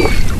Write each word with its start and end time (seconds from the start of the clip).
you. 0.00 0.39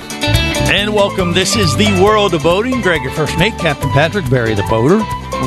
And 0.81 0.95
welcome. 0.95 1.31
This 1.31 1.55
is 1.55 1.77
the 1.77 2.01
world 2.03 2.33
of 2.33 2.41
boating. 2.41 2.81
Greg, 2.81 3.03
your 3.03 3.11
first 3.11 3.37
mate, 3.37 3.53
Captain 3.59 3.91
Patrick 3.91 4.27
Barry, 4.31 4.55
the 4.55 4.63
boater, 4.63 4.97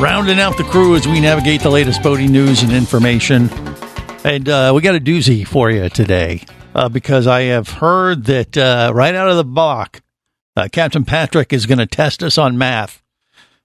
rounding 0.01 0.39
out 0.39 0.57
the 0.57 0.63
crew 0.63 0.95
as 0.95 1.09
we 1.09 1.19
navigate 1.19 1.61
the 1.61 1.71
latest 1.71 2.05
boating 2.05 2.31
news 2.31 2.63
and 2.63 2.71
information. 2.71 3.49
And 4.23 4.49
uh, 4.49 4.71
we 4.73 4.81
got 4.81 4.95
a 4.95 5.01
doozy 5.01 5.45
for 5.45 5.73
you 5.73 5.89
today 5.89 6.45
uh, 6.73 6.89
because 6.89 7.27
I 7.27 7.43
have 7.43 7.69
heard 7.69 8.27
that 8.27 8.57
uh, 8.57 8.93
right 8.95 9.13
out 9.13 9.29
of 9.29 9.37
the 9.37 9.43
block, 9.43 10.03
uh, 10.55 10.69
Captain 10.71 11.05
Patrick 11.05 11.53
is 11.53 11.67
going 11.67 11.79
to 11.79 11.87
test 11.87 12.23
us 12.23 12.39
on 12.39 12.57
math, 12.57 13.03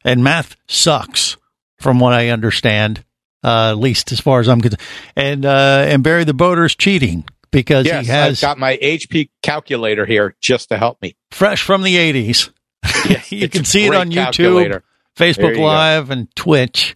and 0.04 0.24
math 0.24 0.56
sucks, 0.68 1.38
from 1.78 2.00
what 2.00 2.14
I 2.14 2.30
understand, 2.30 3.06
uh, 3.44 3.70
at 3.70 3.78
least 3.78 4.12
as 4.12 4.20
far 4.20 4.40
as 4.40 4.50
I'm 4.50 4.60
concerned. 4.60 4.82
And 5.16 5.46
uh, 5.46 5.86
and 5.88 6.02
Barry 6.04 6.24
the 6.24 6.34
boater 6.34 6.66
is 6.66 6.74
cheating 6.76 7.26
because 7.52 7.86
Yes, 7.86 8.06
he 8.06 8.12
has 8.12 8.44
I've 8.44 8.48
got 8.48 8.58
my 8.58 8.78
HP 8.78 9.30
calculator 9.42 10.06
here 10.06 10.36
just 10.42 10.70
to 10.70 10.78
help 10.78 11.02
me. 11.02 11.16
fresh 11.32 11.62
from 11.62 11.84
the 11.84 11.96
80s. 11.96 12.52
Yes, 13.08 13.32
you 13.32 13.50
can 13.50 13.66
see 13.66 13.86
it 13.86 13.94
on 13.94 14.10
YouTube, 14.10 14.14
calculator. 14.14 14.84
There 15.16 15.34
Facebook 15.34 15.52
you 15.52 15.58
go. 15.58 15.64
Live, 15.64 16.10
and 16.10 16.34
Twitch 16.36 16.96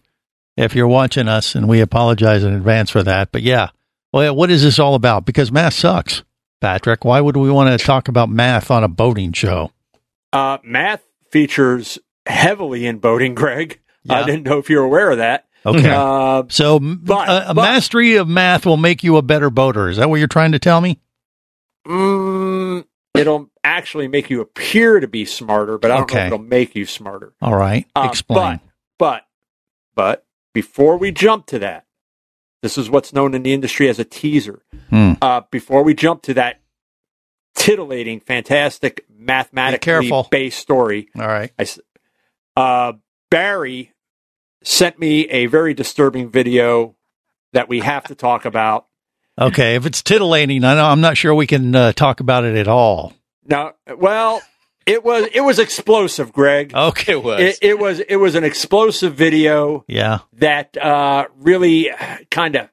if 0.56 0.74
you're 0.74 0.88
watching 0.88 1.28
us, 1.28 1.54
and 1.54 1.68
we 1.68 1.80
apologize 1.80 2.44
in 2.44 2.54
advance 2.54 2.90
for 2.90 3.02
that. 3.02 3.32
But 3.32 3.42
yeah, 3.42 3.70
well, 4.12 4.34
what 4.34 4.50
is 4.50 4.62
this 4.62 4.78
all 4.78 4.94
about? 4.94 5.26
Because 5.26 5.50
math 5.50 5.74
sucks, 5.74 6.22
Patrick. 6.60 7.04
Why 7.04 7.20
would 7.20 7.36
we 7.36 7.50
want 7.50 7.78
to 7.78 7.84
talk 7.84 8.08
about 8.08 8.28
math 8.30 8.70
on 8.70 8.84
a 8.84 8.88
boating 8.88 9.32
show? 9.32 9.72
Uh, 10.32 10.58
math 10.62 11.02
features 11.30 11.98
heavily 12.26 12.86
in 12.86 12.98
boating, 12.98 13.34
Greg. 13.36 13.80
I 14.08 14.24
didn't 14.24 14.44
know 14.44 14.58
if 14.58 14.68
you're 14.68 14.84
aware 14.84 15.10
of 15.10 15.18
that. 15.18 15.46
Okay. 15.66 15.90
Uh, 15.90 16.42
So 16.48 16.78
but- 16.78 17.28
a, 17.28 17.50
a 17.50 17.54
but- 17.54 17.62
mastery 17.62 18.16
of 18.16 18.28
math 18.28 18.66
will 18.66 18.76
make 18.76 19.02
you 19.02 19.16
a 19.16 19.22
better 19.22 19.50
boater. 19.50 19.88
Is 19.88 19.96
that 19.96 20.08
what 20.10 20.16
you're 20.18 20.28
trying 20.28 20.52
to 20.52 20.58
tell 20.58 20.80
me? 20.80 21.00
mm, 21.86 22.84
it'll 23.14 23.50
actually 23.62 24.08
make 24.08 24.30
you 24.30 24.40
appear 24.40 25.00
to 25.00 25.08
be 25.08 25.24
smarter, 25.24 25.78
but 25.78 25.90
I 25.90 25.96
don't 25.98 26.12
know 26.12 26.20
if 26.20 26.26
it'll 26.26 26.38
make 26.38 26.74
you 26.74 26.86
smarter. 26.86 27.32
All 27.42 27.54
right, 27.56 27.86
Uh, 27.94 28.08
explain. 28.10 28.60
But, 28.98 29.22
but 29.96 30.22
but 30.22 30.26
before 30.52 30.96
we 30.96 31.12
jump 31.12 31.46
to 31.46 31.58
that, 31.60 31.84
this 32.62 32.76
is 32.78 32.88
what's 32.90 33.12
known 33.12 33.34
in 33.34 33.42
the 33.42 33.52
industry 33.52 33.88
as 33.88 33.98
a 33.98 34.04
teaser. 34.04 34.62
Hmm. 34.90 35.12
Uh, 35.20 35.42
before 35.50 35.82
we 35.82 35.94
jump 35.94 36.22
to 36.22 36.34
that 36.34 36.60
titillating, 37.54 38.20
fantastic, 38.20 39.04
mathematically 39.14 40.10
based 40.30 40.58
story, 40.58 41.08
All 41.18 41.26
right. 41.26 41.52
I 41.58 41.66
uh, 42.60 42.92
Barry 43.30 43.92
sent 44.64 44.98
me 44.98 45.28
a 45.28 45.46
very 45.46 45.74
disturbing 45.74 46.30
video 46.30 46.96
that 47.52 47.68
we 47.68 47.80
have 47.80 48.04
to 48.04 48.14
talk 48.14 48.44
about. 48.44 48.86
Okay. 49.38 49.74
If 49.76 49.86
it's 49.86 50.02
titillating, 50.02 50.64
I 50.64 50.74
know 50.74 50.84
I'm 50.86 51.00
not 51.00 51.16
sure 51.16 51.34
we 51.34 51.46
can 51.46 51.74
uh, 51.74 51.92
talk 51.92 52.20
about 52.20 52.44
it 52.44 52.56
at 52.56 52.68
all. 52.68 53.12
Now, 53.46 53.72
well, 53.98 54.42
it 54.86 55.02
was 55.04 55.28
it 55.32 55.40
was 55.40 55.58
explosive, 55.58 56.32
Greg. 56.32 56.74
Okay. 56.74 57.12
It 57.12 57.22
was. 57.22 57.40
It, 57.40 57.58
it 57.62 57.78
was 57.78 58.00
it 58.00 58.16
was 58.16 58.34
an 58.34 58.44
explosive 58.44 59.14
video 59.14 59.84
Yeah. 59.88 60.20
that 60.34 60.76
uh, 60.76 61.26
really 61.36 61.90
kind 62.30 62.56
of 62.56 62.68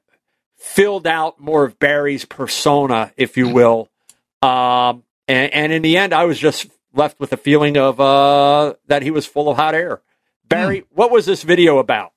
filled 0.56 1.06
out 1.06 1.40
more 1.40 1.64
of 1.64 1.78
Barry's 1.78 2.24
persona, 2.24 3.12
if 3.16 3.36
you 3.36 3.48
will. 3.48 3.88
Um, 4.40 5.02
and, 5.28 5.52
and 5.52 5.72
in 5.72 5.82
the 5.82 5.96
end, 5.96 6.12
I 6.12 6.24
was 6.24 6.38
just 6.38 6.68
left 6.94 7.18
with 7.20 7.32
a 7.32 7.36
feeling 7.36 7.76
of 7.76 8.00
uh, 8.00 8.74
that 8.88 9.02
he 9.02 9.10
was 9.10 9.26
full 9.26 9.48
of 9.48 9.56
hot 9.56 9.74
air. 9.74 10.00
Barry, 10.52 10.84
what 10.90 11.10
was 11.10 11.26
this 11.26 11.42
video 11.42 11.78
about? 11.78 12.12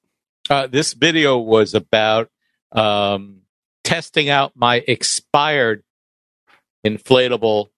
Uh, 0.50 0.68
this 0.68 0.94
video 0.94 1.38
was 1.38 1.73
about 1.73 2.29
um, 2.72 3.41
testing 3.84 4.29
out 4.29 4.53
my 4.56 4.84
expired 4.88 5.84
inflatable 6.85 7.69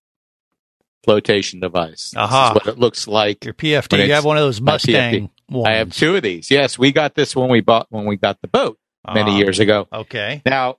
flotation 1.03 1.59
device. 1.59 2.13
Aha. 2.15 2.53
This 2.53 2.61
is 2.61 2.65
what 2.67 2.73
it 2.75 2.79
looks 2.79 3.07
like. 3.07 3.45
Your 3.45 3.53
PFD. 3.53 3.91
When 3.97 4.07
You 4.07 4.13
have 4.13 4.25
one 4.25 4.37
of 4.37 4.43
those 4.43 4.59
Mustang 4.59 5.29
ones. 5.49 5.67
I 5.67 5.73
have 5.75 5.91
two 5.93 6.15
of 6.15 6.23
these. 6.23 6.51
Yes, 6.51 6.77
we 6.77 6.91
got 6.91 7.15
this 7.15 7.35
when 7.35 7.49
we 7.49 7.61
bought 7.61 7.87
when 7.89 8.05
we 8.05 8.17
got 8.17 8.41
the 8.41 8.47
boat 8.47 8.77
many 9.13 9.31
Ah, 9.31 9.37
years 9.37 9.59
ago. 9.59 9.87
Okay. 9.93 10.41
Now, 10.45 10.77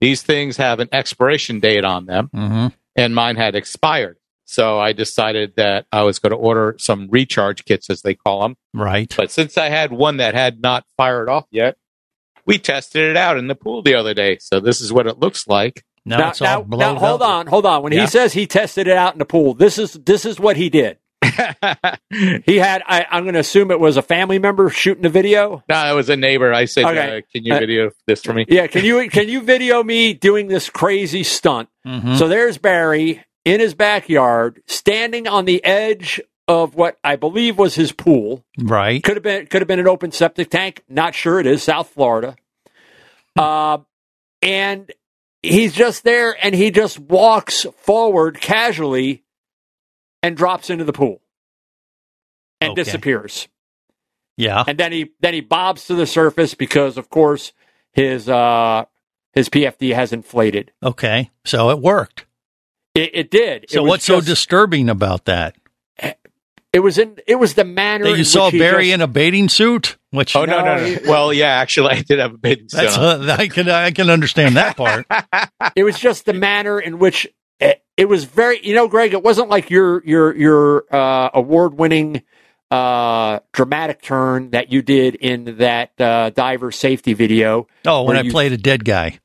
these 0.00 0.22
things 0.22 0.56
have 0.56 0.80
an 0.80 0.88
expiration 0.92 1.60
date 1.60 1.84
on 1.84 2.06
them, 2.06 2.30
Mm-hmm. 2.34 2.66
and 2.96 3.14
mine 3.14 3.36
had 3.36 3.54
expired. 3.54 4.17
So 4.50 4.78
I 4.80 4.94
decided 4.94 5.56
that 5.56 5.84
I 5.92 6.04
was 6.04 6.18
going 6.18 6.30
to 6.30 6.36
order 6.36 6.74
some 6.78 7.06
recharge 7.10 7.66
kits, 7.66 7.90
as 7.90 8.00
they 8.00 8.14
call 8.14 8.40
them. 8.40 8.56
Right. 8.72 9.12
But 9.14 9.30
since 9.30 9.58
I 9.58 9.68
had 9.68 9.92
one 9.92 10.16
that 10.16 10.34
had 10.34 10.62
not 10.62 10.86
fired 10.96 11.28
off 11.28 11.44
yet, 11.50 11.76
we 12.46 12.58
tested 12.58 13.10
it 13.10 13.16
out 13.16 13.36
in 13.36 13.46
the 13.48 13.54
pool 13.54 13.82
the 13.82 13.94
other 13.94 14.14
day. 14.14 14.38
So 14.40 14.58
this 14.58 14.80
is 14.80 14.90
what 14.90 15.06
it 15.06 15.18
looks 15.18 15.46
like. 15.46 15.84
Now, 16.06 16.16
now, 16.16 16.28
it's 16.30 16.40
all 16.40 16.46
now, 16.48 16.62
blown 16.62 16.94
now, 16.94 16.98
hold 16.98 17.20
up. 17.20 17.28
on, 17.28 17.46
hold 17.46 17.66
on. 17.66 17.82
When 17.82 17.92
Yeah. 17.92 18.00
he 18.00 18.06
says 18.06 18.32
he 18.32 18.46
tested 18.46 18.86
it 18.86 18.96
out 18.96 19.12
in 19.12 19.18
the 19.18 19.26
pool, 19.26 19.52
this 19.52 19.76
is 19.76 19.92
this 19.92 20.24
is 20.24 20.40
what 20.40 20.56
he 20.56 20.70
did. 20.70 20.96
He 22.46 22.56
had. 22.56 22.82
I, 22.86 23.04
I'm 23.10 23.24
going 23.24 23.34
to 23.34 23.40
assume 23.40 23.70
it 23.70 23.78
was 23.78 23.98
a 23.98 24.02
family 24.02 24.38
member 24.38 24.70
shooting 24.70 25.02
the 25.02 25.10
video. 25.10 25.62
No, 25.68 25.92
it 25.92 25.94
was 25.94 26.08
a 26.08 26.16
neighbor. 26.16 26.52
I 26.54 26.64
said, 26.64 26.86
Okay. 26.86 27.18
uh, 27.18 27.20
"Can 27.32 27.44
you 27.44 27.54
Uh, 27.54 27.58
video 27.58 27.90
this 28.06 28.22
for 28.22 28.32
me?" 28.32 28.46
Yeah, 28.48 28.66
can 28.66 28.82
you 28.84 29.08
can 29.10 29.28
you 29.28 29.42
video 29.42 29.82
me 29.84 30.14
doing 30.14 30.48
this 30.48 30.70
crazy 30.70 31.22
stunt? 31.22 31.68
Mhm. 31.86 32.16
So 32.16 32.28
there's 32.28 32.56
Barry 32.56 33.22
in 33.48 33.60
his 33.60 33.74
backyard, 33.74 34.62
standing 34.66 35.26
on 35.26 35.46
the 35.46 35.64
edge 35.64 36.20
of 36.46 36.74
what 36.74 36.98
I 37.02 37.16
believe 37.16 37.56
was 37.56 37.74
his 37.74 37.92
pool. 37.92 38.44
Right. 38.58 39.02
Could 39.02 39.16
have 39.16 39.22
been 39.22 39.46
could 39.46 39.62
have 39.62 39.68
been 39.68 39.78
an 39.80 39.88
open 39.88 40.12
septic 40.12 40.50
tank. 40.50 40.82
Not 40.88 41.14
sure 41.14 41.40
it 41.40 41.46
is 41.46 41.62
South 41.62 41.88
Florida. 41.88 42.36
Uh, 43.36 43.78
and 44.42 44.92
he's 45.42 45.72
just 45.72 46.04
there, 46.04 46.36
and 46.44 46.54
he 46.54 46.70
just 46.70 46.98
walks 46.98 47.64
forward 47.78 48.38
casually 48.40 49.22
and 50.22 50.36
drops 50.36 50.68
into 50.68 50.84
the 50.84 50.92
pool 50.92 51.22
and 52.60 52.72
Okay. 52.72 52.82
disappears. 52.82 53.48
Yeah. 54.36 54.62
And 54.66 54.76
then 54.76 54.92
he 54.92 55.12
then 55.20 55.32
he 55.34 55.40
bobs 55.40 55.86
to 55.86 55.94
the 55.94 56.06
surface 56.06 56.54
because, 56.54 56.98
of 56.98 57.08
course, 57.08 57.52
his 57.92 58.28
uh, 58.28 58.84
his 59.32 59.48
PFD 59.48 59.94
has 59.94 60.12
inflated. 60.12 60.70
Okay. 60.82 61.30
So 61.46 61.70
it 61.70 61.78
worked. 61.80 62.26
It, 62.98 63.10
it 63.14 63.30
did. 63.30 63.66
So 63.70 63.82
was 63.82 63.88
what's 63.90 64.04
so 64.04 64.20
disturbing 64.20 64.88
about 64.88 65.24
that? 65.26 65.56
It 66.70 66.80
was 66.80 66.98
in. 66.98 67.16
It 67.26 67.36
was 67.36 67.54
the 67.54 67.64
manner 67.64 68.04
That 68.04 68.12
in 68.12 68.18
you 68.18 68.24
saw 68.24 68.50
which 68.50 68.58
Barry 68.60 68.84
just- 68.86 68.94
in 68.94 69.00
a 69.00 69.06
bathing 69.06 69.48
suit? 69.48 69.96
Which 70.10 70.36
Oh 70.36 70.44
no, 70.44 70.58
No, 70.58 70.64
no, 70.64 70.76
no! 70.76 70.84
he- 70.84 70.98
well, 71.08 71.32
yeah, 71.32 71.46
actually, 71.48 71.92
I 71.94 72.02
did 72.02 72.18
have 72.18 72.34
a 72.34 72.38
bathing 72.38 72.68
suit 72.68 72.76
that's 72.76 72.98
on. 72.98 73.28
uh, 73.28 73.36
I 73.38 73.48
can 73.48 73.68
I 73.70 73.90
can 73.90 74.10
understand 74.10 74.56
that 74.56 74.76
part. 74.76 75.06
it 75.76 75.84
was 75.84 75.98
just 75.98 76.26
the 76.26 76.34
manner 76.34 76.78
in 76.78 76.98
which 76.98 77.26
it, 77.58 77.82
it 77.96 78.04
was 78.06 78.24
very 78.24 78.60
you 78.64 78.74
know 78.74 78.86
greg 78.86 79.14
it 79.14 79.22
wasn't 79.22 79.48
like 79.48 79.70
your 79.70 80.04
your 80.04 80.36
your 80.36 80.94
uh, 80.94 81.30
award-winning 81.32 82.22
uh, 82.70 83.40
dramatic 83.52 84.02
turn 84.02 84.50
that 84.50 84.70
you 84.70 84.82
did 84.82 85.14
in 85.14 85.56
that 85.58 85.98
uh, 85.98 86.28
diver 86.30 86.70
safety 86.70 87.14
video 87.14 87.66
Oh, 87.86 88.02
when 88.04 88.16
I 88.18 88.20
you- 88.22 88.30
played 88.30 88.52
a 88.52 88.58
dead 88.58 88.84
guy. 88.84 89.18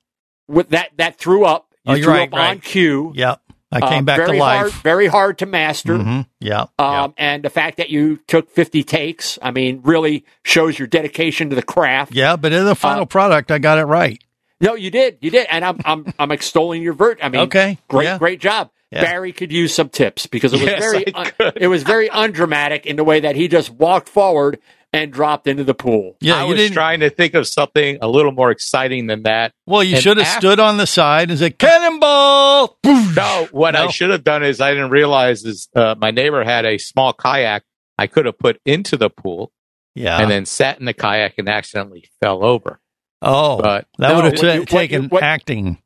with 0.48 0.70
that 0.70 0.92
that 0.96 1.18
threw 1.18 1.44
up 1.44 1.68
you 1.84 1.92
Oh, 1.92 1.96
you're 1.96 2.04
threw 2.06 2.14
right, 2.14 2.34
up 2.34 2.40
on 2.40 2.60
cue 2.60 3.12
Yep. 3.16 3.42
I 3.74 3.80
Uh, 3.80 3.90
came 3.90 4.06
back 4.06 4.18
very 4.18 4.38
to 4.38 4.44
hard, 4.44 4.66
life. 4.68 4.82
very 4.84 5.08
hard 5.08 5.38
to 5.40 5.46
master 5.46 5.98
hmm 5.98 6.22
Yeah. 6.40 6.66
um, 6.80 7.14
and 7.18 7.44
the 7.44 7.50
fact 7.50 7.78
that 7.78 7.90
you 7.90 8.20
took 8.28 8.50
50 8.52 8.84
takes 8.84 9.40
i 9.42 9.52
mean 9.52 9.82
really 9.84 10.24
shows 10.44 10.78
your 10.78 10.88
dedication 10.88 11.50
to 11.50 11.56
the 11.56 11.64
craft 11.64 12.14
yeah. 12.14 12.32
yeah, 12.32 12.36
but 12.36 12.54
in 12.54 12.66
the 12.66 12.76
final 12.76 13.04
uh, 13.04 13.06
product, 13.06 13.50
I 13.52 13.58
got 13.60 13.78
it 13.80 13.86
right. 13.86 14.24
no 14.62 14.76
you 14.76 14.92
did 14.92 15.18
you 15.22 15.32
did 15.32 15.48
and 15.50 15.66
i'm 15.66 15.80
i'm, 15.86 16.14
I'm 16.20 16.32
extolling 16.32 16.84
your 16.84 16.94
vert 16.94 17.20
i 17.24 17.30
mean 17.30 17.42
Okay. 17.42 17.78
Great, 17.88 18.06
Yeah. 18.06 18.18
great 18.20 18.40
job. 18.40 18.70
Yeah. 18.92 19.02
Barry 19.02 19.32
could 19.34 19.52
use 19.52 19.74
some 19.74 19.90
tips 19.90 20.28
because 20.28 20.54
it 20.54 20.58
was 20.62 20.68
Yes, 20.70 20.80
very, 20.80 21.14
un- 21.16 21.54
it 21.56 21.68
was 21.68 21.82
very 21.82 22.10
undramatic 22.12 22.86
in 22.86 22.96
the 22.96 23.04
way 23.04 23.22
that 23.22 23.36
he 23.36 23.48
just 23.48 23.72
walked 23.72 24.08
forward 24.08 24.60
and 24.94 25.12
dropped 25.12 25.48
into 25.48 25.64
the 25.64 25.74
pool. 25.74 26.16
Yeah, 26.22 26.36
I 26.36 26.44
you 26.44 26.50
was 26.50 26.58
didn't. 26.58 26.74
trying 26.76 27.00
to 27.00 27.10
think 27.10 27.34
of 27.34 27.48
something 27.48 27.98
a 28.02 28.08
little 28.08 28.32
more 28.32 28.52
exciting 28.52 29.08
than 29.08 29.24
that. 29.24 29.52
well, 29.66 29.84
you 29.84 29.96
and 29.96 30.04
should 30.04 30.18
have 30.18 30.28
after- 30.28 30.40
stood 30.48 30.60
on 30.60 30.78
the 30.78 30.86
side 30.88 31.30
and 31.32 31.40
said 31.40 31.58
cannonball. 31.58 32.78
No, 32.84 33.48
what 33.52 33.76
I 33.76 33.88
should 33.88 34.10
have 34.12 34.24
done 34.24 34.44
is 34.44 34.62
I 34.62 34.72
didn't 34.74 34.90
realize 34.92 35.44
is 35.46 35.68
uh, 35.76 35.96
my 36.00 36.12
neighbor 36.12 36.44
had 36.44 36.66
a 36.66 36.78
small 36.78 37.14
kayak 37.14 37.64
I 37.98 38.08
could 38.08 38.26
have 38.26 38.38
put 38.40 38.60
into 38.66 38.98
the 38.98 39.10
pool 39.10 39.52
Yeah. 39.96 40.20
and 40.20 40.30
then 40.32 40.46
sat 40.46 40.80
in 40.80 40.86
the 40.86 40.94
kayak 40.94 41.36
and 41.38 41.48
accidentally 41.50 42.06
fell 42.22 42.44
over. 42.44 42.80
oh, 43.22 43.58
But 43.62 43.88
that 44.00 44.10
no, 44.10 44.16
would 44.16 44.24
have 44.26 44.34
what 44.34 44.42
ta- 44.42 44.54
you- 44.54 44.66
taken 44.66 45.04
you- 45.04 45.10
what- 45.10 45.24
acting. 45.24 45.78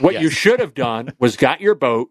what 0.00 0.14
Yes. 0.14 0.22
you 0.22 0.30
should 0.30 0.60
have 0.60 0.74
done 0.74 1.12
was 1.18 1.36
got 1.36 1.60
your 1.60 1.74
boat, 1.74 2.10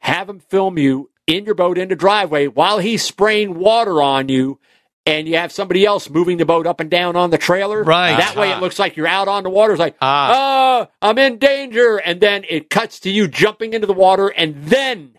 have 0.00 0.28
him 0.28 0.38
film 0.40 0.78
you 0.78 1.10
in 1.26 1.44
your 1.44 1.54
boat 1.54 1.78
in 1.78 1.88
the 1.88 1.96
driveway 1.96 2.46
while 2.46 2.78
he's 2.78 3.02
spraying 3.02 3.54
water 3.58 4.00
on 4.02 4.28
you, 4.28 4.58
and 5.06 5.26
you 5.28 5.36
have 5.36 5.50
somebody 5.52 5.84
else 5.84 6.10
moving 6.10 6.36
the 6.36 6.44
boat 6.44 6.66
up 6.66 6.80
and 6.80 6.90
down 6.90 7.16
on 7.16 7.30
the 7.30 7.38
trailer. 7.38 7.82
Right. 7.82 8.16
That 8.16 8.36
way, 8.36 8.50
it 8.50 8.54
Ah. 8.56 8.60
looks 8.60 8.78
like 8.78 8.96
you're 8.96 9.06
out 9.06 9.28
on 9.28 9.42
the 9.42 9.50
water. 9.50 9.72
It's 9.72 9.80
like, 9.80 9.96
Ah. 10.00 10.82
oh, 10.82 10.88
I'm 11.02 11.18
in 11.18 11.38
danger, 11.38 11.96
and 11.96 12.20
then 12.20 12.44
it 12.48 12.70
cuts 12.70 13.00
to 13.00 13.10
you 13.10 13.26
jumping 13.28 13.72
into 13.74 13.86
the 13.86 13.92
water, 13.94 14.28
and 14.28 14.56
then 14.64 15.12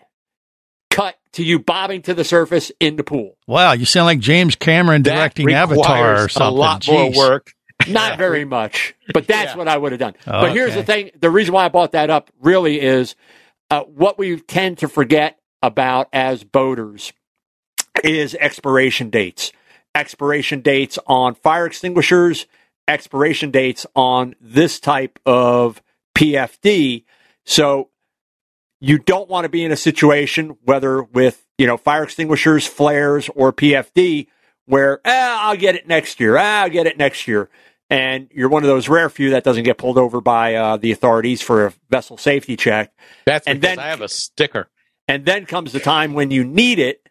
cut 0.90 1.16
to 1.32 1.42
you 1.42 1.58
bobbing 1.58 2.02
to 2.02 2.14
the 2.14 2.24
surface 2.24 2.70
in 2.78 2.96
the 2.96 3.04
pool. 3.04 3.36
Wow, 3.46 3.72
you 3.72 3.84
sound 3.86 4.06
like 4.06 4.18
James 4.20 4.54
Cameron 4.56 5.02
That 5.04 5.14
directing 5.14 5.52
Avatar 5.52 5.76
or 5.76 5.78
requires 6.10 6.32
something. 6.34 6.46
A 6.48 6.50
lot 6.50 6.82
Jeez. 6.82 7.14
more 7.14 7.28
work. 7.30 7.52
Not 7.88 8.18
very 8.18 8.44
much, 8.44 8.94
but 9.12 9.26
that's 9.26 9.52
Yeah. 9.52 9.56
what 9.56 9.66
I 9.68 9.76
would 9.76 9.90
have 9.92 9.98
done. 9.98 10.14
But 10.24 10.52
here's 10.52 10.70
Okay. 10.72 10.80
the 10.80 10.84
thing: 10.84 11.10
the 11.20 11.30
reason 11.30 11.52
why 11.54 11.64
I 11.64 11.68
brought 11.68 11.92
that 11.92 12.10
up 12.10 12.30
really 12.40 12.80
is 12.80 13.16
uh, 13.70 13.80
what 13.84 14.18
we 14.18 14.38
tend 14.38 14.78
to 14.78 14.88
forget 14.88 15.38
about 15.62 16.08
as 16.12 16.44
boaters 16.44 17.12
is 18.04 18.34
expiration 18.36 19.10
dates. 19.10 19.50
Expiration 19.94 20.60
dates 20.60 20.98
on 21.06 21.34
fire 21.34 21.66
extinguishers, 21.66 22.46
expiration 22.88 23.50
dates 23.50 23.86
on 23.94 24.34
this 24.40 24.80
type 24.80 25.18
of 25.26 25.82
PFD. 26.16 27.04
So 27.44 27.90
you 28.80 28.98
don't 28.98 29.28
want 29.28 29.44
to 29.44 29.48
be 29.48 29.64
in 29.64 29.70
a 29.72 29.76
situation, 29.76 30.56
whether 30.64 31.02
with 31.02 31.46
you 31.58 31.66
know 31.66 31.76
fire 31.76 32.04
extinguishers, 32.04 32.66
flares, 32.66 33.28
or 33.34 33.52
PFD, 33.52 34.28
where 34.66 35.00
ah, 35.04 35.48
I'll 35.48 35.56
get 35.56 35.74
it 35.74 35.86
next 35.86 36.20
year. 36.20 36.36
Ah, 36.38 36.62
I'll 36.62 36.70
get 36.70 36.86
it 36.86 36.96
next 36.96 37.28
year. 37.28 37.50
And 37.90 38.28
you're 38.32 38.48
one 38.48 38.62
of 38.62 38.68
those 38.68 38.88
rare 38.88 39.10
few 39.10 39.30
that 39.30 39.44
doesn't 39.44 39.64
get 39.64 39.76
pulled 39.76 39.98
over 39.98 40.22
by 40.22 40.54
uh, 40.54 40.78
the 40.78 40.92
authorities 40.92 41.42
for 41.42 41.66
a 41.66 41.74
vessel 41.90 42.16
safety 42.16 42.56
check. 42.56 42.90
That's 43.26 43.46
And 43.46 43.60
because 43.60 43.76
then- 43.76 43.84
I 43.84 43.88
have 43.88 44.00
a 44.00 44.08
sticker. 44.08 44.68
And 45.08 45.26
then 45.26 45.44
comes 45.44 45.72
the 45.72 45.80
time 45.80 46.14
when 46.14 46.30
you 46.30 46.42
need 46.44 46.78
it 46.78 47.06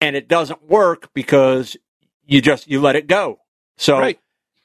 and 0.00 0.16
it 0.16 0.28
doesn't 0.28 0.62
work 0.66 1.10
because 1.12 1.76
you 2.28 2.40
just 2.40 2.68
you 2.68 2.80
let 2.80 2.94
it 2.94 3.08
go. 3.08 3.40
So 3.78 3.98
Right. 3.98 4.20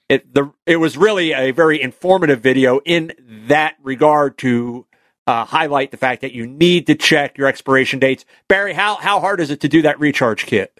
it 0.09 0.31
the 0.33 0.51
it 0.67 0.77
was 0.77 0.95
really 0.97 1.31
a 1.33 1.49
very 1.51 1.81
informative 1.81 2.41
video 2.41 2.79
in 2.85 3.13
that 3.47 3.75
regard 3.81 4.37
to 4.39 4.85
uh, 5.25 5.45
highlight 5.45 5.91
the 5.91 5.97
fact 5.97 6.21
that 6.21 6.33
you 6.33 6.45
need 6.45 6.85
to 6.87 6.95
check 6.95 7.37
your 7.37 7.47
expiration 7.47 7.97
dates. 7.99 8.25
Barry, 8.49 8.73
how 8.73 8.95
how 8.97 9.19
hard 9.19 9.39
is 9.39 9.49
it 9.49 9.61
to 9.61 9.69
do 9.69 9.81
that 9.83 9.99
recharge 9.99 10.45
kit? 10.45 10.79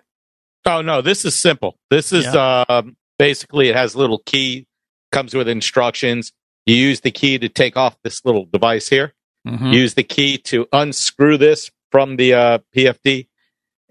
Oh 0.65 0.81
no, 0.81 1.01
this 1.01 1.25
is 1.25 1.35
simple. 1.35 1.77
This 1.89 2.11
is 2.13 2.27
um, 2.35 2.95
basically 3.17 3.69
it 3.69 3.75
has 3.75 3.95
a 3.95 3.97
little 3.97 4.19
key, 4.25 4.67
comes 5.11 5.33
with 5.33 5.47
instructions. 5.47 6.31
You 6.65 6.75
use 6.75 7.01
the 7.01 7.11
key 7.11 7.37
to 7.39 7.49
take 7.49 7.75
off 7.77 7.97
this 8.03 8.23
little 8.25 8.45
device 8.45 8.89
here. 8.89 9.13
Mhm. 9.47 9.73
Use 9.73 9.93
the 9.95 10.03
key 10.03 10.37
to 10.39 10.67
unscrew 10.71 11.37
this 11.37 11.69
from 11.91 12.15
the 12.15 12.33
uh, 12.33 12.57
PFD, 12.75 13.27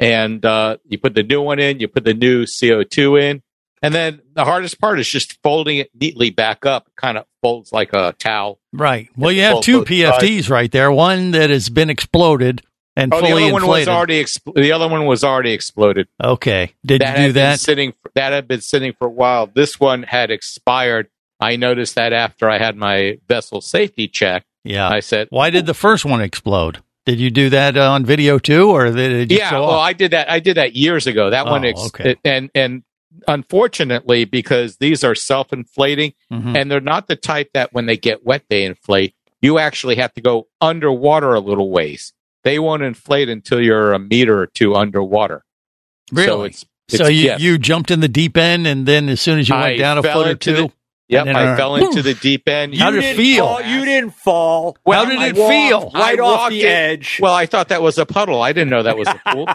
and 0.03 0.45
uh, 0.45 0.77
you 0.87 0.99
put 0.99 1.15
the 1.15 1.23
new 1.23 1.41
one 1.41 1.59
in. 1.59 1.81
You 1.81 1.89
put 1.89 2.05
the 2.05 2.15
new 2.15 2.45
CO2 2.45 3.21
in, 3.23 3.43
and 3.83 3.95
then 3.95 4.21
the 4.35 4.45
hardest 4.45 4.81
part 4.81 4.99
is 5.01 5.09
just 5.09 5.39
folding 5.43 5.79
it 5.79 5.91
neatly 5.99 6.31
back 6.31 6.67
up. 6.67 6.89
Kind 6.97 7.19
of 7.19 7.27
folds 7.43 7.73
like 7.73 7.93
a 7.93 8.15
towel. 8.19 8.59
Right. 8.73 9.09
Well, 9.17 9.33
you 9.33 9.43
have 9.43 9.61
two 9.63 9.83
PFDs 9.85 10.51
right 10.51 10.71
there. 10.71 10.91
One 10.91 11.31
that 11.33 11.51
has 11.51 11.69
been 11.69 11.91
exploded 11.91 12.63
and 12.97 13.13
Oh, 13.15 13.21
the 13.21 13.27
fully 13.29 13.45
other 13.45 13.53
one 13.53 13.67
was 13.67 13.79
inflated. 13.81 13.89
already 13.89 14.23
expl- 14.25 14.55
the 14.55 14.73
other 14.73 14.89
one 14.89 15.07
was 15.07 15.25
already 15.25 15.53
exploded. 15.53 16.09
okay. 16.23 16.75
Did 16.85 17.01
that 17.01 17.19
you 17.21 17.27
do 17.29 17.33
that? 17.35 17.59
sitting 17.61 17.95
that 18.15 18.33
had 18.33 18.47
been 18.47 18.61
sitting 18.61 18.93
for 18.99 19.07
a 19.07 19.11
while. 19.11 19.47
This 19.47 19.81
one 19.81 20.03
had 20.03 20.31
expired. 20.31 21.09
I 21.41 21.57
noticed 21.57 21.95
that 21.97 22.13
after 22.13 22.49
I 22.51 22.59
had 22.59 22.77
my 22.77 23.19
vessel 23.29 23.61
safety 23.63 24.09
check. 24.09 24.45
Yeah. 24.65 24.89
I 24.89 25.01
said, 25.01 25.27
Why 25.31 25.51
did 25.51 25.67
the 25.67 25.75
first 25.75 26.05
one 26.05 26.21
explode? 26.21 26.83
Did 27.05 27.19
you 27.19 27.31
do 27.31 27.51
that 27.51 27.77
on 27.77 28.05
video 28.05 28.39
too, 28.39 28.71
or 28.71 28.85
did 28.91 29.13
it 29.13 29.27
just 29.29 29.39
"Yeah, 29.41 29.53
well, 29.53 29.71
off? 29.71 29.85
I 29.87 29.93
did 29.93 30.13
that. 30.13 30.31
I 30.31 30.39
did 30.39 30.57
that 30.57 30.77
years 30.77 31.07
ago. 31.09 31.31
That 31.31 31.47
one, 31.47 31.65
Oh, 31.65 31.69
ex- 31.69 31.87
okay. 31.87 32.17
and 32.25 32.49
and 32.55 32.85
unfortunately, 33.27 34.25
because 34.25 34.77
these 34.77 35.03
are 35.05 35.15
self 35.15 35.53
inflating, 35.53 36.13
Mhm. 36.33 36.57
and 36.57 36.71
they're 36.71 36.81
not 36.81 37.09
the 37.09 37.17
type 37.17 37.51
that 37.55 37.73
when 37.73 37.87
they 37.87 37.97
get 37.97 38.25
wet 38.25 38.45
they 38.49 38.65
inflate. 38.65 39.15
You 39.41 39.59
actually 39.59 39.97
have 39.97 40.15
to 40.15 40.21
go 40.21 40.47
underwater 40.61 41.35
a 41.35 41.41
little 41.41 41.71
ways. 41.71 42.13
They 42.45 42.59
won't 42.59 42.83
inflate 42.83 43.29
until 43.29 43.61
you're 43.61 43.93
a 43.93 43.99
meter 43.99 44.41
or 44.41 44.47
two 44.47 44.75
underwater. 44.77 45.45
Really? 46.13 46.27
So 46.27 46.43
it's, 46.45 46.67
it's 46.89 46.99
so 46.99 47.09
you, 47.09 47.25
yes. 47.25 47.41
you 47.41 47.59
jumped 47.59 47.91
in 47.91 48.01
the 48.01 48.09
deep 48.09 48.37
end, 48.37 48.67
and 48.67 48.87
then 48.87 49.09
as 49.09 49.21
soon 49.21 49.39
as 49.41 49.49
you 49.49 49.55
went 49.55 49.65
I 49.67 49.77
down 49.77 49.99
a 49.99 50.03
foot 50.03 50.29
or 50.29 50.35
two, 50.37 50.53
the- 50.55 50.73
Yep, 51.13 51.25
then, 51.27 51.37
I 51.37 51.45
uh, 51.53 51.57
fell 51.57 51.77
into 51.77 51.93
poof. 51.95 52.05
the 52.05 52.15
deep 52.15 52.49
end. 52.49 52.77
How 52.77 52.89
You 52.91 52.97
did 53.01 53.05
it 53.05 53.07
didn't 53.09 53.17
feel? 53.25 53.47
fall- 53.47 53.63
you 53.63 53.85
didn't 53.85 54.11
fall. 54.15 54.77
How 54.87 55.05
did 55.05 55.21
it 55.21 55.37
feel? 55.37 55.91
Right 55.95 56.19
I 56.19 56.23
off 56.23 56.51
the 56.51 56.63
in- 56.63 56.67
edge. 56.67 57.19
Well, 57.21 57.35
I 57.35 57.47
thought 57.47 57.69
that 57.69 57.83
was 57.83 57.99
a 57.99 58.07
puddle. 58.07 58.41
I 58.43 58.53
didn't 58.53 58.71
know 58.71 58.83
that 58.83 58.97
was 58.97 59.09
a 59.09 59.21
pool. 59.33 59.47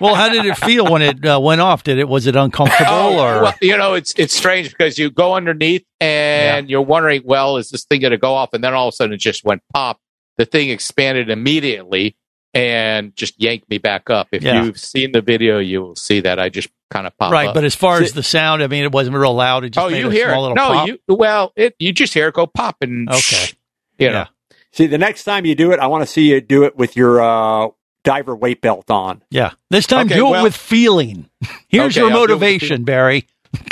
well, 0.00 0.14
how 0.14 0.28
did 0.28 0.44
it 0.46 0.56
feel 0.56 0.86
when 0.90 1.02
it 1.02 1.24
uh, 1.24 1.38
went 1.40 1.60
off? 1.60 1.82
Did 1.84 1.98
it 1.98 2.08
was 2.08 2.26
it 2.26 2.36
uncomfortable 2.36 2.90
Oh, 2.90 3.18
or 3.18 3.42
well, 3.42 3.54
you 3.60 3.76
know, 3.76 3.94
it's 3.94 4.14
it's 4.16 4.34
strange 4.34 4.70
because 4.70 4.98
you 4.98 5.10
go 5.10 5.34
underneath 5.34 5.84
and 6.00 6.68
you're 6.70 6.82
wondering, 6.82 7.22
well, 7.24 7.56
is 7.56 7.70
this 7.70 7.84
thing 7.84 8.00
going 8.00 8.10
to 8.12 8.18
go 8.18 8.34
off? 8.34 8.52
And 8.52 8.62
then 8.64 8.74
all 8.74 8.88
of 8.88 8.92
a 8.92 8.96
sudden, 8.96 9.14
it 9.14 9.18
just 9.18 9.44
went 9.44 9.62
pop. 9.72 10.00
The 10.36 10.44
thing 10.44 10.70
expanded 10.70 11.30
immediately 11.30 12.16
and 12.54 13.14
just 13.16 13.40
yanked 13.40 13.68
me 13.68 13.78
back 13.78 14.10
up. 14.10 14.28
If 14.32 14.42
Yeah. 14.42 14.64
you've 14.64 14.78
seen 14.78 15.12
the 15.12 15.20
video, 15.20 15.58
you 15.58 15.82
will 15.82 15.96
see 15.96 16.20
that 16.20 16.38
I 16.38 16.48
just 16.48 16.68
kind 16.90 17.06
of 17.06 17.16
pop 17.18 17.32
right? 17.32 17.48
up. 17.48 17.54
But 17.54 17.64
as 17.64 17.74
far 17.74 18.00
as 18.00 18.12
the 18.12 18.22
sound, 18.22 18.62
I 18.62 18.68
mean, 18.68 18.84
it 18.84 18.92
wasn't 18.92 19.16
real 19.16 19.34
loud. 19.34 19.64
It 19.64 19.70
just 19.70 19.84
oh, 19.86 19.90
made 19.90 19.98
you 20.00 20.08
a 20.08 20.12
hear 20.12 20.28
small 20.30 20.46
it? 20.46 20.48
little 20.50 20.56
No, 20.56 20.72
pop. 20.74 20.88
you 20.88 20.98
well, 21.08 21.52
it 21.56 21.74
you 21.78 21.92
just 21.92 22.14
hear 22.14 22.28
it 22.28 22.34
go 22.34 22.46
pop 22.46 22.76
and 22.80 23.08
Okay. 23.08 23.52
you 23.98 24.06
Yeah. 24.06 24.12
know. 24.12 24.26
See, 24.72 24.86
the 24.86 24.98
next 24.98 25.24
time 25.24 25.44
you 25.46 25.54
do 25.54 25.72
it, 25.72 25.78
I 25.80 25.86
want 25.86 26.02
to 26.02 26.06
see 26.06 26.30
you 26.30 26.40
do 26.40 26.64
it 26.64 26.76
with 26.76 26.96
your 26.96 27.22
uh, 27.22 27.68
diver 28.04 28.34
weight 28.36 28.60
belt 28.60 28.90
on. 28.90 29.22
yeah. 29.30 29.52
This 29.70 29.86
time, 29.86 30.06
Okay, 30.06 30.16
do 30.16 30.26
it 30.28 30.30
well- 30.30 30.42
with 30.44 30.56
feeling. 30.56 31.28
Here's 31.68 31.92
Okay, 31.96 32.00
your 32.00 32.10
I'll 32.10 32.16
do 32.26 32.32
it 32.32 32.34
with 32.34 32.40
motivation, 32.40 32.84
Barry. 32.84 33.26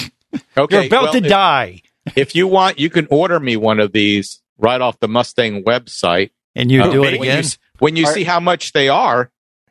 Okay, 0.56 0.76
You're 0.76 0.86
about 0.86 1.02
well, 1.04 1.12
to 1.12 1.18
if- 1.18 1.28
die, 1.28 1.82
If 2.16 2.34
you 2.34 2.46
want, 2.48 2.78
you 2.80 2.88
can 2.90 3.06
order 3.10 3.38
me 3.38 3.56
one 3.56 3.78
of 3.78 3.92
these 3.92 4.42
right 4.58 4.80
off 4.80 4.98
the 5.00 5.06
Mustang 5.08 5.62
website. 5.64 6.30
and 6.54 6.70
you 6.70 6.82
Uh, 6.82 6.90
do 6.90 7.04
it 7.04 7.18
when 7.18 7.28
again. 7.28 7.44
You, 7.44 7.50
when 7.82 7.96
you 7.96 8.06
Are- 8.06 8.12
see 8.14 8.24
how 8.24 8.40
much 8.40 8.72
they 8.72 8.88
are, 8.88 9.30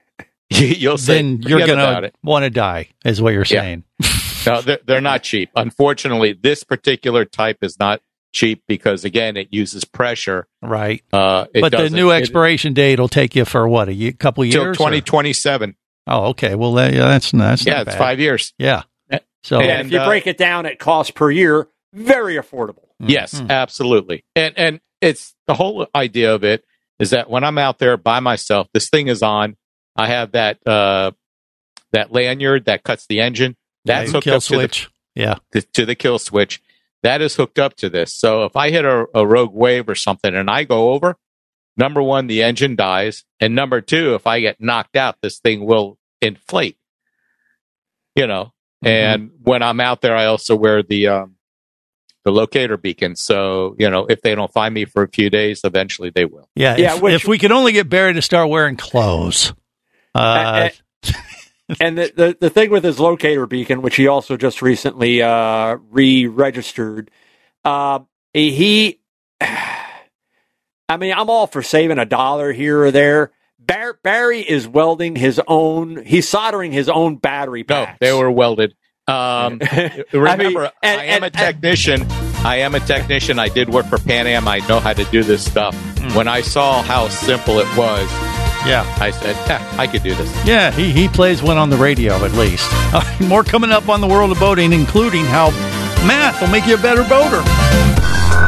you'll 0.50 0.98
say 0.98 1.16
Then 1.16 1.42
you're 1.42 1.66
gonna 1.66 2.12
want 2.24 2.44
to 2.44 2.50
die, 2.50 2.90
is 3.06 3.22
what 3.22 3.34
you're 3.34 3.42
Yeah. 3.50 3.62
saying. 3.62 3.84
No, 4.46 4.60
they're, 4.60 4.80
they're 4.88 5.02
not 5.02 5.22
cheap. 5.22 5.52
Unfortunately, 5.56 6.34
this 6.34 6.64
particular 6.64 7.26
type 7.26 7.60
is 7.62 7.78
not 7.78 8.02
cheap 8.34 8.64
because 8.68 9.06
again, 9.06 9.38
it 9.38 9.50
uses 9.52 9.86
pressure. 9.86 10.48
Right. 10.64 11.04
Uh, 11.14 11.46
it 11.54 11.62
but 11.62 11.72
the 11.72 11.78
doesn't- 11.78 11.96
new 11.96 12.10
it- 12.10 12.16
expiration 12.16 12.74
date 12.74 13.00
will 13.00 13.08
take 13.08 13.36
you 13.36 13.46
for 13.46 13.68
what 13.68 13.88
a 13.88 13.94
ye- 13.94 14.14
couple 14.14 14.44
years. 14.44 14.56
or- 14.56 14.74
twenty 14.74 15.00
twenty 15.02 15.34
seven. 15.34 15.76
Oh, 16.08 16.30
okay. 16.30 16.56
Well, 16.56 16.74
that, 16.74 16.92
yeah, 16.94 17.08
that's 17.08 17.30
that's 17.32 17.66
Yeah, 17.68 17.74
not 17.74 17.82
it's 17.84 17.92
bad. 17.92 17.98
five 18.00 18.20
years. 18.20 18.54
Yeah. 18.58 18.82
So 19.44 19.60
And, 19.60 19.70
And, 19.72 19.88
if 19.88 19.94
you 19.94 20.00
uh, 20.00 20.08
break 20.08 20.26
it 20.26 20.38
down 20.40 20.66
at 20.66 20.80
cost 20.80 21.14
per 21.14 21.30
year, 21.30 21.68
very 21.94 22.36
affordable. 22.38 22.88
Yes, 23.00 23.40
Mhm. 23.40 23.50
absolutely. 23.52 24.24
And 24.36 24.54
and 24.58 24.80
it's 25.02 25.36
the 25.46 25.54
whole 25.54 25.86
idea 25.96 26.34
of 26.34 26.44
it 26.44 26.64
is 27.02 27.10
that 27.10 27.30
when 27.30 27.44
I'm 27.44 27.58
out 27.58 27.80
there 27.80 27.98
by 27.98 28.20
myself, 28.22 28.68
this 28.74 28.90
thing 28.90 29.08
is 29.08 29.22
on. 29.22 29.58
I 29.98 30.08
have 30.08 30.32
that 30.34 30.66
uh, 30.66 31.12
that 31.92 32.12
lanyard 32.14 32.66
that 32.66 32.84
cuts 32.84 33.06
the 33.08 33.20
engine. 33.20 33.58
That's 33.84 34.08
Yeah, 34.10 34.14
hooked 34.14 34.24
kill 34.26 34.36
up 34.36 34.44
to 34.44 34.50
the 34.50 34.56
switch. 34.56 34.90
yeah. 35.16 35.36
to, 35.52 35.62
to 35.62 35.86
the 35.86 35.96
kill 35.96 36.20
switch. 36.20 36.62
That 37.04 37.22
is 37.22 37.36
hooked 37.36 37.58
up 37.60 37.76
to 37.78 37.90
this. 37.90 38.14
So 38.14 38.46
if 38.46 38.56
I 38.56 38.70
hit 38.70 38.86
a, 38.86 39.06
a 39.16 39.26
rogue 39.26 39.54
wave 39.54 39.90
or 39.90 39.96
something 39.96 40.34
and 40.36 40.50
I 40.50 40.64
go 40.64 40.92
over, 40.94 41.18
number 41.76 42.02
one, 42.02 42.28
the 42.28 42.44
engine 42.44 42.76
dies, 42.76 43.26
and 43.40 43.56
number 43.56 43.82
two, 43.82 44.14
if 44.16 44.28
I 44.28 44.40
get 44.40 44.62
knocked 44.62 44.96
out, 44.96 45.16
this 45.22 45.40
thing 45.40 45.66
will 45.66 45.98
inflate. 46.22 46.78
You 48.16 48.28
know, 48.28 48.54
Mm-hmm. 48.84 48.88
and 48.88 49.32
when 49.44 49.62
I'm 49.62 49.80
out 49.80 50.02
there, 50.02 50.16
I 50.16 50.26
also 50.26 50.56
wear 50.56 50.82
the 50.82 51.06
um, 51.08 51.36
the 52.24 52.32
locator 52.32 52.78
beacon. 52.78 53.16
So 53.16 53.76
you 53.80 53.90
know, 53.90 54.06
if 54.08 54.22
they 54.22 54.36
don't 54.36 54.52
find 54.52 54.74
me 54.74 54.86
for 54.86 55.04
a 55.04 55.08
few 55.10 55.30
days, 55.30 55.62
eventually 55.64 56.10
they 56.10 56.26
will. 56.26 56.50
Yeah. 56.56 56.76
Yeah, 56.78 56.96
If, 56.96 57.02
which- 57.02 57.14
if 57.16 57.28
we 57.28 57.38
could 57.38 57.52
only 57.52 57.72
get 57.72 57.90
Barry 57.90 58.14
to 58.14 58.22
start 58.22 58.50
wearing 58.50 58.76
clothes. 58.78 59.54
Uh, 60.14 60.70
and 61.80 61.98
the, 61.98 62.12
the 62.16 62.38
the 62.42 62.50
thing 62.50 62.70
with 62.70 62.84
his 62.84 63.00
locator 63.00 63.46
beacon, 63.48 63.82
which 63.82 63.96
he 63.96 64.08
also 64.08 64.36
just 64.38 64.62
recently 64.62 65.22
uh, 65.22 65.78
re-registered, 65.90 67.10
uh, 67.64 68.00
he, 68.34 69.00
I 69.42 70.98
mean, 70.98 71.14
I'm 71.16 71.30
all 71.30 71.48
for 71.48 71.64
saving 71.64 71.98
a 71.98 72.06
dollar 72.06 72.52
here 72.52 72.84
or 72.84 72.92
there. 72.92 73.32
Bar- 73.58 74.00
Barry 74.04 74.42
is 74.42 74.68
welding 74.68 75.16
his 75.16 75.40
own. 75.48 76.04
He's 76.06 76.28
soldering 76.28 76.72
his 76.74 76.90
own 76.90 77.16
battery 77.18 77.64
No, 77.68 77.88
they 78.02 78.12
were 78.12 78.30
welded. 78.30 78.76
Um, 79.12 79.60
remember, 80.14 80.22
I, 80.24 80.36
mean, 80.38 80.58
and- 80.84 81.02
am 81.02 81.24
and- 81.24 81.26
a 81.26 81.30
technician. 81.30 82.06
I 82.44 82.58
am 82.58 82.74
a 82.74 82.80
technician. 82.80 83.38
I 83.38 83.50
did 83.50 83.70
work 83.70 83.86
for 83.86 84.00
Pan 84.00 84.26
Am. 84.26 84.48
I 84.48 84.60
know 84.68 84.80
how 84.80 84.94
to 84.94 85.04
do 85.06 85.22
this 85.24 85.46
stuff. 85.46 85.76
When 86.16 86.28
I 86.28 86.42
saw 86.42 86.82
how 86.82 87.08
simple 87.10 87.60
it 87.60 87.68
was, 87.78 88.10
yeah. 88.66 88.84
I 89.00 89.12
said, 89.12 89.36
"Eh, 89.50 89.76
I 89.78 89.86
could 89.86 90.02
do 90.02 90.16
this. 90.16 90.46
Yeah. 90.46 90.72
He, 90.72 90.92
he 90.92 91.08
plays 91.08 91.44
one 91.44 91.58
on 91.58 91.70
the 91.70 91.78
radio 91.78 92.14
at 92.26 92.32
least. 92.34 92.68
All 92.94 93.02
right, 93.02 93.22
more 93.22 93.44
coming 93.44 93.70
up 93.72 93.90
on 93.90 94.02
the 94.02 94.08
world 94.08 94.32
of 94.32 94.40
boating, 94.40 94.74
including 94.74 95.24
how 95.26 95.52
math 96.08 96.42
will 96.42 96.48
make 96.50 96.66
you 96.66 96.74
a 96.76 96.82
better 96.82 97.04
boater. 97.04 97.44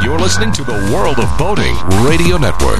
You're 0.03 0.13
You're 0.13 0.19
listening 0.19 0.51
to 0.53 0.63
the 0.63 0.73
World 0.93 1.19
of 1.19 1.29
Boating 1.37 1.75
Radio 2.07 2.37
Network. 2.37 2.79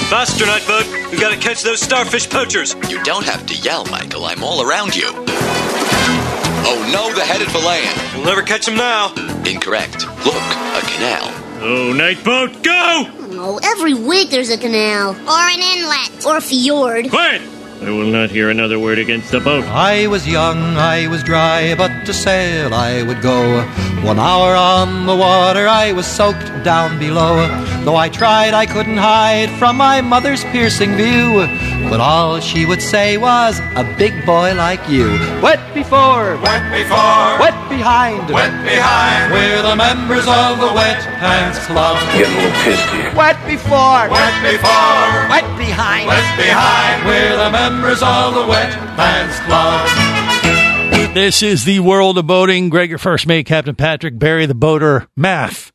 Faster, 0.11 0.45
Night 0.45 0.67
Boat. 0.67 0.85
We 1.09 1.17
gotta 1.17 1.37
catch 1.37 1.63
those 1.63 1.79
starfish 1.79 2.29
poachers. 2.29 2.75
You 2.89 3.01
don't 3.01 3.25
have 3.25 3.45
to 3.45 3.55
yell, 3.55 3.85
Michael. 3.85 4.25
I'm 4.25 4.43
all 4.43 4.61
around 4.61 4.93
you. 4.93 5.07
Oh 5.07 6.89
no, 6.91 7.15
they're 7.15 7.25
headed 7.25 7.49
for 7.49 7.59
land. 7.59 7.97
We'll 8.13 8.25
never 8.25 8.41
catch 8.41 8.65
them 8.65 8.75
now. 8.75 9.13
Incorrect. 9.45 10.05
Look, 10.25 10.35
a 10.35 10.81
canal. 10.83 11.31
Oh, 11.61 11.93
Night 11.95 12.21
Boat, 12.25 12.61
go! 12.61 13.05
Oh, 13.39 13.61
every 13.63 13.93
week 13.93 14.31
there's 14.31 14.49
a 14.49 14.57
canal. 14.57 15.11
Or 15.11 15.15
an 15.15 15.61
inlet. 15.61 16.25
Or 16.25 16.35
a 16.35 16.41
fjord. 16.41 17.09
Quiet! 17.09 17.41
I 17.81 17.89
will 17.89 18.11
not 18.11 18.29
hear 18.29 18.51
another 18.51 18.77
word 18.77 18.99
against 18.99 19.31
the 19.31 19.39
boat. 19.39 19.63
I 19.65 20.05
was 20.05 20.27
young, 20.27 20.77
I 20.77 21.07
was 21.07 21.23
dry, 21.23 21.73
but 21.73 22.05
to 22.05 22.13
sail 22.13 22.75
I 22.75 23.01
would 23.01 23.23
go. 23.23 23.63
One 24.05 24.19
hour 24.19 24.55
on 24.55 25.07
the 25.07 25.15
water, 25.15 25.67
I 25.67 25.91
was 25.91 26.05
soaked 26.05 26.45
down 26.63 26.99
below. 26.99 27.47
Though 27.83 27.95
I 27.95 28.09
tried, 28.09 28.53
I 28.53 28.67
couldn't 28.67 28.97
hide 28.97 29.49
from 29.57 29.77
my 29.77 29.99
mother's 30.01 30.43
piercing 30.53 30.95
view. 30.95 31.47
But 31.89 31.99
all 31.99 32.39
she 32.39 32.67
would 32.67 32.83
say 32.83 33.17
was, 33.17 33.59
a 33.75 33.83
big 33.97 34.13
boy 34.27 34.53
like 34.53 34.87
you. 34.87 35.17
Wet 35.41 35.59
before, 35.73 36.37
wet 36.37 36.61
before, 36.69 37.41
wet 37.41 37.57
behind, 37.67 38.29
wet 38.29 38.53
behind. 38.61 39.33
We're 39.33 39.63
the 39.65 39.75
members 39.75 40.29
of 40.29 40.61
the 40.61 40.71
Wet 40.71 41.01
Hands 41.17 41.57
Club. 41.65 41.97
Getting 42.13 42.29
a 42.29 42.37
little 42.37 42.61
pissed 42.61 42.89
here. 42.93 43.11
Wet 43.17 43.41
before, 43.49 44.05
wet 44.13 44.37
before, 44.45 45.09
wet 45.33 45.49
behind, 45.57 46.05
wet 46.07 46.29
behind. 46.37 47.09
We're 47.09 47.35
the 47.35 47.49
members 47.49 47.70
of 48.03 48.33
the 48.33 48.45
Wet 48.47 48.73
Hands 48.73 49.39
Club. 49.47 51.13
This 51.13 51.43
is 51.43 51.65
the 51.65 51.79
world 51.79 52.17
of 52.17 52.27
boating. 52.27 52.69
Greg, 52.69 52.89
your 52.89 52.97
first 52.97 53.27
mate, 53.27 53.45
Captain 53.45 53.75
Patrick, 53.75 54.17
Barry 54.17 54.45
the 54.45 54.55
boater. 54.55 55.07
Math 55.15 55.71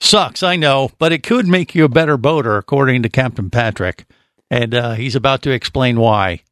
sucks, 0.00 0.42
I 0.42 0.56
know, 0.56 0.90
but 0.98 1.12
it 1.12 1.22
could 1.22 1.46
make 1.46 1.74
you 1.74 1.84
a 1.84 1.88
better 1.88 2.16
boater, 2.16 2.56
according 2.56 3.02
to 3.02 3.08
Captain 3.08 3.50
Patrick. 3.50 4.06
And 4.50 4.74
uh, 4.74 4.94
he's 4.94 5.16
about 5.16 5.42
to 5.42 5.50
explain 5.50 5.98
why. 5.98 6.42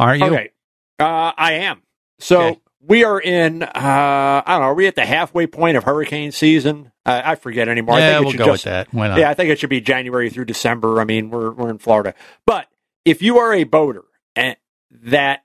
Aren't 0.00 0.20
you? 0.20 0.26
Okay. 0.26 0.50
Uh, 0.98 1.32
I 1.36 1.52
am. 1.52 1.82
So 2.18 2.40
okay. 2.40 2.60
we 2.80 3.04
are 3.04 3.20
in, 3.20 3.62
uh, 3.62 3.68
I 3.74 4.42
don't 4.46 4.60
know, 4.60 4.66
are 4.66 4.74
we 4.74 4.86
at 4.86 4.96
the 4.96 5.06
halfway 5.06 5.46
point 5.46 5.76
of 5.76 5.84
hurricane 5.84 6.32
season? 6.32 6.90
I 7.06 7.34
forget 7.34 7.68
anymore. 7.68 7.98
Yeah, 7.98 8.08
I 8.08 8.12
think 8.14 8.24
we'll 8.24 8.38
go 8.38 8.52
just, 8.52 8.64
with 8.64 8.72
that. 8.72 8.94
Why 8.94 9.08
not? 9.08 9.18
Yeah, 9.18 9.28
I 9.28 9.34
think 9.34 9.50
it 9.50 9.58
should 9.58 9.68
be 9.68 9.82
January 9.82 10.30
through 10.30 10.46
December. 10.46 11.00
I 11.00 11.04
mean, 11.04 11.28
we're, 11.28 11.50
we're 11.50 11.68
in 11.70 11.76
Florida. 11.76 12.14
But 12.46 12.66
if 13.04 13.22
you 13.22 13.38
are 13.38 13.52
a 13.52 13.64
boater 13.64 14.04
and 14.34 14.56
that 14.90 15.44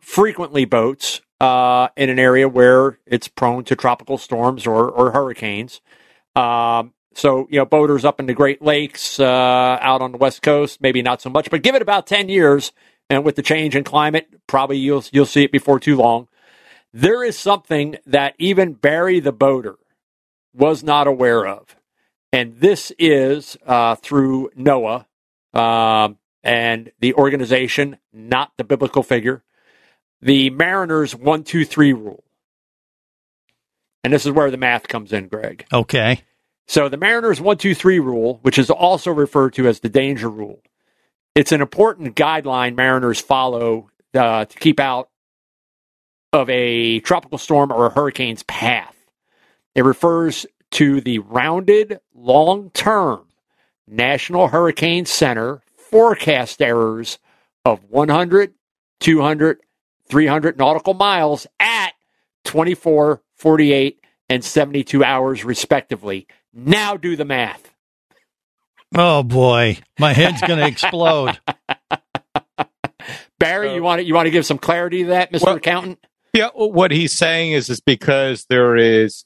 frequently 0.00 0.64
boats 0.64 1.20
uh, 1.40 1.88
in 1.96 2.10
an 2.10 2.18
area 2.18 2.48
where 2.48 2.98
it's 3.06 3.28
prone 3.28 3.64
to 3.64 3.76
tropical 3.76 4.18
storms 4.18 4.66
or, 4.66 4.88
or 4.88 5.12
hurricanes, 5.12 5.80
um, 6.34 6.92
so, 7.14 7.46
you 7.50 7.58
know, 7.58 7.66
boaters 7.66 8.04
up 8.04 8.20
in 8.20 8.26
the 8.26 8.34
Great 8.34 8.62
Lakes, 8.62 9.20
uh, 9.20 9.78
out 9.80 10.00
on 10.00 10.12
the 10.12 10.18
West 10.18 10.42
Coast, 10.42 10.80
maybe 10.80 11.02
not 11.02 11.20
so 11.20 11.30
much, 11.30 11.50
but 11.50 11.62
give 11.62 11.74
it 11.74 11.82
about 11.82 12.06
10 12.06 12.28
years. 12.28 12.72
And 13.10 13.24
with 13.24 13.36
the 13.36 13.42
change 13.42 13.76
in 13.76 13.84
climate, 13.84 14.28
probably 14.46 14.78
you'll, 14.78 15.04
you'll 15.12 15.26
see 15.26 15.44
it 15.44 15.52
before 15.52 15.78
too 15.78 15.96
long. 15.96 16.28
There 16.94 17.22
is 17.22 17.38
something 17.38 17.96
that 18.06 18.34
even 18.38 18.72
Barry 18.72 19.20
the 19.20 19.32
boater 19.32 19.76
was 20.54 20.82
not 20.82 21.06
aware 21.06 21.46
of. 21.46 21.76
And 22.32 22.60
this 22.60 22.92
is 22.98 23.58
uh, 23.66 23.96
through 23.96 24.50
NOAA 24.56 25.04
um, 25.52 26.16
and 26.42 26.90
the 27.00 27.14
organization, 27.14 27.98
not 28.12 28.52
the 28.56 28.64
biblical 28.64 29.02
figure, 29.02 29.42
the 30.20 30.50
Mariners 30.50 31.14
123 31.14 31.92
rule. 31.92 32.24
And 34.04 34.12
this 34.12 34.26
is 34.26 34.32
where 34.32 34.50
the 34.50 34.56
math 34.56 34.88
comes 34.88 35.12
in, 35.12 35.28
Greg. 35.28 35.66
Okay. 35.72 36.22
So 36.66 36.88
the 36.88 36.96
Mariners 36.96 37.40
123 37.40 37.98
rule, 38.00 38.38
which 38.42 38.58
is 38.58 38.70
also 38.70 39.10
referred 39.10 39.54
to 39.54 39.68
as 39.68 39.80
the 39.80 39.88
danger 39.88 40.28
rule, 40.28 40.60
it's 41.34 41.52
an 41.52 41.60
important 41.60 42.16
guideline 42.16 42.74
Mariners 42.74 43.20
follow 43.20 43.90
uh, 44.14 44.44
to 44.44 44.58
keep 44.58 44.80
out 44.80 45.08
of 46.32 46.48
a 46.50 47.00
tropical 47.00 47.38
storm 47.38 47.70
or 47.70 47.86
a 47.86 47.90
hurricane's 47.90 48.42
path. 48.44 48.96
It 49.74 49.84
refers 49.84 50.46
to 50.72 51.00
the 51.00 51.18
rounded 51.20 52.00
long 52.14 52.70
term 52.70 53.26
National 53.86 54.48
Hurricane 54.48 55.06
Center 55.06 55.62
forecast 55.92 56.60
errors 56.60 57.20
of 57.64 57.84
100, 57.88 58.54
200, 58.98 59.58
300 60.08 60.58
nautical 60.58 60.94
miles 60.94 61.46
at 61.60 61.92
24, 62.44 63.22
48, 63.36 64.00
and 64.28 64.44
72 64.44 65.04
hours, 65.04 65.44
respectively. 65.44 66.26
Now 66.52 66.96
do 66.96 67.14
the 67.14 67.24
math. 67.24 67.70
Oh 68.94 69.22
boy, 69.22 69.78
my 69.98 70.12
head's 70.12 70.40
going 70.40 70.58
to 70.58 70.66
explode. 70.66 71.38
Barry, 73.38 73.74
you 73.74 73.82
want 73.82 74.00
to 74.00 74.04
you 74.06 74.14
want 74.14 74.26
to 74.26 74.30
give 74.30 74.46
some 74.46 74.58
clarity 74.58 75.02
to 75.04 75.08
that, 75.10 75.32
Mister 75.32 75.46
Well- 75.46 75.56
Accountant? 75.56 76.04
Yeah, 76.34 76.48
what 76.54 76.90
he's 76.92 77.12
saying 77.12 77.52
is 77.52 77.68
is 77.68 77.80
because 77.80 78.46
there 78.48 78.74
is 78.76 79.24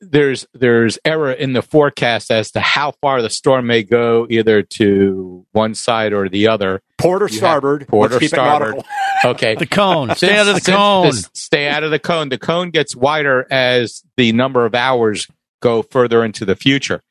there's 0.00 0.46
there's 0.52 0.98
error 1.04 1.32
in 1.32 1.52
the 1.54 1.62
forecast 1.62 2.30
as 2.30 2.50
to 2.52 2.60
how 2.60 2.92
far 3.00 3.22
the 3.22 3.30
storm 3.30 3.66
may 3.66 3.82
go, 3.82 4.26
either 4.28 4.62
to 4.62 5.46
one 5.52 5.74
side 5.74 6.12
or 6.12 6.28
the 6.28 6.48
other. 6.48 6.82
Port 6.98 7.22
or 7.22 7.28
You 7.28 7.36
starboard. 7.36 7.88
port 7.88 8.10
Let's 8.12 8.24
or 8.24 8.28
starboard. 8.28 8.84
Okay, 9.24 9.54
The 9.54 9.66
cone. 9.66 10.14
Stay 10.14 10.26
Since- 10.28 10.38
out 10.40 10.48
of 10.48 10.54
the 10.64 10.70
cone. 10.72 11.06
this- 11.06 11.30
stay 11.32 11.68
out 11.68 11.82
of 11.82 11.90
the 11.90 11.98
cone. 11.98 12.28
The 12.28 12.38
cone 12.38 12.70
gets 12.70 12.94
wider 12.94 13.46
as 13.50 14.02
the 14.16 14.32
number 14.32 14.66
of 14.66 14.74
hours 14.74 15.26
go 15.60 15.82
further 15.82 16.22
into 16.24 16.44
the 16.44 16.54
future. 16.56 17.02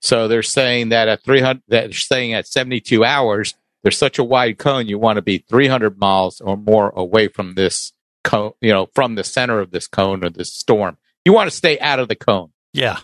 So 0.00 0.26
they're 0.28 0.42
saying 0.42 0.88
that 0.88 1.08
at 1.08 1.22
300, 1.22 1.62
that 1.68 1.82
they're 1.84 1.92
saying 1.92 2.32
at 2.32 2.46
72 2.46 3.04
hours, 3.04 3.54
there's 3.82 3.98
such 3.98 4.18
a 4.18 4.24
wide 4.24 4.58
cone, 4.58 4.88
you 4.88 4.98
want 4.98 5.16
to 5.16 5.22
be 5.22 5.38
300 5.38 5.98
miles 5.98 6.40
or 6.40 6.56
more 6.56 6.90
away 6.96 7.28
from 7.28 7.54
this 7.54 7.92
cone, 8.24 8.52
you 8.60 8.72
know, 8.72 8.88
from 8.94 9.14
the 9.14 9.22
center 9.24 9.60
of 9.60 9.70
this 9.70 9.86
cone 9.86 10.24
or 10.24 10.30
this 10.30 10.52
storm. 10.52 10.96
You 11.24 11.32
want 11.32 11.50
to 11.50 11.56
stay 11.56 11.78
out 11.78 11.98
of 11.98 12.08
the 12.08 12.16
cone. 12.16 12.50
Yeah. 12.72 12.98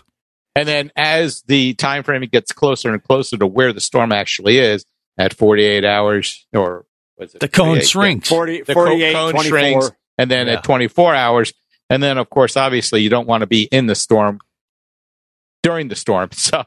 And 0.55 0.67
then 0.67 0.91
as 0.95 1.41
the 1.43 1.73
time 1.75 2.03
frame 2.03 2.21
gets 2.23 2.51
closer 2.51 2.91
and 2.91 3.01
closer 3.03 3.37
to 3.37 3.47
where 3.47 3.71
the 3.71 3.79
storm 3.79 4.11
actually 4.11 4.57
is 4.57 4.85
at 5.17 5.33
48 5.33 5.85
hours 5.85 6.45
or 6.53 6.85
was 7.17 7.33
it 7.35 7.39
The 7.39 7.47
cone 7.47 7.81
shrinks. 7.81 8.27
40, 8.29 8.63
the 8.63 8.73
48, 8.73 9.13
cone 9.13 9.31
24. 9.31 9.49
shrinks 9.49 9.91
and 10.17 10.29
then 10.31 10.47
Yeah. 10.47 10.53
at 10.53 10.63
24 10.63 11.15
hours 11.15 11.53
and 11.89 12.01
then 12.03 12.17
of 12.17 12.29
course 12.29 12.57
obviously 12.57 13.01
you 13.01 13.09
don't 13.09 13.27
want 13.27 13.41
to 13.41 13.47
be 13.47 13.63
in 13.63 13.85
the 13.85 13.95
storm 13.95 14.39
during 15.63 15.87
the 15.87 15.95
storm 15.95 16.29
so 16.33 16.63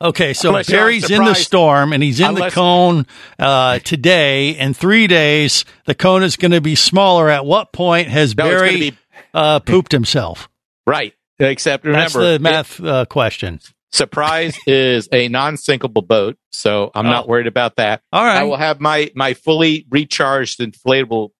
Okay, 0.00 0.34
so 0.34 0.50
Unless 0.50 0.70
Barry's 0.70 1.10
in 1.10 1.24
the 1.24 1.34
storm 1.34 1.92
and 1.92 2.00
he's 2.00 2.20
in 2.20 2.34
the 2.36 2.48
cone 2.50 3.08
uh, 3.40 3.80
today. 3.80 4.50
In 4.50 4.72
three 4.72 5.08
days, 5.08 5.64
the 5.86 5.96
cone 5.96 6.22
is 6.22 6.36
going 6.36 6.52
to 6.52 6.60
be 6.60 6.76
smaller. 6.76 7.28
At 7.28 7.44
what 7.44 7.72
point 7.72 8.06
has 8.06 8.36
No, 8.36 8.44
Barry 8.48 8.76
be- 8.78 8.98
uh, 9.32 9.58
pooped 9.58 9.90
himself? 9.90 10.48
Right 10.86 11.12
except 11.38 11.84
That's 11.84 12.14
remember 12.14 12.32
the 12.32 12.38
math 12.38 12.82
uh, 12.82 13.04
question. 13.06 13.60
surprise 13.92 14.56
is 14.66 15.08
a 15.12 15.28
non-sinkable 15.28 16.06
boat 16.06 16.36
so 16.50 16.90
i'm 16.94 17.06
not 17.06 17.24
Oh. 17.24 17.28
worried 17.28 17.46
about 17.46 17.76
that 17.76 18.02
All 18.12 18.22
right. 18.24 18.38
i 18.38 18.44
will 18.44 18.56
have 18.56 18.80
my 18.80 19.10
my 19.14 19.34
fully 19.34 19.86
recharged 19.90 20.60
inflatable 20.60 21.30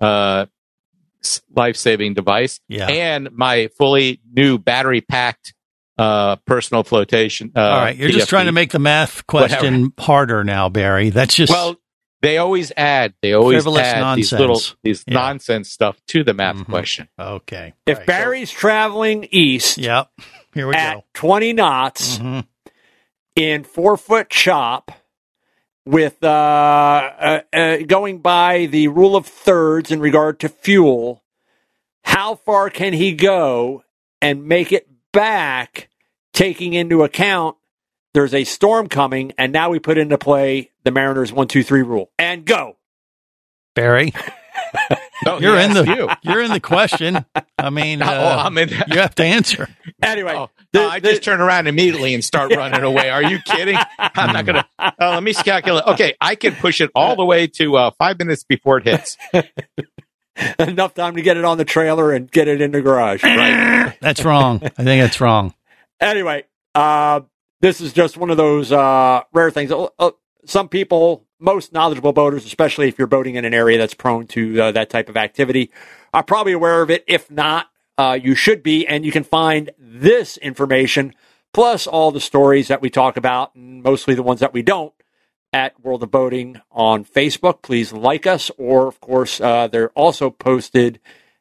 uh 0.00 0.46
life-saving 1.54 2.14
device 2.14 2.60
Yeah. 2.68 2.86
and 2.88 3.28
my 3.32 3.68
fully 3.76 4.20
new 4.32 4.58
battery 4.58 5.00
packed 5.02 5.54
uh 5.98 6.36
personal 6.46 6.82
flotation 6.82 7.52
uh 7.54 7.60
All 7.60 7.76
right, 7.78 7.96
you're 7.96 8.08
just 8.10 8.28
trying 8.30 8.46
to 8.46 8.52
make 8.52 8.70
the 8.70 8.78
math 8.78 9.26
question 9.26 9.92
harder 9.98 10.44
now, 10.44 10.68
Barry. 10.70 11.10
That's 11.10 11.34
just 11.34 11.52
well 11.52 11.76
they 12.22 12.38
always 12.38 12.72
add 12.76 13.14
they 13.22 13.32
always 13.32 13.62
Frivolous 13.62 13.86
add 13.86 14.16
these 14.16 14.32
little 14.32 14.60
these 14.82 15.04
Yeah. 15.06 15.14
nonsense 15.14 15.70
stuff 15.70 16.00
to 16.08 16.22
the 16.24 16.34
math 16.34 16.56
Mhm. 16.56 16.66
question 16.66 17.08
okay. 17.18 17.74
If 17.86 17.98
Right. 17.98 18.06
Barry's 18.06 18.50
traveling 18.50 19.28
east 19.30 19.78
Yep. 19.78 20.10
Here 20.54 20.66
we 20.66 20.74
at 20.74 20.94
go. 20.94 21.04
20 21.14 21.52
knots 21.52 22.18
Mhm. 22.18 22.46
in 23.36 23.64
four 23.64 23.96
foot 23.96 24.28
chop 24.30 24.90
with 25.86 26.22
uh, 26.22 26.26
uh, 26.28 27.40
uh, 27.52 27.76
going 27.86 28.18
by 28.18 28.66
the 28.66 28.88
rule 28.88 29.16
of 29.16 29.26
thirds 29.26 29.90
in 29.90 30.00
regard 30.00 30.38
to 30.40 30.48
fuel, 30.48 31.22
how 32.04 32.34
far 32.34 32.70
can 32.70 32.92
he 32.92 33.12
go 33.12 33.82
and 34.20 34.44
make 34.46 34.72
it 34.72 34.88
back, 35.12 35.88
taking 36.32 36.74
into 36.74 37.02
account 37.02 37.56
there's 38.14 38.34
a 38.34 38.44
storm 38.44 38.88
coming, 38.88 39.32
and 39.38 39.52
now 39.52 39.70
we 39.70 39.78
put 39.78 39.98
into 39.98 40.18
play 40.18 40.70
the 40.84 40.90
Mariners 40.90 41.32
one 41.32 41.48
two 41.48 41.62
three 41.62 41.82
rule 41.82 42.10
and 42.18 42.44
go. 42.44 42.76
Barry, 43.74 44.12
No, 45.24 45.38
you're 45.40 45.56
he 45.58 45.64
in 45.64 45.72
the 45.74 45.84
you. 45.84 46.08
you're 46.22 46.42
in 46.42 46.50
the 46.50 46.58
question. 46.60 47.24
I 47.58 47.70
mean, 47.70 48.02
Oh, 48.02 48.06
uh, 48.06 48.42
I'm 48.44 48.58
in- 48.58 48.68
you 48.88 48.98
have 48.98 49.14
to 49.14 49.24
answer. 49.24 49.68
Anyway, 50.02 50.34
Oh, 50.34 50.50
the- 50.72 50.80
no, 50.80 50.88
I 50.88 50.98
just 51.00 51.22
turn 51.22 51.40
around 51.40 51.68
immediately 51.68 52.12
and 52.14 52.24
start 52.24 52.52
running 52.56 52.82
away. 52.82 53.10
Are 53.10 53.22
you 53.22 53.38
kidding? 53.44 53.76
I'm 53.98 54.32
not 54.32 54.44
gonna. 54.44 54.66
Uh, 54.78 54.90
let 55.00 55.22
me 55.22 55.32
calculate. 55.34 55.84
Okay, 55.86 56.14
I 56.20 56.34
can 56.34 56.54
push 56.56 56.80
it 56.80 56.90
all 56.96 57.14
the 57.16 57.24
way 57.24 57.46
to 57.46 57.76
uh, 57.76 57.90
five 57.96 58.18
minutes 58.18 58.42
before 58.42 58.78
it 58.78 58.84
hits. 58.86 59.16
enough 60.58 60.94
time 60.94 61.16
to 61.16 61.22
get 61.22 61.36
it 61.36 61.44
on 61.44 61.58
the 61.58 61.64
trailer 61.64 62.12
and 62.12 62.30
get 62.30 62.48
it 62.48 62.60
in 62.60 62.72
the 62.72 62.80
garage. 62.80 63.22
Right. 63.22 63.94
That's 64.00 64.24
wrong. 64.24 64.60
I 64.64 64.68
think 64.84 65.02
that's 65.02 65.20
wrong. 65.20 65.54
anyway, 66.00 66.44
uh, 66.74 67.20
this 67.60 67.80
is 67.80 67.92
just 67.92 68.16
one 68.16 68.30
of 68.30 68.36
those 68.36 68.72
uh, 68.72 69.22
rare 69.32 69.50
things. 69.50 69.70
Uh, 69.70 69.88
uh, 69.98 70.10
some 70.44 70.68
people, 70.68 71.26
most 71.38 71.72
knowledgeable 71.72 72.12
boaters, 72.12 72.46
especially 72.46 72.88
if 72.88 72.98
you're 72.98 73.06
boating 73.06 73.34
in 73.34 73.44
an 73.44 73.54
area 73.54 73.78
that's 73.78 73.94
prone 73.94 74.26
to 74.28 74.60
uh, 74.60 74.72
that 74.72 74.90
type 74.90 75.08
of 75.08 75.16
activity, 75.16 75.70
are 76.12 76.22
probably 76.22 76.52
aware 76.52 76.82
of 76.82 76.90
it. 76.90 77.04
If 77.06 77.30
not, 77.30 77.68
uh, 77.98 78.18
you 78.20 78.34
should 78.34 78.62
be, 78.62 78.86
and 78.86 79.04
you 79.04 79.12
can 79.12 79.24
find 79.24 79.70
this 79.78 80.38
information 80.38 81.14
plus 81.52 81.86
all 81.86 82.10
the 82.10 82.20
stories 82.20 82.68
that 82.68 82.80
we 82.80 82.88
talk 82.88 83.16
about, 83.16 83.54
and 83.54 83.82
mostly 83.82 84.14
the 84.14 84.22
ones 84.22 84.40
that 84.40 84.54
we 84.54 84.62
don't, 84.62 84.94
at 85.52 85.78
World 85.84 86.02
of 86.02 86.10
Boating 86.10 86.60
on 86.70 87.04
Facebook. 87.04 87.60
Please 87.60 87.92
like 87.92 88.26
us, 88.26 88.50
or 88.56 88.86
of 88.86 89.00
course, 89.00 89.38
they're 89.38 89.90
also 89.90 90.30
posted 90.30 91.00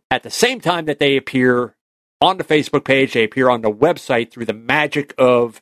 at 0.10 0.23
the 0.23 0.32
same 0.32 0.60
time 0.60 0.86
that 0.86 0.99
they 0.99 1.15
appear 1.15 1.75
on 2.19 2.38
the 2.38 2.43
Facebook 2.43 2.84
page. 2.84 3.13
They 3.13 3.23
appear 3.23 3.49
on 3.49 3.62
the 3.62 3.71
website 3.71 4.32
through 4.32 4.45
the 4.45 4.53
magic 4.53 5.13
of 5.17 5.62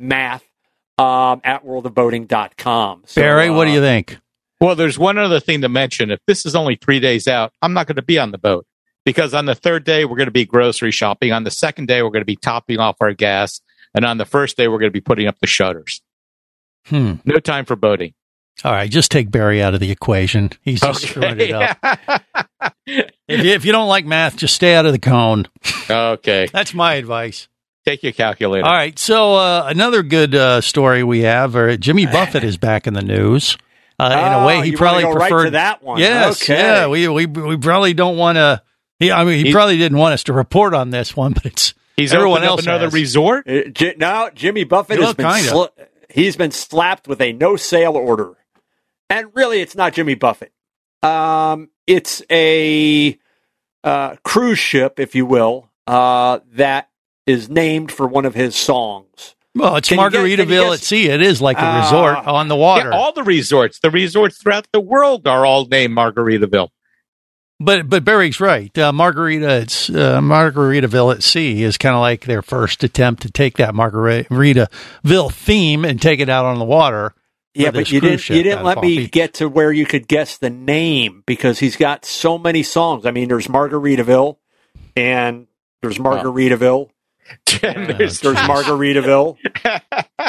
math 0.00 0.44
um, 0.98 1.40
at 1.44 1.64
worldofboating.com. 1.64 3.02
So, 3.06 3.20
Barry, 3.20 3.50
what 3.50 3.66
do 3.66 3.70
uh, 3.70 3.74
you 3.74 3.80
think? 3.80 4.18
Well, 4.60 4.74
there's 4.74 4.98
one 4.98 5.16
other 5.16 5.40
thing 5.40 5.62
to 5.62 5.68
mention. 5.68 6.10
If 6.10 6.20
this 6.26 6.44
is 6.44 6.54
only 6.54 6.76
three 6.76 7.00
days 7.00 7.26
out, 7.26 7.52
I'm 7.62 7.72
not 7.72 7.86
going 7.86 7.96
to 7.96 8.02
be 8.02 8.18
on 8.18 8.30
the 8.30 8.38
boat 8.38 8.66
because 9.04 9.32
on 9.32 9.46
the 9.46 9.54
third 9.54 9.84
day 9.84 10.04
we're 10.04 10.16
going 10.16 10.26
to 10.26 10.32
be 10.32 10.44
grocery 10.44 10.90
shopping. 10.90 11.32
On 11.32 11.44
the 11.44 11.50
second 11.50 11.88
day 11.88 12.02
we're 12.02 12.10
going 12.10 12.22
to 12.22 12.26
be 12.26 12.36
topping 12.36 12.78
off 12.78 12.96
our 13.00 13.14
gas, 13.14 13.60
and 13.94 14.04
on 14.04 14.18
the 14.18 14.26
first 14.26 14.56
day 14.56 14.68
we're 14.68 14.78
going 14.78 14.90
to 14.90 14.92
be 14.92 15.00
putting 15.00 15.26
up 15.26 15.38
the 15.38 15.46
shutters. 15.46 16.02
Hmm. 16.86 17.14
No 17.24 17.38
time 17.38 17.64
for 17.64 17.76
boating. 17.76 18.14
All 18.62 18.72
right, 18.72 18.90
just 18.90 19.10
take 19.10 19.30
Barry 19.30 19.62
out 19.62 19.72
of 19.72 19.80
the 19.80 19.90
equation. 19.90 20.50
He's 20.62 20.80
just 20.80 21.08
screwing 21.08 21.40
it 21.40 21.52
up. 21.52 21.78
If 23.30 23.44
you, 23.44 23.52
if 23.52 23.64
you 23.64 23.70
don't 23.70 23.88
like 23.88 24.04
math, 24.04 24.36
just 24.36 24.54
stay 24.54 24.74
out 24.74 24.86
of 24.86 24.92
the 24.92 24.98
cone. 24.98 25.46
okay. 25.88 26.48
That's 26.52 26.74
my 26.74 26.94
advice. 26.94 27.48
Take 27.86 28.02
your 28.02 28.12
calculator. 28.12 28.66
All 28.66 28.72
right. 28.72 28.98
So 28.98 29.34
uh, 29.34 29.64
another 29.68 30.02
good 30.02 30.34
uh, 30.34 30.60
story 30.60 31.02
we 31.02 31.20
have: 31.20 31.56
uh, 31.56 31.76
Jimmy 31.76 32.06
Buffett 32.06 32.44
is 32.44 32.56
back 32.58 32.86
in 32.86 32.94
the 32.94 33.02
news. 33.02 33.56
Uh, 33.98 34.04
in 34.12 34.32
Oh, 34.32 34.40
a 34.40 34.46
way, 34.46 34.62
he 34.62 34.70
you 34.70 34.76
probably 34.76 35.04
wanna 35.04 35.18
right 35.18 35.30
preferred 35.30 35.44
to 35.46 35.50
that 35.52 35.82
one. 35.82 35.98
Yes. 35.98 36.42
Okay. 36.42 36.58
Yeah. 36.58 36.86
We 36.88 37.08
we 37.08 37.26
we 37.26 37.56
probably 37.56 37.94
don't 37.94 38.16
want 38.16 38.36
to. 38.36 38.62
He, 38.98 39.10
I 39.10 39.24
mean, 39.24 39.38
he, 39.38 39.44
He- 39.44 39.52
probably 39.52 39.78
didn't 39.78 39.96
want 39.98 40.12
us 40.14 40.24
to 40.24 40.32
report 40.34 40.74
on 40.74 40.90
this 40.90 41.16
one, 41.16 41.32
but 41.34 41.46
it's 41.46 41.72
He's 41.96 42.12
everyone 42.12 42.38
opened 42.42 42.44
up 42.44 42.50
else 42.58 42.62
another 42.66 42.84
has. 42.86 42.92
resort. 42.94 43.48
Uh, 43.48 43.62
J- 43.72 43.94
now, 43.98 44.28
Jimmy 44.30 44.64
Buffett 44.64 44.98
Well, 44.98 45.08
has 45.08 45.16
been 45.16 45.26
kinda. 45.30 45.50
sla- 45.50 45.86
he's 46.10 46.36
been 46.36 46.50
slapped 46.50 47.08
with 47.08 47.20
a 47.22 47.32
no 47.32 47.56
sale 47.56 47.96
order, 47.96 48.36
and 49.08 49.28
really, 49.34 49.60
it's 49.62 49.74
not 49.74 49.94
Jimmy 49.94 50.14
Buffett. 50.16 50.52
Um, 51.02 51.70
it's 51.86 52.22
a 52.30 53.18
uh, 53.84 54.16
cruise 54.22 54.58
ship, 54.58 55.00
if 55.00 55.14
you 55.14 55.24
will, 55.24 55.70
uh, 55.86 56.40
that 56.52 56.89
is 57.26 57.48
named 57.48 57.92
for 57.92 58.06
one 58.06 58.24
of 58.24 58.34
his 58.34 58.56
songs. 58.56 59.34
Well, 59.54 59.76
it's 59.76 59.88
Can 59.88 59.98
you 59.98 60.10
get- 60.10 60.18
can 60.18 60.26
you 60.30 60.36
Margaritaville 60.36 60.70
guess- 60.70 60.80
at 60.80 60.80
sea. 60.86 61.08
It 61.08 61.22
is 61.22 61.42
like 61.42 61.56
a 61.58 61.62
Ah. 61.64 61.82
resort 61.82 62.26
on 62.26 62.48
the 62.48 62.56
water. 62.56 62.90
Yeah, 62.92 62.96
all 62.98 63.12
the 63.12 63.24
resorts, 63.24 63.80
the 63.80 63.90
resorts 63.90 64.38
throughout 64.40 64.66
the 64.72 64.80
world 64.80 65.26
are 65.26 65.44
all 65.44 65.66
named 65.66 65.96
Margaritaville. 65.96 66.68
But 67.62 67.90
but 67.90 68.04
Barry's 68.04 68.40
right. 68.40 68.76
Uh, 68.78 68.90
Margarita, 68.92 69.56
it's 69.56 69.90
uh, 69.90 70.20
Margaritaville 70.20 71.14
at 71.16 71.22
sea 71.22 71.62
is 71.62 71.76
kind 71.76 71.94
of 71.94 72.00
like 72.00 72.24
their 72.24 72.40
first 72.42 72.82
attempt 72.84 73.22
to 73.22 73.30
take 73.30 73.58
that 73.58 73.74
Margaritaville 73.74 75.32
theme 75.32 75.84
and 75.84 76.00
take 76.00 76.20
it 76.20 76.28
out 76.28 76.46
on 76.46 76.58
the 76.58 76.64
water. 76.64 77.12
Yeah, 77.52 77.72
but 77.72 77.90
you 77.90 78.00
didn't 78.00 78.28
you 78.30 78.42
didn't 78.44 78.62
let 78.64 78.80
me 78.80 78.98
Beach. 78.98 79.10
get 79.10 79.34
to 79.34 79.48
where 79.48 79.72
you 79.72 79.84
could 79.84 80.06
guess 80.08 80.38
the 80.38 80.48
name 80.50 81.22
because 81.26 81.58
he's 81.58 81.76
got 81.76 82.04
so 82.04 82.38
many 82.38 82.62
songs. 82.62 83.04
I 83.04 83.10
mean, 83.10 83.28
there's 83.28 83.48
Margaritaville, 83.48 84.36
and 84.96 85.48
there's 85.82 85.98
Margaritaville, 85.98 86.82
And 86.84 86.90
there's 87.60 88.20
there's 88.20 88.36
Margaritaville, 88.36 89.36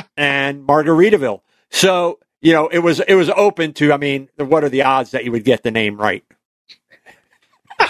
and 0.18 0.68
Margaritaville. 0.68 1.42
So 1.70 2.20
you 2.42 2.54
know, 2.54 2.68
it 2.68 2.80
was 2.80 3.00
it 3.00 3.16
was 3.16 3.30
open 3.30 3.74
to. 3.74 3.94
I 3.94 3.98
mean, 3.98 4.30
what 4.38 4.64
are 4.64 4.70
the 4.70 4.84
odds 4.84 5.12
that 5.12 5.26
you 5.26 5.32
would 5.32 5.44
get 5.44 5.64
the 5.64 5.72
name 5.72 5.98
right? 5.98 6.24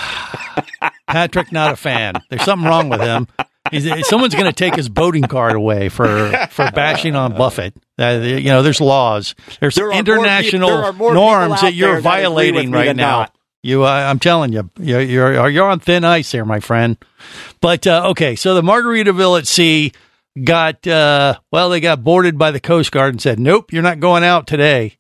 Patrick, 1.07 1.51
not 1.51 1.73
a 1.73 1.75
fan. 1.75 2.15
There's 2.29 2.43
something 2.43 2.67
wrong 2.67 2.89
with 2.89 3.01
him. 3.01 3.27
He's, 3.69 4.07
someone's 4.07 4.33
going 4.33 4.47
to 4.47 4.53
take 4.53 4.75
his 4.75 4.89
boating 4.89 5.23
card 5.23 5.55
away 5.55 5.89
for 5.89 6.31
for 6.49 6.69
bashing 6.71 7.15
on 7.15 7.33
Buffett. 7.33 7.73
Uh, 7.97 8.19
you 8.23 8.45
know, 8.45 8.63
there's 8.63 8.81
laws. 8.81 9.35
There's 9.59 9.75
There 9.75 9.87
are 9.87 9.91
more 9.91 9.99
international 9.99 10.69
there 10.69 10.93
more 10.93 11.09
people 11.09 11.13
norms 11.13 11.61
that 11.61 11.73
you're 11.73 11.93
there 11.93 12.01
that 12.01 12.03
violating 12.03 12.71
right 12.71 12.95
now. 12.95 13.19
not. 13.19 13.35
You, 13.63 13.85
uh, 13.85 13.89
I'm 13.89 14.19
telling 14.19 14.53
you, 14.53 14.69
you're, 14.79 15.01
you're 15.01 15.49
you're 15.49 15.67
on 15.69 15.79
thin 15.79 16.03
ice 16.03 16.31
here, 16.31 16.45
my 16.45 16.59
friend. 16.59 16.97
But 17.59 17.85
uh, 17.85 18.09
okay, 18.09 18.35
so 18.35 18.55
the 18.55 18.63
Margaritaville 18.63 19.37
at 19.37 19.47
sea 19.47 19.91
got 20.43 20.87
uh, 20.87 21.37
well, 21.51 21.69
they 21.69 21.79
got 21.79 22.03
boarded 22.03 22.37
by 22.37 22.49
the 22.51 22.59
Coast 22.59 22.91
Guard 22.91 23.13
and 23.13 23.21
said, 23.21 23.39
"Nope, 23.39 23.71
you're 23.71 23.83
not 23.83 23.99
going 23.99 24.23
out 24.23 24.47
today." 24.47 24.97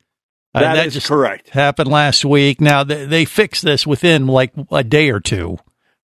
Uh, 0.53 0.59
That 0.59 0.85
is 0.87 0.93
just 0.93 1.07
correct. 1.07 1.49
Happened 1.49 1.89
last 1.89 2.23
week. 2.25 2.61
Now 2.61 2.83
they, 2.83 3.05
they 3.05 3.25
fixed 3.25 3.63
this 3.63 3.87
within 3.87 4.27
like 4.27 4.51
a 4.71 4.83
day 4.83 5.09
or 5.09 5.19
two. 5.19 5.57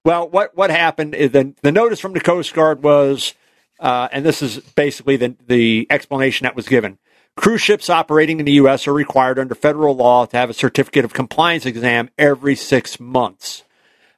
Well, 0.04 0.28
what 0.28 0.56
what 0.56 0.70
happened 0.72 1.13
is 1.13 1.32
the 1.32 1.54
the 1.62 1.72
notice 1.72 2.00
from 2.00 2.13
the 2.13 2.22
Coast 2.22 2.54
Guard 2.54 2.82
was, 2.82 3.34
uh, 3.80 4.08
and 4.12 4.26
this 4.26 4.41
is 4.41 4.60
basically 4.60 5.17
the 5.17 5.36
the 5.46 5.86
explanation 5.89 6.46
that 6.46 6.56
was 6.56 6.67
given. 6.67 6.98
Cruise 7.38 7.62
ships 7.62 7.88
operating 7.88 8.39
in 8.39 8.45
the 8.45 8.54
U.S. 8.54 8.88
are 8.88 8.93
required 8.93 9.38
under 9.38 9.54
federal 9.54 9.95
law 9.95 10.26
to 10.26 10.36
have 10.36 10.50
a 10.50 10.56
certificate 10.56 11.06
of 11.06 11.13
compliance 11.13 11.67
exam 11.67 12.10
every 12.17 12.56
six 12.56 13.00
months. 13.00 13.63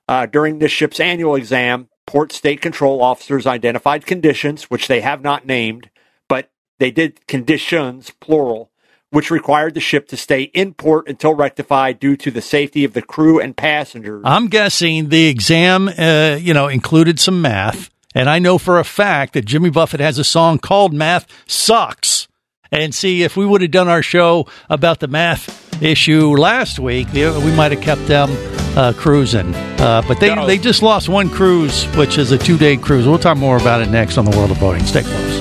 Uh, 0.07 0.25
during 0.25 0.59
this 0.59 0.71
ship's 0.71 1.01
annual 1.01 1.35
exam, 1.35 1.89
port 2.07 2.31
state 2.31 2.61
control 2.61 3.01
officers 3.01 3.45
identified 3.45 4.05
conditions, 4.05 4.63
which 4.63 4.87
they 4.87 5.01
have 5.01 5.21
not 5.21 5.45
named, 5.45 5.89
but 6.29 6.49
they 6.79 6.91
did 6.91 7.27
conditions, 7.27 8.11
plural, 8.21 8.71
which 9.09 9.29
required 9.29 9.73
the 9.73 9.81
ship 9.81 10.07
to 10.07 10.17
stay 10.17 10.43
in 10.43 10.73
port 10.73 11.07
until 11.09 11.33
rectified 11.33 11.99
due 11.99 12.15
to 12.15 12.31
the 12.31 12.41
safety 12.41 12.85
of 12.85 12.93
the 12.93 13.01
crew 13.01 13.39
and 13.39 13.57
passengers. 13.57 14.21
I'm 14.25 14.47
guessing 14.47 15.09
the 15.09 15.27
exam, 15.27 15.89
uh, 15.89 16.37
you 16.39 16.53
know, 16.53 16.69
included 16.69 17.19
some 17.19 17.41
math, 17.41 17.89
and 18.15 18.29
I 18.29 18.39
know 18.39 18.57
for 18.57 18.79
a 18.79 18.85
fact 18.85 19.33
that 19.33 19.45
Jimmy 19.45 19.69
Buffett 19.69 19.99
has 19.99 20.17
a 20.17 20.23
song 20.23 20.57
called 20.57 20.93
"Math 20.93 21.27
Sucks." 21.45 22.18
And 22.71 22.93
see, 22.93 23.23
if 23.23 23.35
we 23.35 23.45
would 23.45 23.61
have 23.61 23.71
done 23.71 23.87
our 23.87 24.03
show 24.03 24.47
about 24.69 24.99
the 24.99 25.07
math 25.07 25.81
issue 25.81 26.35
last 26.35 26.79
week, 26.79 27.11
we 27.13 27.51
might 27.53 27.71
have 27.71 27.81
kept 27.81 28.05
them 28.07 28.29
uh, 28.77 28.93
cruising. 28.95 29.55
Uh, 29.55 30.03
but 30.07 30.19
they, 30.19 30.33
they 30.45 30.57
just 30.57 30.83
lost 30.83 31.09
one 31.09 31.29
cruise, 31.29 31.85
which 31.95 32.17
is 32.17 32.31
a 32.31 32.37
two 32.37 32.57
day 32.57 32.77
cruise. 32.77 33.07
We'll 33.07 33.17
talk 33.17 33.37
more 33.37 33.57
about 33.57 33.81
it 33.81 33.89
next 33.89 34.17
on 34.17 34.25
the 34.25 34.35
World 34.37 34.51
of 34.51 34.59
Boating. 34.59 34.85
Stay 34.85 35.03
close. 35.03 35.39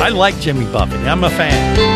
I 0.00 0.10
like 0.10 0.38
Jimmy 0.40 0.70
Buffett. 0.70 1.00
I'm 1.00 1.24
a 1.24 1.30
fan. 1.30 1.95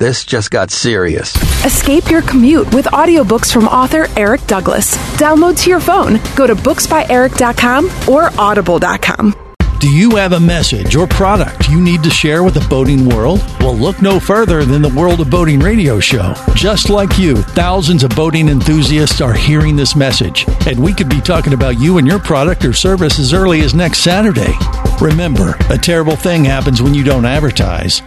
This 0.00 0.24
just 0.24 0.50
got 0.50 0.70
serious. 0.70 1.36
Escape 1.62 2.08
your 2.08 2.22
commute 2.22 2.72
with 2.74 2.86
audiobooks 2.86 3.52
from 3.52 3.68
author 3.68 4.06
Eric 4.16 4.40
Douglas. 4.46 4.96
Download 5.18 5.62
to 5.62 5.68
your 5.68 5.78
phone. 5.78 6.18
Go 6.34 6.46
to 6.46 6.54
booksbyeric.com 6.54 8.08
or 8.08 8.30
audible.com. 8.40 9.34
Do 9.78 9.90
you 9.90 10.16
have 10.16 10.32
a 10.32 10.40
message 10.40 10.96
or 10.96 11.06
product 11.06 11.68
you 11.68 11.82
need 11.82 12.02
to 12.02 12.08
share 12.08 12.42
with 12.42 12.54
the 12.54 12.66
boating 12.70 13.10
world? 13.10 13.40
Well, 13.60 13.76
look 13.76 14.00
no 14.00 14.18
further 14.18 14.64
than 14.64 14.80
the 14.80 14.88
World 14.88 15.20
of 15.20 15.28
Boating 15.28 15.60
radio 15.60 16.00
show. 16.00 16.32
Just 16.54 16.88
like 16.88 17.18
you, 17.18 17.36
thousands 17.36 18.02
of 18.02 18.16
boating 18.16 18.48
enthusiasts 18.48 19.20
are 19.20 19.34
hearing 19.34 19.76
this 19.76 19.94
message, 19.94 20.46
and 20.66 20.82
we 20.82 20.94
could 20.94 21.10
be 21.10 21.20
talking 21.20 21.52
about 21.52 21.78
you 21.78 21.98
and 21.98 22.06
your 22.06 22.18
product 22.18 22.64
or 22.64 22.72
service 22.72 23.18
as 23.18 23.34
early 23.34 23.60
as 23.60 23.74
next 23.74 23.98
Saturday. 23.98 24.54
Remember, 24.98 25.56
a 25.68 25.76
terrible 25.76 26.16
thing 26.16 26.44
happens 26.44 26.80
when 26.80 26.94
you 26.94 27.04
don't 27.04 27.26
advertise. 27.26 28.00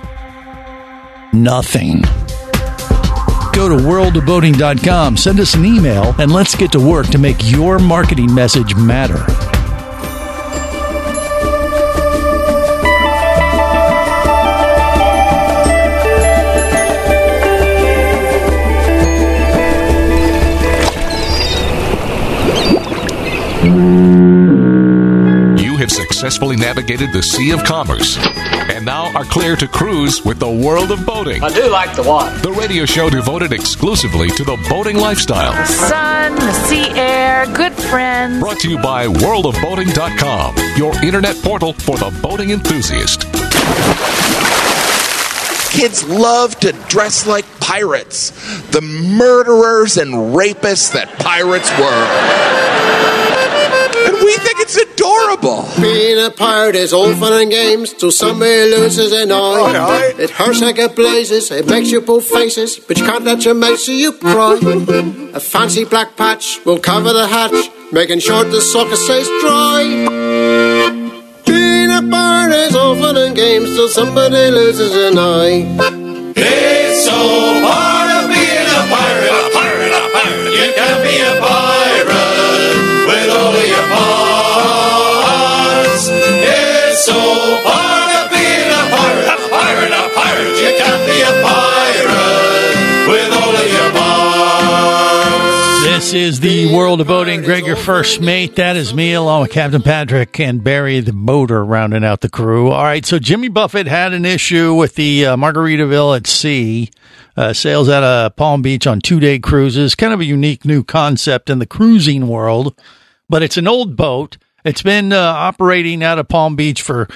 Nothing. 1.33 2.01
Go 3.53 3.67
to 3.67 3.75
worldofboating.com, 3.75 5.17
send 5.17 5.39
us 5.39 5.55
an 5.55 5.65
email, 5.65 6.13
and 6.19 6.31
let's 6.31 6.55
get 6.55 6.71
to 6.73 6.79
work 6.79 7.07
to 7.07 7.17
make 7.17 7.37
your 7.41 7.79
marketing 7.79 8.33
message 8.33 8.75
matter. 8.75 9.17
You 25.59 25.77
have 25.77 25.91
successfully 25.91 26.57
navigated 26.57 27.11
the 27.11 27.23
Sea 27.23 27.51
of 27.51 27.63
Commerce 27.63 28.17
and 28.83 28.87
now 28.87 29.17
are 29.17 29.23
clear 29.23 29.55
to 29.55 29.65
cruise 29.67 30.25
with 30.25 30.39
the 30.39 30.49
World 30.49 30.91
of 30.91 31.05
Boating. 31.05 31.41
I 31.41 31.49
do 31.53 31.69
like 31.69 31.95
the 31.95 32.03
water. 32.03 32.37
The 32.39 32.51
radio 32.51 32.85
show 32.85 33.09
devoted 33.09 33.53
exclusively 33.53 34.27
to 34.31 34.43
the 34.43 34.57
boating 34.69 34.97
lifestyle. 34.97 35.53
The 35.53 35.65
sun, 35.65 36.35
the 36.35 36.51
sea 36.51 36.89
air, 36.99 37.45
good 37.53 37.71
friends. 37.73 38.41
Brought 38.41 38.59
to 38.59 38.69
you 38.69 38.77
by 38.79 39.07
worldofboating.com, 39.07 40.55
your 40.77 40.93
internet 41.03 41.37
portal 41.37 41.71
for 41.73 41.97
the 41.97 42.09
boating 42.21 42.49
enthusiast. 42.49 43.21
Kids 45.71 46.03
love 46.09 46.59
to 46.59 46.73
dress 46.89 47.25
like 47.25 47.45
pirates, 47.61 48.31
the 48.71 48.81
murderers 48.81 49.97
and 49.97 50.13
rapists 50.35 50.91
that 50.91 51.09
pirates 51.19 51.71
were. 51.79 52.03
And 54.05 54.15
we 54.15 54.35
think 54.37 54.52
it's 54.63 54.77
adorable. 54.77 55.67
Being 55.81 56.19
a 56.25 56.29
pirate 56.31 56.75
is 56.75 56.93
all 56.93 57.13
fun 57.15 57.33
and 57.41 57.51
games 57.51 57.91
till 57.93 58.11
somebody 58.11 58.71
loses 58.71 59.11
an 59.11 59.31
eye. 59.31 60.13
It 60.17 60.29
hurts 60.29 60.61
like 60.61 60.79
it 60.79 60.95
blazes, 60.95 61.51
it 61.51 61.67
makes 61.67 61.91
you 61.91 62.01
pull 62.01 62.21
faces, 62.21 62.79
but 62.79 62.97
you 62.97 63.05
can't 63.05 63.25
let 63.25 63.43
your 63.43 63.55
mates 63.55 63.85
see 63.85 64.01
you 64.01 64.13
cry. 64.13 64.59
A 65.33 65.39
fancy 65.39 65.83
black 65.83 66.15
patch 66.15 66.63
will 66.65 66.79
cover 66.79 67.11
the 67.11 67.27
hatch, 67.27 67.69
making 67.91 68.19
sure 68.19 68.45
the 68.45 68.61
soccer 68.61 68.95
stays 68.95 69.27
dry. 69.41 69.83
Being 71.45 71.91
a 71.91 72.01
pirate 72.09 72.55
is 72.67 72.75
all 72.75 72.95
fun 72.95 73.17
and 73.17 73.35
games 73.35 73.75
till 73.75 73.89
somebody 73.89 74.49
loses 74.49 74.95
an 74.95 75.17
eye. 75.17 76.02
Is 96.13 96.39
the 96.39 96.71
World 96.71 97.01
of 97.01 97.07
Boating. 97.07 97.41
Greg, 97.41 97.65
your 97.65 97.75
first 97.75 98.21
mate. 98.21 98.57
That 98.57 98.75
is 98.75 98.93
me, 98.93 99.13
along 99.13 99.41
with 99.41 99.51
Captain 99.51 99.81
Patrick 99.81 100.39
and 100.39 100.63
Barry, 100.63 100.99
the 100.99 101.11
boater, 101.11 101.65
rounding 101.65 102.03
out 102.03 102.21
the 102.21 102.29
crew. 102.29 102.69
All 102.69 102.83
right, 102.83 103.03
so 103.03 103.17
Jimmy 103.17 103.47
Buffett 103.47 103.87
had 103.87 104.13
an 104.13 104.23
issue 104.23 104.75
with 104.75 104.93
the 104.93 105.25
uh, 105.25 105.35
Margaritaville 105.35 106.15
at 106.15 106.27
sea. 106.27 106.91
Uh, 107.35 107.51
sails 107.51 107.89
out 107.89 108.03
of 108.03 108.35
Palm 108.35 108.61
Beach 108.61 108.85
on 108.85 109.01
two 109.01 109.19
day 109.19 109.39
cruises. 109.39 109.95
Kind 109.95 110.13
of 110.13 110.19
a 110.19 110.25
unique 110.25 110.65
new 110.65 110.83
concept 110.83 111.49
in 111.49 111.57
the 111.57 111.65
cruising 111.65 112.27
world, 112.27 112.79
but 113.27 113.41
it's 113.41 113.57
an 113.57 113.67
old 113.67 113.95
boat. 113.95 114.37
It's 114.63 114.83
been 114.83 115.11
uh, 115.13 115.19
operating 115.19 116.03
out 116.03 116.19
of 116.19 116.27
Palm 116.27 116.55
Beach 116.55 116.83
for 116.83 117.07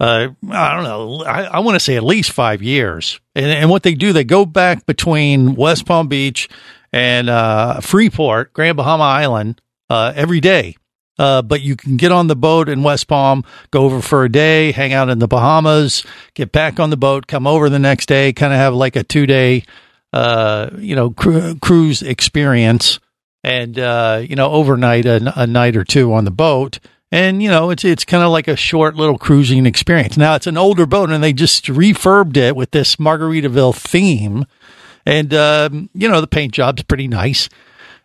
uh, 0.00 0.28
I 0.50 0.74
don't 0.74 0.84
know. 0.84 1.24
I, 1.24 1.42
I 1.42 1.58
want 1.58 1.74
to 1.74 1.80
say 1.80 1.96
at 1.96 2.04
least 2.04 2.32
five 2.32 2.62
years. 2.62 3.20
And, 3.34 3.50
and 3.50 3.68
what 3.68 3.82
they 3.82 3.94
do, 3.94 4.14
they 4.14 4.24
go 4.24 4.46
back 4.46 4.86
between 4.86 5.56
West 5.56 5.84
Palm 5.84 6.08
Beach 6.08 6.48
and 6.92 7.28
uh, 7.28 7.80
Freeport, 7.80 8.52
Grand 8.52 8.76
Bahama 8.76 9.04
Island, 9.04 9.60
uh, 9.88 10.12
every 10.14 10.40
day. 10.40 10.76
Uh, 11.18 11.42
but 11.42 11.60
you 11.60 11.76
can 11.76 11.98
get 11.98 12.12
on 12.12 12.28
the 12.28 12.36
boat 12.36 12.68
in 12.68 12.82
West 12.82 13.06
Palm, 13.06 13.44
go 13.70 13.84
over 13.84 14.00
for 14.00 14.24
a 14.24 14.32
day, 14.32 14.72
hang 14.72 14.94
out 14.94 15.10
in 15.10 15.18
the 15.18 15.28
Bahamas, 15.28 16.02
get 16.34 16.50
back 16.50 16.80
on 16.80 16.88
the 16.88 16.96
boat, 16.96 17.26
come 17.26 17.46
over 17.46 17.68
the 17.68 17.78
next 17.78 18.06
day, 18.06 18.32
kind 18.32 18.54
of 18.54 18.58
have 18.58 18.74
like 18.74 18.96
a 18.96 19.02
two 19.02 19.26
day, 19.26 19.64
uh, 20.14 20.70
you 20.78 20.96
know, 20.96 21.10
cru- 21.10 21.56
cruise 21.56 22.00
experience, 22.00 23.00
and 23.44 23.78
uh, 23.78 24.22
you 24.26 24.34
know, 24.34 24.50
overnight 24.50 25.04
a, 25.04 25.32
a 25.38 25.46
night 25.46 25.76
or 25.76 25.84
two 25.84 26.14
on 26.14 26.24
the 26.24 26.30
boat 26.30 26.80
and 27.12 27.42
you 27.42 27.50
know 27.50 27.70
it's 27.70 27.84
it's 27.84 28.04
kind 28.04 28.22
of 28.22 28.30
like 28.30 28.48
a 28.48 28.56
short 28.56 28.94
little 28.94 29.18
cruising 29.18 29.66
experience. 29.66 30.16
Now 30.16 30.34
it's 30.34 30.46
an 30.46 30.56
older 30.56 30.86
boat, 30.86 31.10
and 31.10 31.22
they 31.22 31.32
just 31.32 31.64
refurbed 31.66 32.36
it 32.36 32.56
with 32.56 32.70
this 32.70 32.96
Margaritaville 32.96 33.76
theme, 33.76 34.46
and 35.06 35.32
um, 35.34 35.90
you 35.94 36.08
know 36.08 36.20
the 36.20 36.26
paint 36.26 36.52
job's 36.52 36.82
pretty 36.82 37.08
nice. 37.08 37.48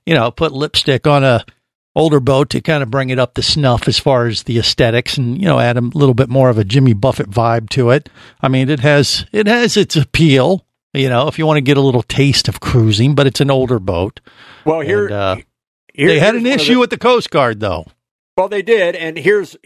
You 0.06 0.14
know, 0.14 0.30
put 0.32 0.52
lipstick 0.52 1.08
on 1.08 1.24
a 1.24 1.44
older 1.96 2.20
boat 2.20 2.50
to 2.52 2.62
kind 2.62 2.84
of 2.84 2.92
bring 2.92 3.10
it 3.10 3.18
up 3.20 3.34
to 3.36 3.42
snuff 3.42 3.88
as 3.88 3.98
far 3.98 4.28
as 4.28 4.44
the 4.44 4.60
aesthetics, 4.60 5.18
and 5.18 5.40
you 5.42 5.48
know 5.48 5.60
add 5.60 5.78
a 5.78 5.82
little 5.82 6.14
bit 6.14 6.30
more 6.30 6.50
of 6.50 6.58
a 6.58 6.64
Jimmy 6.64 6.94
Buffett 6.94 7.30
vibe 7.30 7.70
to 7.72 7.90
it. 7.92 8.10
I 8.42 8.48
mean, 8.48 8.70
it 8.70 8.80
has 8.82 9.26
it 9.32 9.48
has 9.48 9.78
its 9.78 9.96
appeal. 9.96 10.66
You 10.94 11.10
know, 11.10 11.28
if 11.28 11.38
you 11.38 11.46
want 11.46 11.58
to 11.58 11.62
get 11.62 11.76
a 11.76 11.82
little 11.82 12.04
taste 12.04 12.48
of 12.48 12.62
cruising, 12.62 13.16
but 13.16 13.28
it's 13.28 13.42
an 13.42 13.52
older 13.52 13.80
boat. 13.80 14.22
Well, 14.64 14.80
here, 14.80 15.08
And, 15.08 15.14
uh, 15.14 15.36
here- 15.94 16.08
they 16.08 16.20
had 16.20 16.36
an 16.36 16.46
issue 16.46 16.76
the- 16.76 16.80
with 16.80 16.90
the 16.90 16.98
Coast 16.98 17.30
Guard, 17.32 17.60
though. 17.60 17.86
Well, 18.38 18.48
they 18.48 18.62
did, 18.62 18.96
and 18.96 19.18
here's 19.18 19.58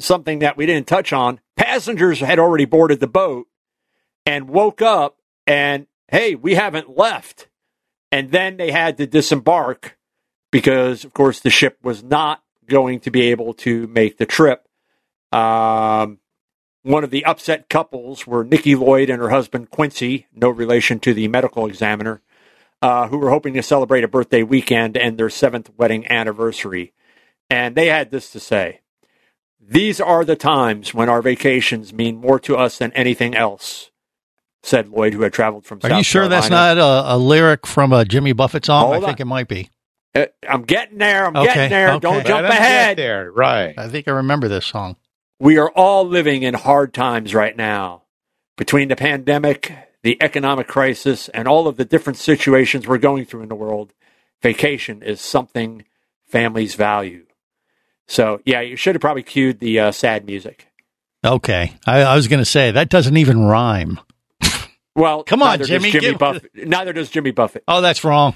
something 0.00 0.40
that 0.40 0.56
we 0.56 0.66
didn't 0.66 0.88
touch 0.88 1.12
on. 1.12 1.38
Passengers 1.56 2.18
had 2.18 2.40
already 2.40 2.64
boarded 2.64 2.98
the 2.98 3.06
boat 3.06 3.46
and 4.26 4.48
woke 4.48 4.82
up 4.82 5.18
and, 5.46 5.86
hey, 6.14 6.36
we 6.36 6.54
haven't 6.54 6.96
left. 6.96 7.48
And 8.12 8.30
then 8.30 8.56
they 8.56 8.70
had 8.70 8.98
to 8.98 9.06
disembark 9.06 9.98
because, 10.52 11.04
of 11.04 11.12
course, 11.12 11.40
the 11.40 11.50
ship 11.50 11.78
was 11.82 12.04
not 12.04 12.40
going 12.68 13.00
to 13.00 13.10
be 13.10 13.22
able 13.32 13.52
to 13.54 13.88
make 13.88 14.16
the 14.16 14.24
trip. 14.24 14.68
Um, 15.32 16.20
one 16.84 17.02
of 17.02 17.10
the 17.10 17.24
upset 17.24 17.68
couples 17.68 18.28
were 18.28 18.44
Nikki 18.44 18.76
Lloyd 18.76 19.10
and 19.10 19.20
her 19.20 19.30
husband 19.30 19.70
Quincy, 19.70 20.28
no 20.32 20.50
relation 20.50 21.00
to 21.00 21.14
the 21.14 21.26
medical 21.26 21.66
examiner, 21.66 22.22
uh, 22.80 23.08
who 23.08 23.18
were 23.18 23.30
hoping 23.30 23.54
to 23.54 23.62
celebrate 23.64 24.04
a 24.04 24.08
birthday 24.08 24.44
weekend 24.44 24.96
and 24.96 25.18
their 25.18 25.30
seventh 25.30 25.72
wedding 25.76 26.06
anniversary. 26.06 26.92
And 27.50 27.74
they 27.74 27.86
had 27.86 28.12
this 28.12 28.30
to 28.30 28.38
say 28.38 28.82
These 29.60 30.00
are 30.00 30.24
the 30.24 30.36
times 30.36 30.94
when 30.94 31.08
our 31.08 31.22
vacations 31.22 31.92
mean 31.92 32.20
more 32.20 32.38
to 32.38 32.56
us 32.56 32.78
than 32.78 32.92
anything 32.92 33.34
else, 33.34 33.90
said 34.64 34.88
Lloyd, 34.88 35.12
who 35.12 35.22
had 35.22 35.32
traveled 35.32 35.64
from 35.66 35.78
Are 35.84 35.90
South 35.90 35.98
you 35.98 36.02
sure 36.04 36.26
that's 36.28 36.50
not 36.50 36.78
a, 36.78 37.14
a 37.14 37.18
lyric 37.18 37.66
from 37.66 37.92
a 37.92 38.04
Jimmy 38.04 38.32
Buffett 38.32 38.64
song? 38.64 38.86
Hold 38.92 39.04
I 39.04 39.06
think 39.06 39.20
it 39.20 39.26
might 39.26 39.46
be. 39.46 39.70
Uh, 40.14 40.26
I'm 40.48 40.62
getting 40.62 40.98
there. 40.98 41.26
I'm 41.26 41.36
Okay, 41.36 41.46
getting 41.54 41.70
there. 41.70 41.88
okay. 41.90 42.00
Don't 42.00 42.16
Let 42.18 42.26
jump 42.26 42.48
ahead. 42.48 42.96
there, 42.96 43.30
right? 43.30 43.74
I 43.76 43.88
think 43.88 44.08
I 44.08 44.12
remember 44.12 44.48
this 44.48 44.64
song. 44.66 44.96
We 45.40 45.58
are 45.58 45.70
all 45.70 46.06
living 46.06 46.42
in 46.44 46.54
hard 46.54 46.94
times 46.94 47.34
right 47.34 47.56
now. 47.56 48.02
Between 48.56 48.88
the 48.88 48.96
pandemic, 48.96 49.72
the 50.02 50.16
economic 50.22 50.68
crisis, 50.68 51.28
and 51.30 51.48
all 51.48 51.66
of 51.66 51.76
the 51.76 51.84
different 51.84 52.16
situations 52.18 52.86
we're 52.86 52.98
going 52.98 53.24
through 53.24 53.42
in 53.42 53.48
the 53.48 53.54
world, 53.56 53.92
vacation 54.42 55.02
is 55.02 55.20
something 55.20 55.84
families 56.28 56.76
value. 56.76 57.26
So, 58.06 58.40
yeah, 58.44 58.60
you 58.60 58.76
should 58.76 58.94
have 58.94 59.02
probably 59.02 59.24
cued 59.24 59.58
the 59.58 59.80
uh, 59.80 59.92
sad 59.92 60.24
music. 60.24 60.68
Okay. 61.24 61.74
I, 61.86 62.02
I 62.02 62.14
was 62.14 62.28
going 62.28 62.38
to 62.40 62.44
say, 62.44 62.70
that 62.70 62.88
doesn't 62.90 63.16
even 63.16 63.44
rhyme. 63.44 63.98
Well, 64.94 65.24
Come 65.24 65.42
on, 65.42 65.48
neither 65.48 65.58
does 65.58 65.68
Jimmy, 65.68 65.90
Jimmy 65.90 66.00
give- 66.10 66.18
Buffett. 66.18 66.50
Neither 66.54 66.92
does 66.92 67.10
Jimmy 67.10 67.30
Buffett. 67.32 67.64
Oh, 67.66 67.80
that's 67.80 68.04
wrong. 68.04 68.34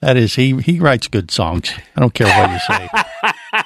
That 0.00 0.16
is, 0.16 0.34
he, 0.34 0.56
he 0.60 0.80
writes 0.80 1.08
good 1.08 1.30
songs. 1.30 1.70
I 1.96 2.00
don't 2.00 2.14
care 2.14 2.26
what 2.26 2.50
you 2.50 2.58
say. 2.58 2.88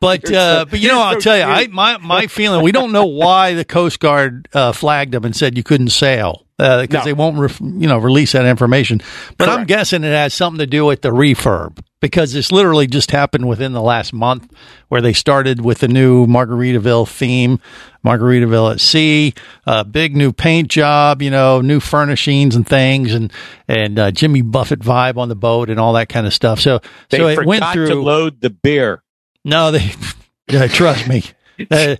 But 0.00 0.30
uh, 0.32 0.66
but 0.68 0.80
you 0.80 0.88
know 0.88 1.00
I'll 1.00 1.20
tell 1.20 1.36
you 1.36 1.44
I 1.44 1.68
my 1.68 1.96
my 1.98 2.26
feeling 2.26 2.62
we 2.62 2.72
don't 2.72 2.90
know 2.92 3.06
why 3.06 3.54
the 3.54 3.64
Coast 3.64 4.00
Guard 4.00 4.48
uh, 4.52 4.72
flagged 4.72 5.12
them 5.12 5.24
and 5.24 5.34
said 5.34 5.56
you 5.56 5.62
couldn't 5.62 5.90
sail 5.90 6.44
because 6.58 6.88
No. 6.90 7.04
they 7.04 7.12
won't 7.12 7.60
you 7.60 7.86
know 7.88 7.98
release 7.98 8.32
that 8.32 8.46
information. 8.46 9.00
But 9.38 9.48
I'm 9.48 9.66
guessing 9.66 10.04
it 10.04 10.12
has 10.12 10.32
something 10.34 10.58
to 10.58 10.66
do 10.66 10.84
with 10.86 11.02
the 11.02 11.10
refurb 11.10 11.78
because 12.00 12.32
this 12.32 12.50
literally 12.52 12.86
just 12.86 13.10
happened 13.10 13.48
within 13.48 13.72
the 13.72 13.82
last 13.82 14.12
month 14.12 14.50
where 14.88 15.00
they 15.00 15.12
started 15.12 15.64
with 15.64 15.78
the 15.80 15.88
new 15.88 16.26
Margaritaville 16.26 17.08
theme, 17.08 17.58
Margaritaville 18.04 18.72
at 18.72 18.80
sea, 18.80 19.34
a 19.66 19.84
big 19.84 20.16
new 20.16 20.32
paint 20.32 20.68
job, 20.68 21.20
you 21.20 21.30
know, 21.30 21.60
new 21.60 21.80
furnishings 21.80 22.56
and 22.56 22.66
things, 22.66 23.12
and 23.12 23.32
and 23.68 23.98
uh, 23.98 24.10
Jimmy 24.10 24.42
Buffett 24.42 24.80
vibe 24.80 25.16
on 25.18 25.28
the 25.28 25.36
boat 25.36 25.68
and 25.68 25.78
all 25.80 25.92
that 25.94 26.08
kind 26.08 26.26
of 26.26 26.32
stuff. 26.32 26.60
So 26.60 26.80
They 27.10 27.18
so 27.18 27.28
it 27.28 27.44
went 27.46 27.64
through. 27.72 27.88
to 27.88 27.94
load 27.96 28.40
the 28.40 28.50
beer. 28.50 29.02
No, 29.44 29.70
they. 29.70 29.92
Yeah, 30.48 30.68
trust 30.68 31.08
me. 31.08 31.24
Uh, 31.70 31.96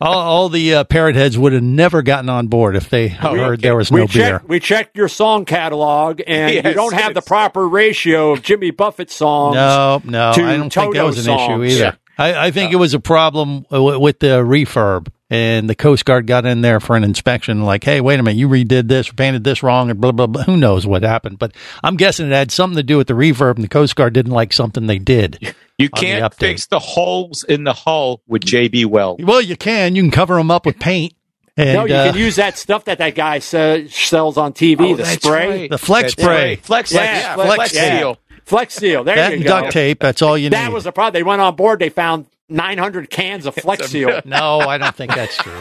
all, 0.00 0.14
all 0.14 0.48
the 0.48 0.74
uh, 0.74 0.84
parrot 0.84 1.16
heads 1.16 1.36
would 1.36 1.52
have 1.52 1.62
never 1.62 2.02
gotten 2.02 2.28
on 2.28 2.46
board 2.48 2.76
if 2.76 2.88
they 2.88 3.08
heard 3.08 3.60
there 3.60 3.76
was 3.76 3.90
no 3.90 4.02
we 4.02 4.06
beer. 4.06 4.42
we 4.46 4.60
checked 4.60 4.96
your 4.96 5.08
song 5.08 5.44
catalog, 5.44 6.20
and 6.26 6.54
you 6.54 6.74
don't 6.74 6.94
have 6.94 7.14
the 7.14 7.22
proper 7.22 7.66
ratio 7.66 8.32
of 8.32 8.42
Jimmy 8.42 8.70
Buffett 8.70 9.10
songs. 9.10 9.54
No, 9.54 10.00
no, 10.04 10.32
to 10.34 10.42
I 10.42 10.56
don't 10.56 10.72
think 10.72 10.94
that 10.94 11.04
was 11.04 11.26
an 11.26 11.34
issue 11.34 11.64
either. 11.64 11.98
I, 12.18 12.46
I 12.46 12.50
think 12.50 12.72
it 12.72 12.76
was 12.76 12.94
a 12.94 13.00
problem 13.00 13.62
w- 13.70 13.98
with 13.98 14.18
the 14.20 14.42
refurb, 14.44 15.08
and 15.30 15.68
the 15.68 15.74
Coast 15.74 16.04
Guard 16.04 16.26
got 16.26 16.44
in 16.44 16.60
there 16.60 16.78
for 16.78 16.94
an 16.94 17.04
inspection. 17.04 17.64
Like, 17.64 17.82
hey, 17.84 18.00
wait 18.02 18.20
a 18.20 18.22
minute, 18.22 18.36
you 18.38 18.48
redid 18.48 18.88
this, 18.88 19.08
or 19.10 19.14
painted 19.14 19.44
this 19.44 19.62
wrong, 19.62 19.90
and 19.90 20.00
blah 20.00 20.12
blah 20.12 20.26
blah. 20.26 20.42
Who 20.44 20.56
knows 20.58 20.86
what 20.86 21.02
happened? 21.02 21.38
But 21.38 21.54
I'm 21.82 21.96
guessing 21.96 22.26
it 22.26 22.32
had 22.32 22.50
something 22.50 22.76
to 22.76 22.82
do 22.82 22.98
with 22.98 23.06
the 23.08 23.14
reverb, 23.14 23.54
and 23.54 23.64
the 23.64 23.68
Coast 23.68 23.96
Guard 23.96 24.12
didn't 24.12 24.32
like 24.32 24.52
something 24.52 24.86
they 24.86 24.98
did. 24.98 25.54
You 25.82 25.88
can't 25.90 26.24
update. 26.32 26.38
fix 26.38 26.66
the 26.66 26.78
holes 26.78 27.44
in 27.44 27.64
the 27.64 27.72
hull 27.72 28.22
with 28.26 28.42
JB 28.42 28.86
Weld. 28.86 29.22
Well, 29.24 29.40
you 29.40 29.56
can. 29.56 29.94
You 29.96 30.02
can 30.02 30.10
cover 30.10 30.36
them 30.36 30.50
up 30.50 30.64
with 30.66 30.78
paint. 30.78 31.14
And, 31.56 31.74
no, 31.74 31.84
you 31.84 31.94
uh, 31.94 32.10
can 32.12 32.18
use 32.18 32.36
that 32.36 32.56
stuff 32.56 32.86
that 32.86 32.96
that 32.98 33.14
guy 33.14 33.38
sa- 33.40 33.78
sells 33.90 34.38
on 34.38 34.54
TV, 34.54 34.92
Oh, 34.92 34.96
the 34.96 35.04
spray. 35.04 35.48
right. 35.60 35.70
the 35.70 35.76
flex 35.78 36.14
That's 36.14 36.22
spray. 36.22 36.48
right. 36.50 36.64
Flex, 36.64 36.92
Yeah, 36.92 37.02
yeah, 37.02 37.34
Flex- 37.34 37.54
flex, 37.54 37.74
yeah. 37.74 37.98
seal. 37.98 38.18
Flex 38.44 38.74
Seal. 38.74 39.04
There 39.04 39.14
that 39.16 39.30
you 39.30 39.36
and 39.36 39.44
go. 39.44 39.60
duct 39.60 39.72
tape. 39.72 40.00
That's 40.00 40.20
all 40.20 40.36
you 40.36 40.46
need. 40.50 40.54
That 40.54 40.72
was 40.72 40.84
the 40.84 40.92
problem. 40.92 41.12
They 41.12 41.22
went 41.22 41.40
on 41.40 41.54
board. 41.54 41.78
They 41.78 41.90
found 41.90 42.26
900 42.48 43.08
cans 43.08 43.46
of 43.46 43.54
Flex 43.54 43.86
Seal. 43.88 44.20
No, 44.24 44.58
I 44.60 44.78
don't 44.78 44.94
think 44.96 45.14
that's 45.14 45.36
true. 45.36 45.60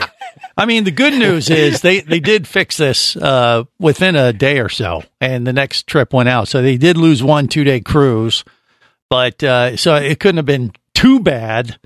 I 0.57 0.65
mean, 0.65 0.83
the 0.83 0.91
good 0.91 1.13
news 1.13 1.49
is 1.51 1.81
they, 1.81 1.99
they 2.01 2.19
did 2.19 2.47
fix 2.47 2.77
this 2.77 3.15
uh, 3.15 3.65
within 3.79 4.15
a 4.15 4.33
day 4.33 4.59
or 4.59 4.67
so, 4.69 5.03
and 5.21 5.45
the 5.45 5.53
next 5.53 5.85
trip 5.87 6.11
went 6.11 6.27
out. 6.27 6.47
So 6.47 6.61
they 6.63 6.77
did 6.77 6.97
lose 6.97 7.21
one 7.21 7.47
two 7.47 7.63
day 7.63 7.81
cruise, 7.81 8.43
but 9.11 9.43
uh, 9.43 9.75
so 9.75 9.95
it 9.95 10.21
couldn't 10.21 10.37
have 10.37 10.45
been 10.45 10.71
too 10.93 11.19
bad 11.19 11.77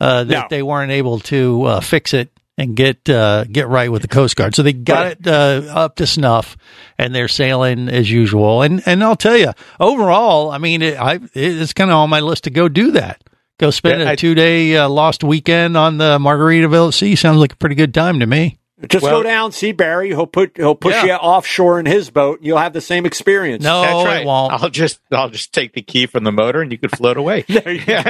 uh, 0.00 0.24
that 0.24 0.32
No. 0.34 0.46
they 0.50 0.62
weren't 0.64 0.90
able 0.90 1.20
to 1.20 1.62
uh, 1.62 1.80
fix 1.80 2.12
it 2.12 2.36
and 2.58 2.74
get 2.74 3.08
uh, 3.08 3.44
get 3.44 3.68
right 3.68 3.90
with 3.90 4.02
the 4.02 4.08
Coast 4.08 4.34
Guard. 4.34 4.54
So 4.56 4.64
they 4.64 4.72
got 4.72 5.06
it 5.06 5.26
uh, 5.26 5.62
up 5.72 5.94
to 5.96 6.06
snuff, 6.08 6.56
and 6.98 7.14
they're 7.14 7.28
sailing 7.28 7.88
as 7.88 8.10
usual. 8.10 8.62
And 8.62 8.82
and 8.84 9.02
I'll 9.04 9.14
tell 9.16 9.36
you, 9.36 9.52
overall, 9.78 10.50
I 10.50 10.58
mean, 10.58 10.82
it, 10.82 10.98
I 10.98 11.20
it's 11.34 11.72
kind 11.72 11.90
of 11.90 11.96
on 11.98 12.10
my 12.10 12.18
list 12.20 12.44
to 12.44 12.50
go 12.50 12.68
do 12.68 12.90
that. 12.90 13.22
Go 13.60 13.70
spend 13.70 14.00
Yeah, 14.00 14.10
a 14.10 14.16
two 14.16 14.34
day 14.34 14.76
uh, 14.76 14.88
lost 14.88 15.22
weekend 15.22 15.76
on 15.76 15.98
the 15.98 16.18
Margaritaville 16.18 16.88
at 16.88 16.94
Sea. 16.94 17.14
Sounds 17.14 17.38
like 17.38 17.52
a 17.52 17.56
pretty 17.56 17.76
good 17.76 17.94
time 17.94 18.18
to 18.20 18.26
me. 18.26 18.58
Just 18.88 19.02
Well- 19.02 19.18
go 19.18 19.22
down, 19.22 19.52
see 19.52 19.72
Barry. 19.72 20.08
He'll 20.08 20.26
put 20.26 20.56
he'll 20.56 20.74
push 20.74 20.94
Yeah. 20.94 21.04
you 21.04 21.12
offshore 21.12 21.78
in 21.80 21.86
his 21.86 22.10
boat. 22.10 22.38
and 22.38 22.46
You'll 22.46 22.58
have 22.58 22.72
the 22.72 22.80
same 22.80 23.06
experience. 23.06 23.62
No, 23.62 23.82
That's 24.04 24.22
it 24.22 24.26
won't. 24.26 24.52
I'll 24.52 24.68
just 24.70 25.00
I'll 25.12 25.28
just 25.30 25.52
take 25.52 25.74
the 25.74 25.82
key 25.82 26.06
from 26.06 26.24
the 26.24 26.32
motor 26.32 26.60
and 26.60 26.72
you 26.72 26.78
could 26.78 26.90
float 26.96 27.16
away. 27.16 27.42
There 27.48 27.72
you 27.72 27.84
go. 27.84 27.94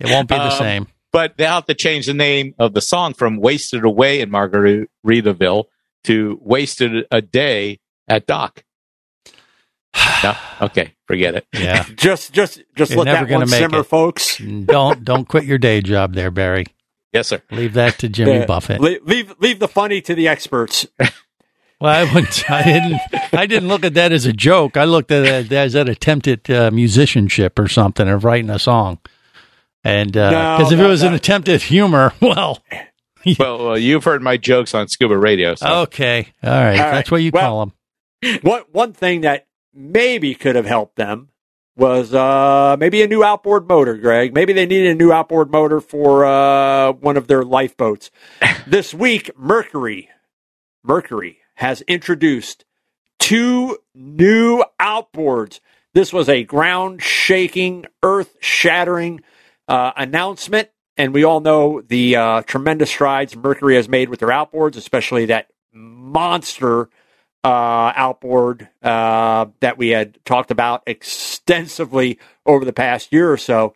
It 0.00 0.10
won't 0.10 0.28
be 0.28 0.34
the 0.34 0.44
Um, 0.52 0.58
same. 0.58 0.86
But 1.12 1.36
they'll 1.36 1.50
have 1.52 1.66
to 1.66 1.74
change 1.74 2.06
the 2.06 2.14
name 2.14 2.54
of 2.58 2.74
the 2.74 2.80
song 2.80 3.14
from 3.14 3.36
Wasted 3.36 3.84
Away 3.84 4.20
in 4.20 4.30
Margaritaville 4.30 5.64
to 6.04 6.38
Wasted 6.42 7.06
a 7.12 7.22
Day 7.22 7.78
at 8.08 8.26
Dock. 8.26 8.64
No? 10.24 10.34
Okay, 10.62 10.92
forget 11.06 11.34
it. 11.36 11.46
Yeah. 11.52 11.84
Just 11.96 12.32
just 12.32 12.60
just 12.74 12.90
You're 12.92 13.04
let 13.04 13.12
that 13.28 13.30
one 13.30 13.40
make 13.48 13.60
simmer, 13.60 13.80
it. 13.80 13.84
folks. 13.84 14.38
don't 14.38 15.04
don't 15.04 15.28
quit 15.28 15.44
your 15.44 15.58
day 15.58 15.80
job 15.82 16.14
there, 16.14 16.30
Barry. 16.32 16.66
Yes, 17.14 17.28
sir. 17.28 17.40
Leave 17.50 17.72
that 17.74 17.98
to 18.00 18.08
Jimmy 18.08 18.32
Yeah. 18.32 18.46
Buffett. 18.46 18.80
Le- 18.80 18.98
leave 19.04 19.32
leave 19.38 19.60
the 19.60 19.68
funny 19.68 20.00
to 20.02 20.14
the 20.14 20.28
experts. 20.28 20.86
Well, 21.80 21.92
I 21.92 22.14
wouldn't. 22.14 22.50
I 22.50 22.62
didn't. 22.62 23.00
I 23.34 23.46
didn't 23.46 23.68
look 23.68 23.84
at 23.84 23.94
that 23.94 24.10
as 24.12 24.24
a 24.26 24.32
joke. 24.32 24.76
I 24.76 24.84
looked 24.84 25.10
at 25.10 25.24
it 25.26 25.52
as 25.52 25.74
an 25.74 25.88
attempt 25.88 26.28
at 26.28 26.48
uh, 26.48 26.70
musicianship 26.70 27.58
or 27.58 27.68
something 27.68 28.08
of 28.08 28.24
writing 28.24 28.48
a 28.48 28.60
song. 28.60 29.00
And 29.82 30.12
because 30.12 30.32
No, 30.32 30.66
if 30.68 30.72
it 30.72 30.82
no, 30.82 30.88
was 30.88 31.02
an 31.02 31.10
no. 31.10 31.16
attempt 31.16 31.48
at 31.48 31.62
humor, 31.62 32.14
well, 32.22 32.62
Well, 33.38 33.58
well, 33.66 33.78
you've 33.78 34.04
heard 34.04 34.22
my 34.22 34.36
jokes 34.38 34.72
on 34.72 34.86
Scuba 34.88 35.18
Radio. 35.18 35.56
So. 35.56 35.66
okay, 35.82 36.28
all 36.42 36.50
right, 36.52 36.58
All 36.58 36.64
right. 36.64 36.76
that's 36.76 37.10
what 37.10 37.22
you 37.22 37.32
Well- 37.34 37.42
call 37.42 37.66
them. 37.66 38.38
one 38.42 38.62
one 38.70 38.92
thing 38.94 39.22
that 39.22 39.46
maybe 39.74 40.34
could 40.36 40.54
have 40.56 40.66
helped 40.66 40.94
them 40.96 41.28
was 41.76 42.14
uh, 42.14 42.76
maybe 42.78 43.02
a 43.02 43.08
new 43.08 43.24
outboard 43.24 43.68
motor, 43.68 43.96
Greg. 43.96 44.32
Maybe 44.32 44.52
they 44.52 44.66
needed 44.66 44.92
a 44.92 44.94
new 44.94 45.12
outboard 45.12 45.50
motor 45.50 45.80
for 45.80 46.24
uh, 46.24 46.92
one 46.92 47.16
of 47.16 47.26
their 47.26 47.42
lifeboats. 47.42 48.10
this 48.66 48.94
week, 48.94 49.30
Mercury 49.36 50.08
Mercury 50.84 51.38
has 51.54 51.80
introduced 51.82 52.64
two 53.18 53.78
new 53.94 54.62
outboards. 54.80 55.60
This 55.94 56.12
was 56.12 56.28
a 56.28 56.44
ground 56.44 57.02
shaking, 57.02 57.86
earth 58.02 58.36
shattering 58.40 59.22
uh, 59.66 59.92
announcement. 59.96 60.68
And 60.96 61.12
we 61.12 61.24
all 61.24 61.40
know 61.40 61.80
the 61.80 62.16
uh, 62.16 62.42
tremendous 62.42 62.90
strides 62.90 63.34
Mercury 63.34 63.76
has 63.76 63.88
made 63.88 64.10
with 64.10 64.20
their 64.20 64.28
outboards, 64.28 64.76
especially 64.76 65.26
that 65.26 65.48
monster 65.72 66.88
uh, 67.44 67.92
outboard 67.94 68.68
uh, 68.82 69.46
that 69.60 69.76
we 69.78 69.90
had 69.90 70.18
talked 70.24 70.50
about 70.50 70.82
extensively 70.86 72.18
over 72.46 72.64
the 72.64 72.72
past 72.72 73.12
year 73.12 73.30
or 73.30 73.36
so. 73.36 73.74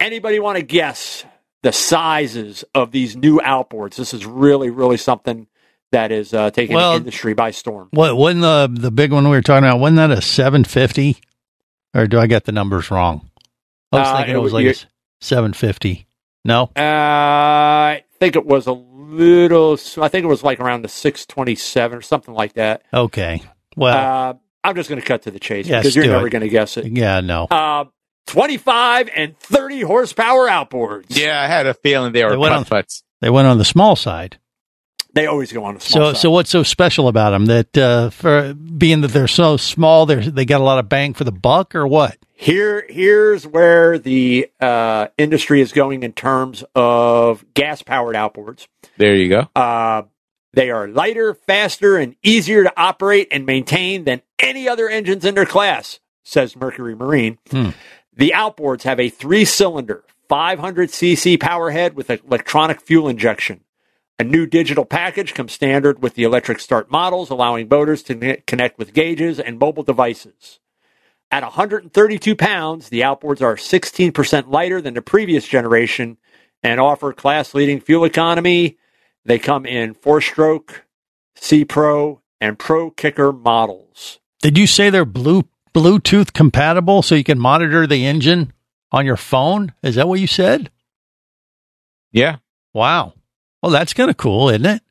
Anybody 0.00 0.38
want 0.38 0.56
to 0.58 0.62
guess 0.64 1.24
the 1.62 1.72
sizes 1.72 2.64
of 2.74 2.90
these 2.92 3.16
new 3.16 3.38
outboards? 3.40 3.96
This 3.96 4.14
is 4.14 4.24
really, 4.26 4.70
really 4.70 4.96
something 4.96 5.46
that 5.92 6.12
is 6.12 6.32
uh, 6.34 6.50
taking 6.50 6.76
Well- 6.76 6.92
the 6.92 6.98
industry 6.98 7.34
by 7.34 7.50
storm. 7.52 7.88
What 7.92 8.16
wasn't 8.16 8.42
the 8.42 8.68
the 8.72 8.90
big 8.90 9.12
one 9.12 9.24
we 9.24 9.30
were 9.36 9.42
talking 9.42 9.64
about? 9.68 9.80
Wasn't 9.80 9.96
that 9.96 10.10
a 10.10 10.20
seven 10.22 10.64
fifty? 10.64 11.18
Or 11.94 12.06
do 12.08 12.18
I 12.18 12.26
get 12.26 12.44
the 12.44 12.52
numbers 12.52 12.90
wrong? 12.90 13.30
I 13.92 13.98
was 14.00 14.08
Uh, 14.08 14.16
thinking 14.16 14.34
it 14.34 14.38
was- 14.38 14.52
like 14.52 14.76
seven 15.20 15.52
fifty. 15.52 16.06
No, 16.46 16.64
Uh, 16.76 16.80
I 16.80 18.04
think 18.20 18.36
it 18.36 18.44
was 18.44 18.66
a 18.66 18.72
little. 19.08 19.78
I 19.98 20.08
think 20.08 20.24
it 20.24 20.28
was 20.28 20.42
like 20.42 20.60
around 20.60 20.82
the 20.82 20.88
six 20.88 21.26
twenty 21.26 21.54
seven 21.54 21.98
or 21.98 22.02
something 22.02 22.34
like 22.34 22.54
that. 22.54 22.82
okay. 22.92 23.42
Well, 23.76 24.30
uh, 24.30 24.34
I'm 24.62 24.76
just 24.76 24.88
going 24.88 25.00
to 25.00 25.06
cut 25.06 25.22
to 25.22 25.30
the 25.30 25.40
chase 25.40 25.66
Yes, 25.66 25.82
because 25.82 25.96
you're 25.96 26.06
never 26.06 26.28
going 26.28 26.42
to 26.42 26.48
guess 26.48 26.76
it. 26.76 26.86
yeah, 26.86 27.20
no. 27.20 27.44
Uh, 27.50 27.84
25 28.28 29.10
and 29.14 29.38
30 29.38 29.82
horsepower 29.82 30.48
outboards. 30.48 31.06
Yeah, 31.08 31.40
I 31.40 31.46
had 31.46 31.66
a 31.66 31.74
feeling 31.74 32.12
they 32.12 32.24
were 32.24 32.30
They 32.30 32.36
went 32.36 32.54
on- 32.54 32.82
They 33.20 33.30
went 33.30 33.46
on 33.48 33.58
the 33.58 33.64
small 33.64 33.96
side. 33.96 34.38
They 35.14 35.26
always 35.26 35.52
go 35.52 35.64
on 35.64 35.76
a 35.76 35.80
So, 35.80 36.12
side. 36.12 36.16
so 36.20 36.30
what's 36.30 36.50
so 36.50 36.62
special 36.62 37.08
about 37.08 37.30
them? 37.30 37.46
That 37.46 37.78
uh, 37.78 38.10
for 38.10 38.52
being 38.54 39.00
that 39.02 39.08
they're 39.12 39.28
so 39.28 39.56
small, 39.56 40.06
they 40.06 40.16
they 40.28 40.44
got 40.44 40.60
a 40.60 40.64
lot 40.64 40.78
of 40.78 40.88
bang 40.88 41.14
for 41.14 41.24
the 41.24 41.32
buck, 41.32 41.74
or 41.74 41.86
what? 41.86 42.18
Here, 42.36 42.84
here's 42.88 43.46
where 43.46 43.96
the 43.96 44.50
uh, 44.60 45.06
industry 45.16 45.60
is 45.60 45.72
going 45.72 46.02
in 46.02 46.12
terms 46.12 46.64
of 46.74 47.44
gas-powered 47.54 48.16
outboards. 48.16 48.66
There 48.98 49.14
you 49.14 49.28
go. 49.28 49.48
Uh, 49.54 50.02
they 50.52 50.70
are 50.70 50.88
lighter, 50.88 51.34
faster, 51.34 51.96
and 51.96 52.16
easier 52.24 52.64
to 52.64 52.72
operate 52.76 53.28
and 53.30 53.46
maintain 53.46 54.02
than 54.04 54.20
any 54.40 54.68
other 54.68 54.88
engines 54.88 55.24
in 55.24 55.36
their 55.36 55.46
class, 55.46 56.00
says 56.24 56.56
Mercury 56.56 56.96
Marine. 56.96 57.38
Hmm. 57.50 57.70
The 58.16 58.32
outboards 58.34 58.82
have 58.82 58.98
a 59.00 59.08
three-cylinder, 59.08 60.02
500cc 60.28 61.38
power 61.40 61.70
head 61.70 61.94
with 61.94 62.10
electronic 62.10 62.80
fuel 62.80 63.08
injection. 63.08 63.60
A 64.18 64.24
new 64.24 64.46
digital 64.46 64.84
package 64.84 65.34
comes 65.34 65.52
standard 65.52 66.00
with 66.00 66.14
the 66.14 66.22
electric 66.22 66.60
start 66.60 66.88
models, 66.88 67.30
allowing 67.30 67.66
boaters 67.66 68.02
to 68.04 68.36
connect 68.46 68.78
with 68.78 68.94
gauges 68.94 69.40
and 69.40 69.58
mobile 69.58 69.82
devices. 69.82 70.60
At 71.32 71.42
132 71.42 72.36
pounds, 72.36 72.90
the 72.90 73.00
outboards 73.00 73.42
are 73.42 73.56
16% 73.56 74.48
lighter 74.50 74.80
than 74.80 74.94
the 74.94 75.02
previous 75.02 75.48
generation 75.48 76.16
and 76.62 76.80
offer 76.80 77.12
class 77.12 77.54
leading 77.54 77.80
fuel 77.80 78.04
economy. 78.04 78.78
They 79.24 79.40
come 79.40 79.66
in 79.66 79.94
four 79.94 80.20
stroke, 80.20 80.84
SeaPro, 81.36 82.20
and 82.40 82.56
Pro 82.56 82.92
Kicker 82.92 83.32
models. 83.32 84.20
Did 84.40 84.56
you 84.56 84.68
say 84.68 84.90
they're 84.90 85.04
blue 85.04 85.48
Bluetooth 85.74 86.32
compatible, 86.32 87.02
so 87.02 87.16
you 87.16 87.24
can 87.24 87.40
monitor 87.40 87.84
the 87.84 88.06
engine 88.06 88.52
on 88.92 89.04
your 89.04 89.16
phone? 89.16 89.72
Is 89.82 89.96
that 89.96 90.06
what 90.06 90.20
you 90.20 90.28
said? 90.28 90.70
Yeah. 92.12 92.36
Wow. 92.72 93.14
Well, 93.64 93.72
that's 93.72 93.94
kind 93.94 94.10
of 94.10 94.18
cool, 94.18 94.50
isn't 94.50 94.66
it? 94.66 94.82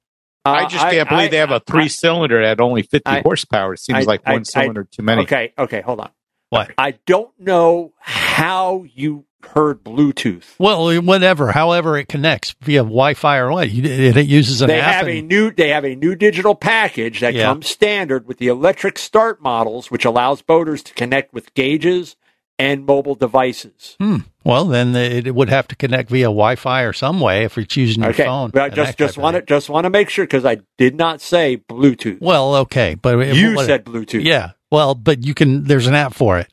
I 0.46 0.66
just 0.68 0.84
can't 0.90 1.08
believe 1.08 1.30
they 1.30 1.38
have 1.38 1.52
a 1.52 1.60
three 1.60 1.88
cylinder 1.90 2.42
at 2.42 2.60
only 2.60 2.82
50 2.82 3.08
I- 3.08 3.22
horsepower. 3.22 3.76
It 3.76 3.82
seems 3.82 4.00
I- 4.00 4.02
like 4.02 4.26
one 4.26 4.40
I- 4.40 4.44
cylinder 4.44 4.84
too 4.90 5.04
many. 5.04 5.22
Okay, 5.22 5.54
okay, 5.60 5.82
hold 5.82 6.00
on. 6.00 6.10
What? 6.50 6.72
I 6.76 6.96
don't 7.06 7.30
know 7.40 7.94
how 8.00 8.86
you 8.96 9.26
heard 9.54 9.84
Bluetooth. 9.84 10.56
Well, 10.58 10.92
whatever. 11.04 11.52
However, 11.52 12.00
it 12.00 12.08
connects 12.08 12.56
via 12.62 12.80
Wi-Fi 12.82 13.38
or 13.38 13.52
what. 13.52 13.68
It, 13.68 13.86
it 14.18 14.26
uses 14.26 14.64
an 14.64 14.70
they 14.70 14.82
app. 14.82 14.96
have 14.96 15.08
a 15.08 15.22
new 15.22 15.52
they 15.52 15.70
have 15.70 15.86
a 15.86 15.94
new 15.96 16.16
digital 16.16 16.56
package 16.56 17.20
that 17.20 17.36
Yeah. 17.36 17.46
comes 17.46 17.68
standard 17.68 18.26
with 18.28 18.40
the 18.40 18.48
electric 18.48 18.98
start 18.98 19.40
models, 19.40 19.92
which 19.92 20.04
allows 20.04 20.42
boaters 20.42 20.82
to 20.82 20.94
connect 20.96 21.32
with 21.32 21.54
gauges 21.54 22.16
and 22.60 22.86
mobile 22.86 23.16
devices. 23.16 23.96
Hmm. 24.00 24.18
Well, 24.44 24.66
then 24.66 24.96
it, 24.96 25.34
would 25.34 25.50
have 25.50 25.68
to 25.70 25.76
connect 25.76 26.10
via 26.10 26.26
Wi-Fi 26.26 26.82
or 26.84 26.94
some 26.94 27.20
way 27.20 27.44
if 27.44 27.58
it's 27.58 27.76
using 27.78 28.04
your 28.04 28.12
okay, 28.12 28.26
phone. 28.26 28.52
but 28.52 28.74
just 28.74 28.98
just 28.98 29.18
want 29.18 29.36
to 29.36 29.42
just 29.42 29.70
want 29.70 29.86
to 29.86 29.90
make 29.90 30.10
sure 30.10 30.26
because 30.26 30.46
I 30.46 30.60
did 30.78 30.96
not 30.96 31.22
say 31.22 31.58
Bluetooth. 31.58 32.20
Well, 32.22 32.56
okay, 32.58 32.96
but 32.96 33.20
it- 33.20 33.36
You 33.36 33.56
what- 33.56 33.66
said 33.66 33.86
Bluetooth. 33.86 34.24
Yeah. 34.24 34.52
Well, 34.72 34.96
but 34.96 35.24
you 35.24 35.34
can. 35.34 35.66
There's 35.66 35.86
an 35.88 35.94
app 35.94 36.14
for 36.16 36.40
it, 36.40 36.52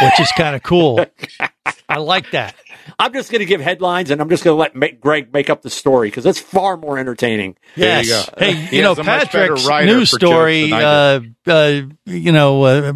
which 0.00 0.20
is 0.20 0.30
kind 0.36 0.56
of 0.56 0.62
cool. 0.62 1.04
I 1.92 1.98
like 1.98 2.30
that. 2.30 2.54
I'm 2.98 3.12
just 3.12 3.30
going 3.30 3.40
to 3.40 3.44
give 3.44 3.60
headlines 3.60 4.10
and 4.10 4.22
I'm 4.22 4.30
just 4.30 4.42
going 4.42 4.54
to 4.54 4.58
let 4.58 4.74
make, 4.74 4.98
Greg 4.98 5.30
make 5.30 5.50
up 5.50 5.60
the 5.60 5.68
story 5.68 6.08
because 6.08 6.24
it's 6.24 6.40
far 6.40 6.78
more 6.78 6.98
entertaining. 6.98 7.56
Yes. 7.76 8.30
Hey, 8.38 8.54
He 8.54 8.76
you 8.76 8.82
know, 8.82 8.94
has 8.94 8.98
a 8.98 9.04
much 9.04 9.30
Patrick's 9.30 9.68
news 9.68 10.10
story, 10.10 10.72
uh, 10.72 11.20
uh, 11.46 11.80
you 12.06 12.32
know, 12.32 12.62
uh, 12.62 12.92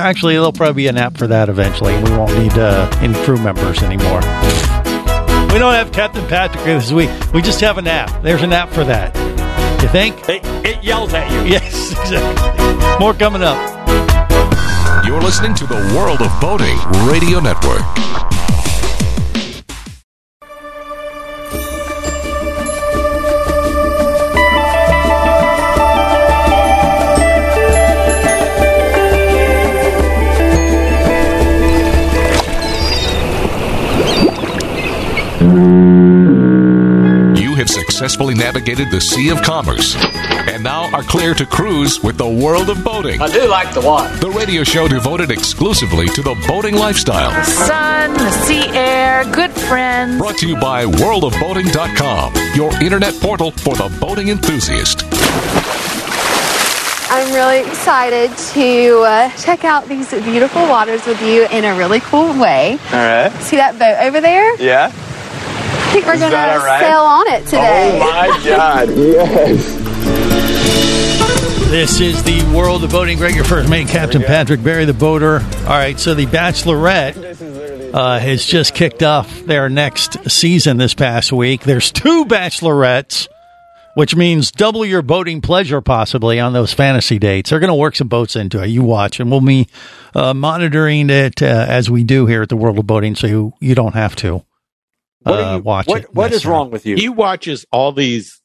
actually, 0.00 0.34
there'll 0.34 0.52
probably 0.52 0.84
be 0.84 0.86
an 0.86 0.98
app 0.98 1.16
for 1.16 1.26
that 1.26 1.48
eventually. 1.48 2.00
We 2.00 2.10
won't 2.10 2.38
need 2.38 2.52
uh, 2.52 2.88
any 3.00 3.14
crew 3.24 3.38
members 3.38 3.82
anymore. 3.82 4.20
We 5.52 5.58
don't 5.58 5.74
have 5.74 5.90
Captain 5.92 6.24
Patrick 6.28 6.62
this 6.64 6.92
week. 6.92 7.10
We 7.34 7.42
just 7.42 7.60
have 7.60 7.76
an 7.78 7.88
app. 7.88 8.22
There's 8.22 8.42
an 8.42 8.52
app 8.52 8.68
for 8.70 8.84
that. 8.84 9.16
You 9.82 9.88
think? 9.88 10.16
It, 10.28 10.42
it 10.64 10.84
yells 10.84 11.12
at 11.12 11.28
you. 11.32 11.50
Yes, 11.50 11.90
exactly. 12.00 12.98
More 13.00 13.14
coming 13.14 13.42
up. 13.42 13.77
You're 15.08 15.22
listening 15.22 15.54
to 15.54 15.66
the 15.66 15.94
World 15.96 16.20
of 16.20 16.38
Boating 16.38 16.76
Radio 17.08 17.40
Network. 17.40 18.37
Have 37.68 37.86
successfully 37.86 38.34
navigated 38.34 38.90
the 38.90 39.00
Sea 39.00 39.30
of 39.30 39.42
Commerce 39.42 39.96
and 39.96 40.62
now 40.62 40.90
are 40.94 41.02
clear 41.02 41.34
to 41.34 41.44
cruise 41.44 42.02
with 42.02 42.16
the 42.16 42.28
World 42.28 42.70
of 42.70 42.82
Boating. 42.82 43.20
I 43.20 43.28
do 43.28 43.46
like 43.48 43.74
the 43.74 43.80
water. 43.80 44.14
The 44.16 44.30
radio 44.30 44.64
show 44.64 44.88
devoted 44.88 45.30
exclusively 45.30 46.06
to 46.08 46.22
the 46.22 46.34
boating 46.46 46.74
lifestyle. 46.74 47.30
The 47.30 47.44
sun, 47.44 48.12
the 48.14 48.30
sea 48.30 48.68
air, 48.68 49.24
good 49.32 49.50
friends. 49.50 50.18
Brought 50.18 50.38
to 50.38 50.48
you 50.48 50.56
by 50.56 50.84
worldofboating.com, 50.84 52.34
your 52.54 52.72
internet 52.82 53.14
portal 53.20 53.50
for 53.50 53.74
the 53.76 53.94
boating 54.00 54.28
enthusiast. 54.28 55.04
I'm 57.10 57.32
really 57.34 57.66
excited 57.68 58.36
to 58.54 58.98
uh, 59.00 59.30
check 59.36 59.64
out 59.64 59.88
these 59.88 60.10
beautiful 60.10 60.62
waters 60.62 61.04
with 61.06 61.20
you 61.22 61.46
in 61.48 61.64
a 61.64 61.74
really 61.76 62.00
cool 62.00 62.38
way. 62.38 62.72
All 62.92 62.98
right. 62.98 63.32
See 63.40 63.56
that 63.56 63.78
boat 63.78 63.96
over 64.06 64.20
there? 64.20 64.54
Yeah. 64.60 64.92
I 65.98 66.00
think 66.00 66.14
we're 66.14 66.18
going 66.20 66.30
that 66.30 66.54
to 66.54 66.60
all 66.60 66.64
right? 66.64 66.80
sail 66.80 67.00
on 67.00 67.26
it 67.26 67.44
today. 67.46 68.00
Oh 68.00 68.10
my 68.10 68.44
God! 68.44 68.88
Yes. 69.08 69.78
This 71.70 72.00
is 72.00 72.22
the 72.22 72.42
world 72.56 72.84
of 72.84 72.90
boating. 72.90 73.18
Greg, 73.18 73.34
your 73.34 73.44
first 73.44 73.68
mate, 73.68 73.88
Captain 73.88 74.22
Patrick 74.22 74.62
Barry, 74.62 74.84
the 74.86 74.94
boater. 74.94 75.40
All 75.40 75.76
right, 75.76 75.98
so 76.00 76.14
the 76.14 76.24
Bachelorette 76.26 77.92
uh, 77.92 78.18
has 78.20 78.44
just 78.44 78.74
kicked 78.74 79.02
off 79.02 79.40
their 79.40 79.68
next 79.68 80.30
season 80.30 80.76
this 80.78 80.94
past 80.94 81.30
week. 81.32 81.62
There's 81.64 81.92
two 81.92 82.24
Bachelorettes, 82.24 83.28
which 83.94 84.16
means 84.16 84.50
double 84.50 84.86
your 84.86 85.02
boating 85.02 85.42
pleasure 85.42 85.82
possibly 85.82 86.40
on 86.40 86.54
those 86.54 86.72
fantasy 86.72 87.18
dates. 87.18 87.50
They're 87.50 87.60
going 87.60 87.68
to 87.68 87.74
work 87.74 87.96
some 87.96 88.08
boats 88.08 88.34
into 88.34 88.62
it. 88.62 88.68
You 88.68 88.82
watch, 88.82 89.20
and 89.20 89.30
we'll 89.30 89.42
be 89.42 89.68
uh, 90.14 90.32
monitoring 90.32 91.10
it 91.10 91.42
uh, 91.42 91.66
as 91.68 91.90
we 91.90 92.02
do 92.02 92.24
here 92.24 92.40
at 92.40 92.48
the 92.48 92.56
World 92.56 92.78
of 92.78 92.86
Boating, 92.86 93.14
so 93.14 93.26
you, 93.26 93.52
you 93.60 93.74
don't 93.74 93.94
have 93.94 94.16
to 94.16 94.42
What, 95.22 95.32
uh, 95.40 95.56
you, 95.56 95.62
watch 95.62 95.86
what, 95.86 96.02
it. 96.04 96.14
what 96.14 96.32
is 96.32 96.46
wrong 96.46 96.70
with 96.70 96.86
you? 96.86 96.96
He 96.96 97.08
watches 97.08 97.66
all 97.72 97.92
these. 97.92 98.40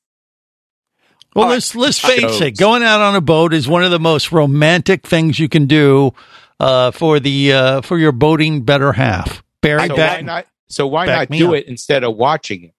Well, 1.36 1.50
let's 1.50 1.74
let's 1.76 2.00
face 2.00 2.20
Shows. 2.22 2.42
it. 2.42 2.58
Going 2.58 2.84
out 2.84 3.02
on 3.02 3.16
a 3.16 3.22
boat 3.22 3.54
is 3.54 3.68
one 3.68 3.84
of 3.84 3.92
the 3.92 4.00
most 4.00 4.32
romantic 4.32 5.08
things 5.08 5.40
you 5.40 5.50
can 5.50 5.66
do 5.66 6.14
uh, 6.60 6.92
for 6.92 7.20
the 7.20 7.54
uh, 7.54 7.82
for 7.82 7.98
your 7.98 8.12
boating 8.12 8.62
better 8.64 8.94
half. 8.94 9.44
Barry, 9.62 9.88
So 9.88 9.96
back- 9.96 10.18
why 10.18 10.22
not? 10.22 10.48
So 10.68 10.88
why 10.88 11.06
not 11.06 11.30
do 11.30 11.50
up. 11.50 11.56
it 11.62 11.68
instead 11.68 12.04
of 12.04 12.16
watching 12.16 12.64
it? 12.66 12.74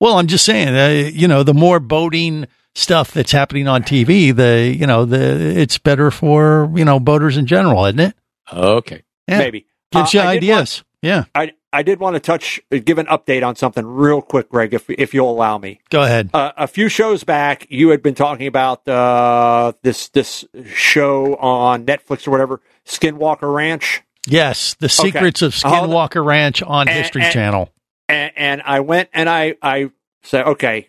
Well, 0.00 0.18
I'm 0.18 0.26
just 0.26 0.44
saying, 0.44 0.68
uh, 0.76 1.08
you 1.10 1.26
know, 1.26 1.42
the 1.42 1.54
more 1.54 1.80
boating 1.80 2.46
stuff 2.74 3.10
that's 3.12 3.32
happening 3.32 3.66
on 3.66 3.82
TV, 3.82 4.34
the 4.34 4.72
you 4.76 4.86
know, 4.86 5.04
the 5.04 5.18
it's 5.58 5.78
better 5.78 6.10
for 6.10 6.70
you 6.74 6.84
know 6.84 6.98
boaters 7.00 7.36
in 7.36 7.46
general, 7.46 7.84
isn't 7.86 8.00
it? 8.00 8.14
Okay, 8.52 9.02
Yeah. 9.28 9.38
Maybe 9.38 9.66
Gives 9.92 10.14
Uh, 10.14 10.18
you 10.18 10.24
I 10.24 10.34
did 10.34 10.50
ideas. 10.50 10.84
yeah, 11.02 11.24
I 11.34 11.52
I 11.78 11.82
did 11.82 12.00
want 12.00 12.14
to 12.14 12.20
touch, 12.20 12.60
give 12.70 12.98
an 12.98 13.06
update 13.06 13.46
on 13.46 13.54
something 13.56 13.84
real 13.86 14.22
quick, 14.22 14.48
Greg, 14.48 14.72
if 14.72 14.88
if 14.88 15.12
you'll 15.12 15.30
allow 15.30 15.58
me. 15.58 15.80
go 15.90 16.02
ahead. 16.02 16.30
Uh, 16.32 16.52
a 16.56 16.66
few 16.66 16.88
shows 16.88 17.22
back, 17.24 17.66
you 17.68 17.90
had 17.90 18.02
been 18.02 18.14
talking 18.14 18.46
about 18.46 18.86
uh, 18.88 19.72
this 19.82 20.08
this 20.08 20.44
show 20.72 21.36
on 21.36 21.84
Netflix 21.84 22.26
or 22.26 22.30
whatever, 22.30 22.60
Skinwalker 22.86 23.52
Ranch, 23.54 24.02
Yes, 24.28 24.74
the 24.80 24.88
secrets 24.88 25.42
of 25.42 25.54
Hold 25.62 25.74
on. 25.74 25.88
Skinwalker 25.90 26.24
Ranch 26.24 26.62
on 26.62 26.88
And- 26.88 26.96
History 26.98 27.22
and- 27.22 27.32
Channel. 27.32 27.72
and, 28.08 28.32
and 28.36 28.62
I 28.64 28.80
went 28.80 29.08
and 29.12 29.28
I 29.28 29.54
I 29.62 29.90
said, 30.22 30.46
okay, 30.46 30.88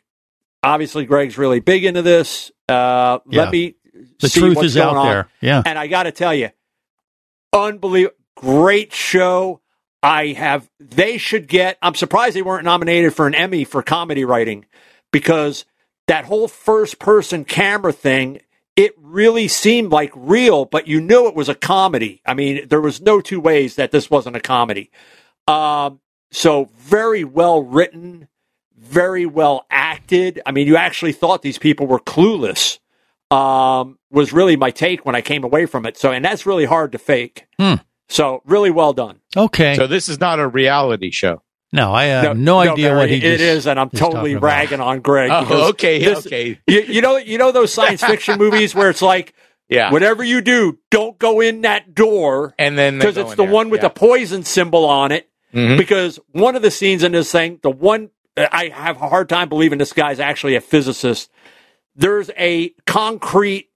obviously 0.63 1.05
Greg's 1.05 1.37
really 1.37 1.59
big 1.59 1.83
into 1.85 2.01
this. 2.01 2.51
Uh, 2.69 3.19
Yeah. 3.29 3.41
Let 3.43 3.51
me. 3.51 3.75
The 4.19 4.29
see 4.29 4.39
truth 4.39 4.55
what's 4.57 4.67
is 4.67 4.77
out 4.77 4.95
on. 4.95 5.05
there. 5.07 5.27
Yeah. 5.41 5.61
and 5.65 5.77
I 5.77 5.87
got 5.87 6.03
to 6.03 6.11
tell 6.11 6.33
you, 6.33 6.49
unbelievable, 7.53 8.15
great 8.35 8.93
show. 8.93 9.61
I 10.03 10.27
have. 10.27 10.69
They 10.79 11.17
should 11.17 11.47
get. 11.47 11.77
I'm 11.81 11.95
surprised 11.95 12.35
they 12.35 12.41
weren't 12.41 12.65
nominated 12.65 13.13
for 13.13 13.27
an 13.27 13.35
Emmy 13.35 13.63
for 13.63 13.81
comedy 13.81 14.25
writing 14.25 14.65
because 15.11 15.65
that 16.07 16.25
whole 16.25 16.47
first 16.47 16.99
person 16.99 17.45
camera 17.45 17.93
thing. 17.93 18.41
It 18.75 18.93
really 18.95 19.47
seemed 19.47 19.91
like 19.91 20.11
real, 20.15 20.65
but 20.65 20.87
you 20.87 21.01
knew 21.01 21.27
it 21.27 21.33
was 21.33 21.49
a 21.49 21.55
comedy. 21.55 22.21
I 22.27 22.35
mean, 22.35 22.67
there 22.67 22.79
was 22.79 23.01
no 23.01 23.21
two 23.21 23.39
ways 23.39 23.75
that 23.77 23.89
this 23.89 24.11
wasn't 24.11 24.35
a 24.35 24.39
comedy. 24.39 24.91
Um, 25.47 25.99
so 26.31 26.69
very 26.77 27.23
well 27.23 27.63
written, 27.63 28.27
very 28.77 29.25
well 29.25 29.65
acted. 29.71 30.41
I 30.45 30.51
mean, 30.51 30.67
you 30.67 30.77
actually 30.77 31.13
thought 31.13 31.41
these 31.41 31.57
people 31.57 31.87
were 31.87 31.99
clueless. 31.99 32.77
Um, 33.31 33.97
was 34.09 34.31
really 34.31 34.55
my 34.55 34.69
take 34.71 35.05
when 35.05 35.15
I 35.15 35.21
came 35.21 35.43
away 35.43 35.65
from 35.65 35.85
it. 35.85 35.97
So, 35.97 36.11
and 36.11 36.23
that's 36.23 36.45
really 36.45 36.65
hard 36.65 36.91
to 36.91 36.97
fake. 36.97 37.47
Hmm. 37.59 37.75
So 38.09 38.41
really 38.45 38.71
well 38.71 38.93
done. 38.93 39.19
Okay. 39.35 39.75
So 39.75 39.87
this 39.87 40.07
is 40.09 40.19
not 40.19 40.39
a 40.39 40.47
reality 40.47 41.11
show. 41.11 41.41
no, 41.73 41.93
I 41.93 42.05
have 42.05 42.37
no, 42.37 42.59
idea 42.59 42.87
Barry, 42.89 42.97
what 42.97 43.09
he 43.09 43.17
it 43.17 43.21
just 43.21 43.41
is, 43.41 43.67
and 43.67 43.77
I'm 43.79 43.89
totally 43.89 44.31
talking 44.31 44.37
about. 44.37 44.47
ragging 44.47 44.79
on 44.81 45.01
Greg. 45.01 45.29
Oh, 45.33 45.69
okay, 45.71 45.99
this- 46.03 46.25
okay. 46.25 46.59
You, 46.67 46.81
you 46.83 47.01
know, 47.01 47.17
you 47.17 47.37
know 47.37 47.51
those 47.51 47.73
science 47.73 48.01
fiction 48.03 48.37
movies 48.45 48.73
where 48.73 48.89
it's 48.89 49.01
like, 49.01 49.33
Yeah. 49.69 49.91
whatever 49.91 50.23
you 50.23 50.39
do, 50.41 50.77
don't 50.91 51.19
go 51.19 51.41
in 51.41 51.61
that 51.61 51.93
door, 51.93 52.55
And 52.57 52.77
then 52.77 52.97
because 52.99 53.17
it's 53.17 53.31
the 53.35 53.43
there, 53.43 53.51
one 53.51 53.69
with 53.69 53.79
yeah. 53.81 53.89
the 53.89 53.93
poison 53.93 54.43
symbol 54.43 54.85
on 54.85 55.11
it. 55.11 55.29
Mhm. 55.53 55.77
Because 55.77 56.19
one 56.31 56.55
of 56.55 56.61
the 56.61 56.71
scenes 56.71 57.03
in 57.03 57.11
this 57.11 57.31
thing, 57.31 57.59
the 57.63 57.69
one 57.69 58.09
I 58.37 58.69
have 58.73 59.01
a 59.01 59.09
hard 59.09 59.27
time 59.29 59.49
believing 59.49 59.79
this 59.79 59.91
guy's 59.93 60.19
actually 60.21 60.55
a 60.55 60.61
physicist. 60.61 61.29
There's 61.95 62.29
a 62.37 62.69
concrete 62.85 63.69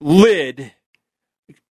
lid 0.00 0.72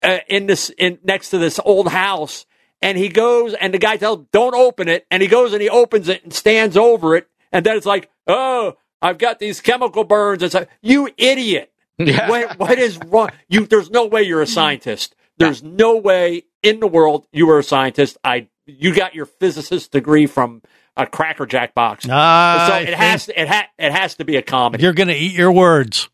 uh, 0.06 0.20
in 0.30 0.46
this 0.46 0.70
in 0.78 1.00
next 1.04 1.32
to 1.32 1.38
this 1.38 1.60
old 1.66 1.88
house 1.90 2.46
and 2.82 2.98
he 2.98 3.10
goes 3.10 3.54
and 3.54 3.74
the 3.74 3.78
guy 3.80 3.98
tells 3.98 4.20
him 4.20 4.28
don't 4.32 4.56
open 4.56 4.88
it 4.88 5.06
and 5.12 5.22
he 5.22 5.28
goes 5.28 5.52
and 5.54 5.62
he 5.62 5.70
opens 5.70 6.08
it 6.08 6.24
and 6.24 6.32
stands 6.34 6.78
over 6.78 7.16
it 7.16 7.28
and 7.52 7.66
then 7.66 7.76
it's 7.76 7.86
like 7.86 8.10
oh 8.28 8.74
i've 9.02 9.18
got 9.18 9.40
these 9.40 9.60
chemical 9.62 10.04
burns 10.04 10.44
it's 10.44 10.54
like 10.56 10.70
you 10.82 11.10
idiot 11.18 11.72
Yeah. 11.98 12.30
what, 12.30 12.60
what 12.60 12.78
is 12.80 13.00
wrong 13.08 13.30
you 13.50 13.66
there's 13.66 13.90
no 13.90 14.06
way 14.06 14.24
you're 14.24 14.42
a 14.42 14.48
scientist 14.48 15.16
there's 15.38 15.64
no 15.64 15.98
way 15.98 16.44
in 16.64 16.80
the 16.80 16.88
world 16.88 17.28
you 17.34 17.48
were 17.48 17.60
a 17.60 17.64
scientist 17.64 18.18
i 18.24 18.48
you 18.68 18.94
got 18.94 19.16
your 19.16 19.26
physicist 19.26 19.92
degree 19.92 20.26
from 20.28 20.62
a 20.98 21.06
cracker 21.08 21.46
jack 21.46 21.74
box 21.76 22.06
Ah, 22.10 22.68
so 22.70 22.76
it 22.80 22.94
has 22.94 23.26
to, 23.28 23.42
it, 23.42 23.48
ha- 23.48 23.68
it 23.78 23.92
has 23.92 24.16
to 24.16 24.26
be 24.26 24.36
a 24.38 24.42
comedy 24.42 24.84
You're 24.84 24.94
going 24.94 25.10
to 25.10 25.16
eat 25.16 25.34
your 25.34 25.52
words. 25.52 26.10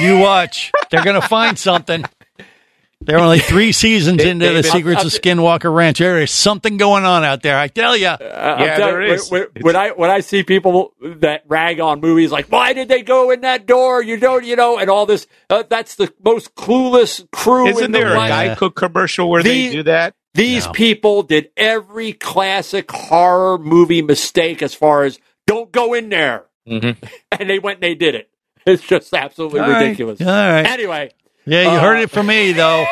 You 0.00 0.18
watch. 0.18 0.72
They're 0.90 1.04
going 1.04 1.20
to 1.20 1.28
find 1.28 1.58
something. 1.58 2.04
They're 3.00 3.20
only 3.20 3.38
three 3.38 3.70
seasons 3.70 4.22
into 4.24 4.52
the 4.52 4.62
Secrets 4.64 5.00
I'll- 5.00 5.06
of 5.06 5.12
Skinwalker 5.12 5.72
Ranch. 5.72 5.98
There 6.00 6.20
is 6.20 6.32
something 6.32 6.76
going 6.78 7.04
on 7.04 7.22
out 7.24 7.42
there. 7.42 7.56
I 7.56 7.68
tell 7.68 7.96
you. 7.96 8.08
Uh, 8.08 8.16
Yeah, 8.20 8.76
telling 8.76 8.94
there 8.94 9.06
you, 9.06 9.12
is. 9.14 9.30
When, 9.30 9.42
when- 9.52 9.62
when 9.62 9.76
I 9.76 9.90
when 9.90 10.10
I 10.10 10.20
see 10.20 10.42
people 10.42 10.94
that 11.00 11.44
rag 11.46 11.78
on 11.80 12.00
movies 12.00 12.32
like, 12.32 12.46
why 12.50 12.72
did 12.72 12.88
they 12.88 13.02
go 13.02 13.30
in 13.30 13.42
that 13.42 13.66
door? 13.66 14.02
You 14.02 14.16
don't, 14.16 14.44
you 14.44 14.56
know, 14.56 14.78
and 14.78 14.90
all 14.90 15.06
this. 15.06 15.26
Uh, 15.48 15.62
that's 15.68 15.94
the 15.94 16.12
most 16.24 16.54
clueless 16.56 17.24
crew. 17.30 17.68
in 17.68 17.74
Isn't 17.76 17.92
the 17.92 17.98
there 17.98 18.08
a 18.14 18.16
world. 18.18 18.28
Guy 18.28 18.54
Cook 18.56 18.74
commercial 18.74 19.30
where 19.30 19.42
The- 19.44 19.68
they 19.68 19.72
do 19.72 19.82
that? 19.84 20.14
These 20.34 20.66
No. 20.66 20.72
people 20.72 21.22
did 21.22 21.50
every 21.56 22.12
classic 22.12 22.90
horror 22.90 23.58
movie 23.58 24.02
mistake 24.02 24.60
as 24.62 24.74
far 24.74 25.04
as 25.04 25.18
don't 25.46 25.70
go 25.72 25.94
in 25.94 26.08
there, 26.10 26.44
Mm-hmm. 26.68 27.02
and 27.40 27.48
they 27.50 27.58
went 27.60 27.76
and 27.76 27.82
they 27.84 27.94
did 27.94 28.14
it. 28.16 28.28
It's 28.66 28.82
just 28.82 29.14
absolutely 29.14 29.60
All 29.60 29.70
right. 29.70 29.82
ridiculous. 29.82 30.20
All 30.20 30.26
right. 30.26 30.66
Anyway, 30.66 31.10
Yeah, 31.48 31.62
you 31.62 31.78
Uh, 31.78 31.80
heard 31.80 31.98
it 32.00 32.10
from 32.10 32.26
me, 32.26 32.52
though. 32.52 32.84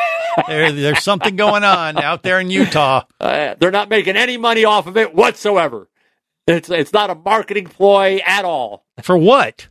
There, 0.47 0.71
there's 0.71 1.03
something 1.03 1.35
going 1.35 1.63
on 1.63 1.97
out 1.97 2.21
there 2.23 2.39
in 2.39 2.49
Utah. 2.49 3.03
uh, 3.19 3.55
they're 3.59 3.71
not 3.71 3.89
making 3.89 4.15
any 4.15 4.37
money 4.37 4.65
off 4.65 4.85
of 4.87 4.95
it 4.97 5.13
whatsoever. 5.15 5.89
It's 6.45 6.69
it's 6.69 6.93
not 6.93 7.09
a 7.09 7.15
marketing 7.15 7.65
ploy 7.65 8.19
at 8.25 8.45
all. 8.45 8.85
For 9.01 9.17
what? 9.17 9.67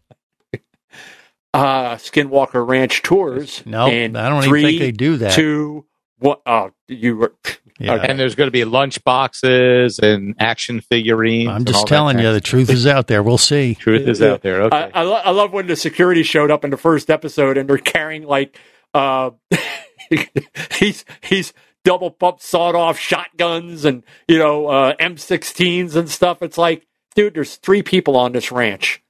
uh, 1.54 1.96
Skinwalker 1.96 2.66
Ranch 2.66 3.02
tours. 3.02 3.62
No, 3.64 3.86
and 3.86 4.18
I 4.18 4.28
don't 4.28 4.38
even 4.38 4.50
three, 4.50 4.62
think 4.62 4.78
they 4.80 4.92
do 4.92 5.16
that. 5.18 5.32
Two, 5.32 5.86
one, 6.18 6.36
oh, 6.46 6.72
you 6.88 7.16
were. 7.16 7.34
Yeah. 7.78 7.94
Okay. 7.94 8.06
And 8.08 8.18
there's 8.18 8.34
going 8.34 8.46
to 8.46 8.52
be 8.52 8.64
lunch 8.64 9.04
boxes 9.04 9.98
and 9.98 10.34
action 10.38 10.80
figurines. 10.80 11.48
I'm 11.50 11.64
just 11.66 11.86
telling 11.86 12.18
you, 12.18 12.32
the 12.32 12.40
truth 12.40 12.70
is 12.70 12.86
out 12.86 13.06
there. 13.06 13.22
We'll 13.22 13.36
see. 13.36 13.74
Truth 13.74 14.08
is 14.08 14.22
out 14.22 14.40
there. 14.40 14.62
Okay. 14.62 14.90
I, 14.94 15.00
I, 15.00 15.02
lo- 15.02 15.20
I 15.22 15.30
love 15.30 15.52
when 15.52 15.66
the 15.66 15.76
security 15.76 16.22
showed 16.22 16.50
up 16.50 16.64
in 16.64 16.70
the 16.70 16.78
first 16.78 17.10
episode 17.10 17.58
and 17.58 17.68
they're 17.68 17.76
carrying 17.76 18.22
like 18.22 18.58
uh, 18.96 19.30
he's 20.78 21.04
he's 21.20 21.52
double 21.84 22.10
pump 22.10 22.40
sawed 22.40 22.74
off 22.74 22.98
shotguns 22.98 23.84
and 23.84 24.02
you 24.26 24.38
know 24.38 24.68
uh, 24.68 24.96
M16s 24.96 25.94
and 25.94 26.08
stuff. 26.08 26.42
It's 26.42 26.58
like, 26.58 26.86
dude, 27.14 27.34
there's 27.34 27.56
three 27.56 27.82
people 27.82 28.16
on 28.16 28.32
this 28.32 28.50
ranch. 28.50 29.02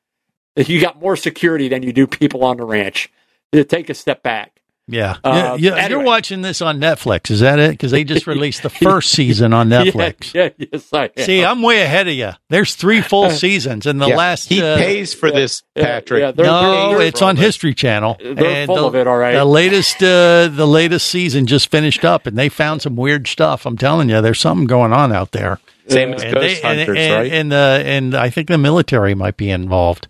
You 0.56 0.80
got 0.80 0.98
more 1.00 1.16
security 1.16 1.68
than 1.68 1.82
you 1.82 1.92
do 1.92 2.06
people 2.06 2.44
on 2.44 2.56
the 2.56 2.64
ranch. 2.64 3.10
Take 3.52 3.90
a 3.90 3.94
step 3.94 4.22
back. 4.22 4.60
Yeah. 4.88 5.16
Uh, 5.24 5.56
yeah, 5.58 5.74
yeah. 5.74 5.74
anyway. 5.82 5.90
You're 5.90 6.06
watching 6.06 6.42
this 6.42 6.62
on 6.62 6.78
Netflix. 6.78 7.30
Is 7.30 7.40
that 7.40 7.58
it? 7.58 7.72
Because 7.72 7.90
they 7.90 8.04
just 8.04 8.26
released 8.28 8.62
the 8.62 8.70
first 8.70 9.10
season 9.10 9.52
on 9.52 9.68
Netflix. 9.70 10.32
Yeah, 10.32 10.50
yeah, 10.56 10.66
yes, 10.72 10.88
I 10.92 11.10
am. 11.16 11.24
See, 11.24 11.44
I'm 11.44 11.60
way 11.62 11.82
ahead 11.82 12.06
of 12.06 12.14
you. 12.14 12.30
There's 12.50 12.74
three 12.76 13.00
full 13.00 13.30
seasons, 13.44 13.86
and 13.86 14.00
the 14.00 14.06
Yeah. 14.06 14.16
last 14.16 14.48
he 14.48 14.62
uh, 14.62 14.76
pays 14.76 15.12
for 15.12 15.30
this, 15.32 15.62
Patrick. 15.74 16.20
yeah, 16.20 16.30
they're- 16.30 16.46
no, 16.46 16.90
they're- 16.98 17.06
it's 17.08 17.20
on 17.20 17.36
History 17.36 17.74
Channel. 17.74 18.16
They're 18.20 18.44
And 18.44 18.66
full 18.66 18.76
the, 18.76 18.84
of 18.84 18.94
it, 18.94 19.06
all 19.08 19.18
right. 19.18 19.34
The 19.34 19.44
latest, 19.44 19.96
uh, 20.02 20.48
the 20.48 20.66
latest 20.68 21.08
season 21.08 21.46
just 21.46 21.68
finished 21.70 22.04
up, 22.04 22.26
and 22.26 22.38
they 22.38 22.48
found 22.48 22.82
some 22.82 22.94
weird 22.94 23.26
stuff. 23.26 23.66
I'm 23.66 23.76
telling 23.76 24.08
you, 24.08 24.20
there's 24.20 24.40
something 24.40 24.66
going 24.68 24.92
on 24.92 25.12
out 25.12 25.32
there. 25.32 25.58
Same 25.88 26.14
as 26.14 26.22
And 26.22 26.34
Ghost 26.34 26.62
they- 26.62 26.68
Hunters, 26.68 26.96
and, 26.98 27.14
right? 27.14 27.32
And 27.32 27.52
uh, 27.52 27.80
and 27.84 28.14
I 28.14 28.30
think 28.30 28.48
the 28.48 28.58
military 28.58 29.14
might 29.16 29.36
be 29.36 29.50
involved. 29.50 30.06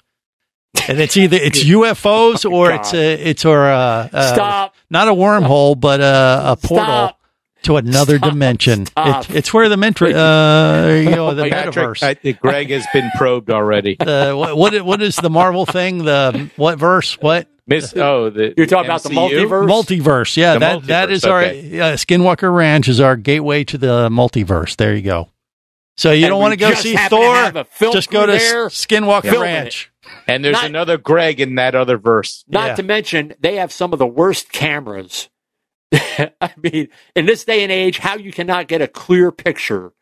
And 0.88 1.00
it's 1.00 1.16
either 1.16 1.36
it's 1.36 1.64
UFOs 1.64 2.48
or 2.50 2.70
it's 2.72 2.94
a, 2.94 3.14
it's 3.14 3.44
or 3.44 3.66
uh, 3.66 4.08
uh, 4.12 4.34
Stop. 4.34 4.74
not 4.90 5.08
a 5.08 5.12
wormhole, 5.12 5.78
but 5.78 6.00
a, 6.00 6.52
a 6.52 6.56
portal 6.56 6.84
Stop. 6.86 7.20
to 7.62 7.76
another 7.76 8.18
Stop. 8.18 8.30
dimension. 8.30 8.86
Stop. 8.86 9.28
It, 9.30 9.36
it's 9.36 9.52
where 9.54 9.68
the 9.68 9.76
mentra, 9.76 10.12
uh, 10.14 10.92
you 10.94 11.10
know, 11.10 11.34
the 11.34 11.48
Patrick, 11.48 11.74
metaverse. 11.74 12.02
I 12.02 12.14
think 12.14 12.40
Greg 12.40 12.70
has 12.70 12.86
been 12.92 13.10
probed 13.16 13.50
already. 13.50 13.96
the 14.00 14.34
what, 14.36 14.56
what 14.56 14.82
what 14.84 15.02
is 15.02 15.16
the 15.16 15.30
Marvel 15.30 15.66
thing? 15.66 16.04
The 16.04 16.50
what 16.56 16.78
verse? 16.78 17.14
What 17.20 17.48
Miss, 17.68 17.92
oh, 17.96 18.30
the 18.30 18.54
You're 18.56 18.66
talking 18.66 18.86
about 18.88 19.02
the 19.02 19.08
multiverse? 19.08 19.66
multiverse? 19.68 20.36
Yeah, 20.36 20.52
The 20.54 20.58
that 20.60 20.82
that 20.86 21.08
multiverse, 21.08 21.12
is 21.12 21.24
our 21.24 21.42
uh, 21.42 21.96
Skinwalker 21.96 22.54
Ranch 22.54 22.86
is 22.88 23.00
our 23.00 23.16
gateway 23.16 23.64
to 23.64 23.76
the 23.76 24.08
multiverse. 24.08 24.76
There 24.76 24.94
you 24.94 25.02
go. 25.02 25.30
So 25.96 26.12
you 26.12 26.26
And 26.26 26.30
don't 26.30 26.40
want 26.40 26.52
to 26.52 26.58
go 26.58 26.70
just 26.70 26.82
see 26.82 26.94
Thor? 26.94 27.44
a 27.54 27.64
film 27.64 27.92
Just 27.94 28.10
go 28.10 28.26
to 28.26 28.30
there 28.32 28.66
Skinwalker 28.68 29.22
filming 29.22 29.40
Ranch. 29.40 29.90
And 30.28 30.44
there's 30.44 30.54
Not- 30.54 30.64
another 30.66 30.96
Greg 30.98 31.40
in 31.40 31.54
that 31.57 31.74
other 31.74 31.98
verse. 31.98 32.44
Not 32.48 32.68
Yeah. 32.68 32.74
to 32.76 32.82
mention, 32.82 33.34
they 33.40 33.57
have 33.57 33.72
some 33.72 33.92
of 33.92 33.98
the 33.98 34.07
worst 34.07 34.52
cameras. 34.52 35.28
I 35.92 36.52
mean, 36.62 36.88
in 37.14 37.26
this 37.26 37.44
day 37.44 37.62
and 37.62 37.70
age, 37.72 37.98
how 37.98 38.16
you 38.16 38.32
cannot 38.32 38.68
get 38.68 38.82
a 38.82 38.88
clear 38.88 39.30
picture 39.30 39.92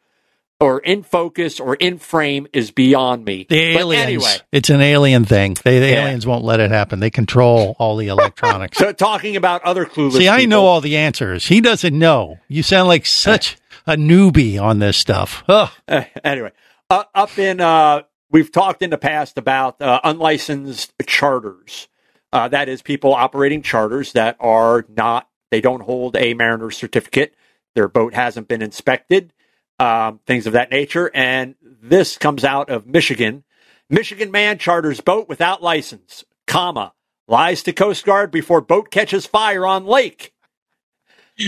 or 0.60 0.78
in 0.78 1.02
focus 1.02 1.60
or 1.60 1.74
in 1.74 1.98
frame 1.98 2.46
is 2.52 2.70
beyond 2.70 3.24
me. 3.24 3.44
The 3.48 3.74
But 3.74 3.80
aliens. 3.80 4.04
anyway, 4.06 4.34
It's 4.52 4.70
an 4.70 4.80
alien 4.80 5.24
thing. 5.24 5.56
They, 5.62 5.78
the 5.80 5.90
Yeah. 5.90 6.04
aliens 6.06 6.26
won't 6.26 6.44
let 6.44 6.60
it 6.60 6.70
happen. 6.70 7.00
They 7.00 7.10
control 7.10 7.76
all 7.78 7.96
the 7.96 8.06
electronics. 8.08 8.78
so 8.78 8.92
talking 8.92 9.36
about 9.36 9.62
other 9.62 9.84
clueless 9.84 10.12
See, 10.18 10.28
I 10.28 10.38
people- 10.38 10.50
know 10.50 10.64
all 10.66 10.80
the 10.80 10.96
answers. 10.96 11.46
He 11.48 11.60
doesn't 11.60 11.96
know. 11.98 12.38
You 12.48 12.62
sound 12.62 12.88
like 12.88 13.04
such 13.04 13.56
a 13.86 13.96
newbie 13.96 14.58
on 14.60 14.78
this 14.78 14.96
stuff. 14.96 15.42
Uh, 15.48 15.68
anyway, 16.24 16.52
uh, 16.88 17.04
up 17.14 17.36
in 17.38 17.60
uh, 17.60 18.02
we've 18.34 18.50
talked 18.50 18.82
in 18.82 18.90
the 18.90 18.98
past 18.98 19.38
about 19.38 19.80
uh, 19.80 20.00
unlicensed 20.02 20.92
charters. 21.06 21.88
Uh, 22.32 22.48
that 22.48 22.68
is, 22.68 22.82
people 22.82 23.14
operating 23.14 23.62
charters 23.62 24.12
that 24.12 24.36
are 24.40 24.84
not 24.88 25.28
they 25.50 25.60
don't 25.60 25.82
hold 25.82 26.16
a 26.16 26.34
mariner's 26.34 26.76
certificate. 26.76 27.32
Their 27.76 27.86
boat 27.86 28.12
hasn't 28.12 28.48
been 28.48 28.60
inspected. 28.60 29.32
Um, 29.78 30.18
things 30.26 30.48
of 30.48 30.54
that 30.54 30.72
nature. 30.72 31.12
And 31.14 31.54
this 31.62 32.18
comes 32.18 32.44
out 32.44 32.70
of 32.70 32.88
Michigan. 32.88 33.44
Michigan 33.88 34.32
man 34.32 34.58
charters 34.58 35.00
boat 35.00 35.28
without 35.28 35.62
license, 35.62 36.24
comma, 36.48 36.92
lies 37.28 37.62
to 37.64 37.72
Coast 37.72 38.04
Guard 38.04 38.32
before 38.32 38.60
boat 38.60 38.90
catches 38.90 39.26
fire 39.26 39.64
on 39.64 39.86
lake. 39.86 40.34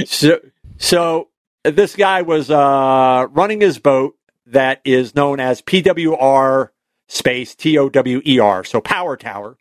So, 0.04 0.40
so 0.78 1.30
this 1.64 1.96
guy 1.96 2.22
was 2.22 2.48
uh, 2.48 3.26
running 3.30 3.60
his 3.60 3.80
boat 3.80 4.16
that 4.46 4.80
is 4.84 5.16
known 5.16 5.40
as 5.40 5.62
PWR 5.62 6.70
space 7.08 7.54
T 7.54 7.78
O 7.78 7.88
W 7.88 8.20
E 8.24 8.38
R, 8.38 8.64
so 8.64 8.80
Power 8.80 9.16
Tower. 9.16 9.56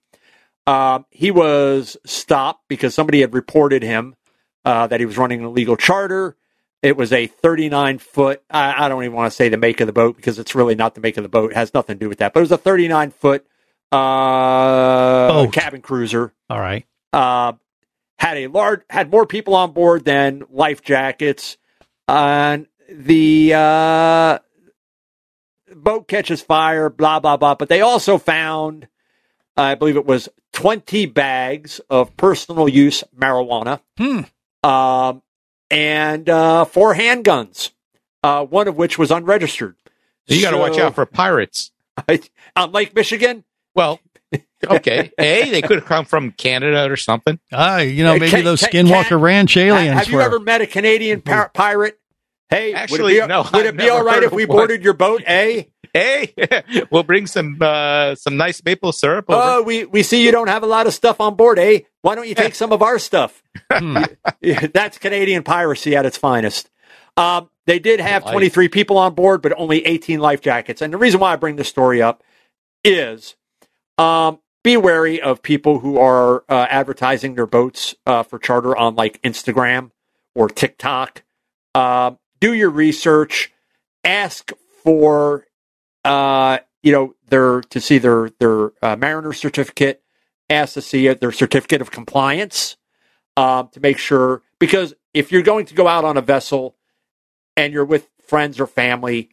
Um, 0.68 1.06
he 1.12 1.30
was 1.30 1.96
stopped 2.06 2.64
because 2.68 2.96
somebody 2.96 3.22
had 3.22 3.34
reported 3.34 3.84
him 3.84 4.16
uh, 4.64 4.88
that 4.88 5.00
he 5.00 5.06
was 5.06 5.18
running 5.18 5.42
an 5.42 5.46
illegal 5.46 5.78
charter. 5.78 6.36
It 6.82 6.98
was 6.98 7.14
a 7.14 7.28
39 7.28 8.00
foot. 8.00 8.44
I, 8.50 8.86
I 8.86 8.90
don't 8.90 9.04
even 9.04 9.16
want 9.16 9.32
to 9.32 9.36
say 9.36 9.50
the 9.50 9.58
make 9.58 9.80
of 9.80 9.88
the 9.88 9.94
boat 9.94 10.16
because 10.16 10.40
it's 10.40 10.56
really 10.56 10.76
not 10.76 10.96
the 10.96 11.02
make 11.02 11.18
of 11.18 11.24
the 11.24 11.30
boat. 11.30 11.52
It 11.52 11.56
has 11.56 11.74
nothing 11.74 11.98
to 11.98 12.00
do 12.00 12.10
with 12.10 12.18
that. 12.20 12.34
But 12.34 12.40
it 12.40 12.44
was 12.44 12.52
a 12.52 12.58
39 12.58 13.12
foot 13.12 13.46
uh, 13.92 15.48
cabin 15.52 15.82
cruiser 15.82 16.34
All 16.50 16.60
right. 16.60 16.86
uh, 17.14 17.54
had 18.18 18.38
a 18.38 18.48
large 18.48 18.82
had 18.90 19.12
more 19.12 19.26
people 19.26 19.56
on 19.56 19.72
board 19.72 20.04
than 20.06 20.44
life 20.50 20.82
jackets 20.82 21.58
and 22.08 22.68
the 22.90 23.54
uh, 23.54 24.40
boat 25.76 26.08
catches 26.08 26.42
fire 26.42 26.90
blah 26.90 27.20
blah 27.20 27.38
blah 27.38 27.54
but 27.56 27.70
they 27.70 27.82
also 27.82 28.18
found 28.18 28.88
i 29.58 29.76
believe 29.76 29.98
it 29.98 30.06
was 30.06 30.30
20 30.54 31.06
bags 31.08 31.80
of 31.90 32.16
personal 32.18 32.68
use 32.70 33.04
marijuana 33.16 33.82
Hmm. 33.98 34.22
um, 34.68 35.22
and 35.70 36.30
uh, 36.30 36.66
four 36.66 36.96
handguns 36.96 37.72
uh, 38.24 38.44
one 38.46 38.68
of 38.68 38.76
which 38.78 38.98
was 38.98 39.12
unregistered 39.12 39.76
You 40.28 40.42
got 40.42 40.52
to 40.52 40.58
watch 40.58 40.78
out 40.80 40.96
for 40.96 41.06
pirates. 41.06 41.72
on 42.56 42.72
lake 42.72 42.96
michigan 42.96 43.44
Well, 43.76 44.00
Okay, 44.68 45.12
A, 45.20 45.50
they 45.52 45.62
could 45.62 45.78
have 45.78 45.86
come 45.86 46.06
from 46.06 46.32
Canada 46.32 46.90
or 46.92 46.96
something. 46.96 47.40
Ah, 47.54 47.78
you 47.80 48.04
know, 48.04 48.14
maybe 48.14 48.30
Can- 48.32 48.44
those 48.44 48.62
can- 48.66 48.88
Skinwalker 48.88 49.10
can- 49.10 49.22
Ranch 49.22 49.56
aliens 49.58 49.94
Have 50.00 50.08
you 50.10 50.16
were. 50.16 50.24
ever 50.24 50.40
met 50.40 50.62
a 50.62 50.66
Canadian 50.68 51.22
par- 51.22 51.52
pirate? 51.54 52.00
Hey, 52.50 52.74
Actually, 52.74 53.02
would 53.02 53.12
it 53.14 53.22
be, 53.24 53.28
no, 53.28 53.46
would 53.54 53.66
it 53.66 53.78
be 53.78 53.90
all 53.90 54.04
right 54.04 54.22
if 54.22 54.32
we 54.32 54.46
one. 54.46 54.58
boarded 54.58 54.84
your 54.84 54.94
boat? 54.94 55.24
Eh? 55.26 55.64
Hey, 55.94 56.34
we'll 56.92 57.04
bring 57.04 57.26
some 57.26 57.58
uh, 57.62 58.16
some 58.16 58.36
nice 58.36 58.62
maple 58.66 58.92
syrup 58.92 59.30
over. 59.30 59.42
Oh, 59.42 59.62
we, 59.62 59.86
we 59.86 60.04
see 60.04 60.26
you 60.26 60.32
don't 60.34 60.50
have 60.50 60.62
a 60.62 60.66
lot 60.66 60.88
of 60.88 60.94
stuff 60.94 61.22
on 61.22 61.36
board, 61.36 61.58
eh? 61.58 61.82
Why 62.02 62.16
don't 62.16 62.28
you 62.28 62.36
take 62.36 62.54
some 62.54 62.74
of 62.74 62.82
our 62.82 63.00
stuff? 63.00 63.42
Hmm. 63.72 64.04
That's 64.74 64.98
Canadian 64.98 65.44
piracy 65.44 65.96
at 65.96 66.06
its 66.06 66.18
finest. 66.18 66.70
Um, 67.16 67.50
they 67.66 67.80
did 67.80 68.02
have 68.02 68.24
Life. 68.26 68.34
23 68.34 68.68
people 68.68 68.98
on 68.98 69.16
board, 69.16 69.42
but 69.42 69.54
only 69.58 69.86
18 69.86 70.20
life 70.20 70.42
jackets. 70.42 70.82
And 70.82 70.94
the 70.94 70.98
reason 70.98 71.22
why 71.22 71.32
I 71.32 71.36
bring 71.38 71.56
this 71.56 71.70
story 71.70 72.02
up 72.02 72.22
is 72.84 73.36
um, 73.98 74.40
be 74.66 74.76
wary 74.76 75.22
of 75.22 75.42
people 75.42 75.80
who 75.80 75.98
are 75.98 76.44
uh, 76.50 76.68
advertising 76.70 77.36
their 77.36 77.48
boats 77.48 77.96
uh, 78.06 78.24
for 78.24 78.38
charter 78.38 78.76
on 78.76 78.96
like 78.96 79.22
Instagram 79.22 79.92
or 80.36 80.50
TikTok. 80.50 81.24
Um, 81.74 82.20
do 82.40 82.54
your 82.54 82.70
research. 82.70 83.52
Ask 84.04 84.52
for 84.84 85.48
uh, 86.04 86.60
you 86.84 86.92
know 86.92 87.16
their 87.30 87.62
to 87.62 87.82
see 87.82 87.98
their 87.98 88.30
their 88.40 88.72
uh, 88.82 88.96
mariner 88.96 89.34
certificate. 89.34 90.02
Ask 90.50 90.76
to 90.76 90.82
see 90.82 91.08
their 91.14 91.32
certificate 91.32 91.82
of 91.82 91.92
compliance 91.92 92.78
um, 93.36 93.70
to 93.70 93.80
make 93.80 93.98
sure 93.98 94.44
because 94.60 94.94
if 95.14 95.32
you're 95.32 95.42
going 95.42 95.66
to 95.66 95.74
go 95.74 95.88
out 95.88 96.06
on 96.06 96.18
a 96.18 96.22
vessel 96.22 96.76
and 97.58 97.74
you're 97.74 97.86
with 97.86 98.08
friends 98.28 98.60
or 98.60 98.68
family, 98.68 99.30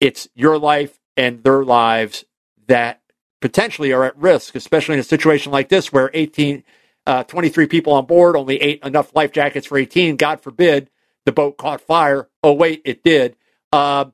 it's 0.00 0.28
your 0.34 0.58
life 0.58 0.98
and 1.16 1.44
their 1.44 1.64
lives 1.64 2.24
that 2.66 3.00
potentially 3.40 3.92
are 3.92 4.04
at 4.04 4.16
risk, 4.16 4.54
especially 4.54 4.94
in 4.94 5.00
a 5.00 5.04
situation 5.04 5.52
like 5.52 5.68
this 5.68 5.92
where 5.92 6.10
18, 6.14 6.64
uh, 7.06 7.24
23 7.24 7.66
people 7.66 7.92
on 7.92 8.06
board, 8.06 8.36
only 8.36 8.56
eight 8.56 8.82
enough 8.82 9.14
life 9.14 9.32
jackets 9.32 9.66
for 9.66 9.76
18. 9.76 10.16
God 10.16 10.40
forbid 10.40 10.90
the 11.24 11.32
boat 11.32 11.56
caught 11.56 11.80
fire. 11.80 12.28
Oh, 12.42 12.52
wait, 12.52 12.82
it 12.84 13.02
did. 13.02 13.36
Uh, 13.72 14.06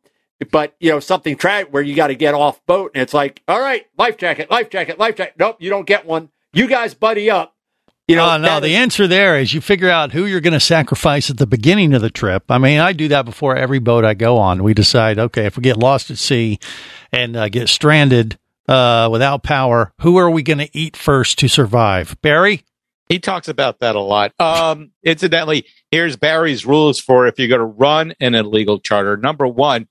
but 0.51 0.75
you 0.81 0.91
know 0.91 1.01
something 1.01 1.37
tragic 1.37 1.73
where 1.73 1.83
you 1.83 1.95
got 1.95 2.07
to 2.07 2.15
get 2.15 2.35
off 2.35 2.65
boat 2.67 2.93
and 2.95 3.03
it's 3.03 3.13
like, 3.13 3.43
all 3.47 3.61
right, 3.61 3.87
life 3.99 4.17
jacket, 4.17 4.51
life 4.51 4.71
jacket, 4.71 4.99
life 4.99 5.17
jacket. 5.17 5.35
Nope, 5.39 5.57
you 5.61 5.69
don't 5.69 5.87
get 5.87 6.07
one. 6.07 6.31
You 6.53 6.67
guys 6.67 6.95
buddy 6.95 7.31
up. 7.31 7.55
You 8.09 8.17
know, 8.17 8.29
oh, 8.29 8.39
no, 8.39 8.59
the 8.59 8.69
is- 8.71 8.77
answer 8.77 9.07
there 9.07 9.39
is 9.39 9.55
you 9.55 9.61
figure 9.61 9.91
out 9.91 10.13
who 10.13 10.25
you're 10.27 10.41
going 10.41 10.55
to 10.55 10.61
sacrifice 10.61 11.31
at 11.31 11.37
the 11.37 11.47
beginning 11.47 11.95
of 11.95 12.03
the 12.03 12.11
trip. 12.11 12.45
I 12.49 12.59
mean, 12.59 12.81
I 12.81 12.93
do 12.93 13.07
that 13.09 13.25
before 13.25 13.55
every 13.55 13.79
boat 13.79 14.05
I 14.05 14.15
go 14.15 14.37
on. 14.39 14.65
We 14.65 14.75
decide, 14.75 15.19
okay, 15.19 15.47
if 15.47 15.57
we 15.57 15.63
get 15.63 15.77
lost 15.77 16.11
at 16.11 16.19
sea 16.19 16.59
and 17.13 17.37
uh, 17.37 17.49
get 17.49 17.69
stranded 17.69 18.37
uh, 18.67 19.09
without 19.13 19.45
power, 19.45 19.93
who 20.01 20.17
are 20.17 20.31
we 20.31 20.43
going 20.43 20.59
to 20.59 20.77
eat 20.77 20.97
first 20.97 21.39
to 21.39 21.49
survive? 21.49 22.17
Barry? 22.21 22.65
He 23.11 23.19
talks 23.19 23.49
about 23.49 23.81
that 23.81 23.97
a 23.97 24.01
lot. 24.01 24.33
Um, 24.41 24.93
incidentally, 25.03 25.67
here's 25.91 26.17
Barry's 26.17 26.65
rules 26.65 27.01
for 27.01 27.27
if 27.27 27.41
you're 27.41 27.49
going 27.49 27.59
to 27.59 27.65
run 27.65 28.15
an 28.21 28.37
illegal 28.37 28.79
charter. 28.79 29.17
Number 29.17 29.49
one, 29.49 29.89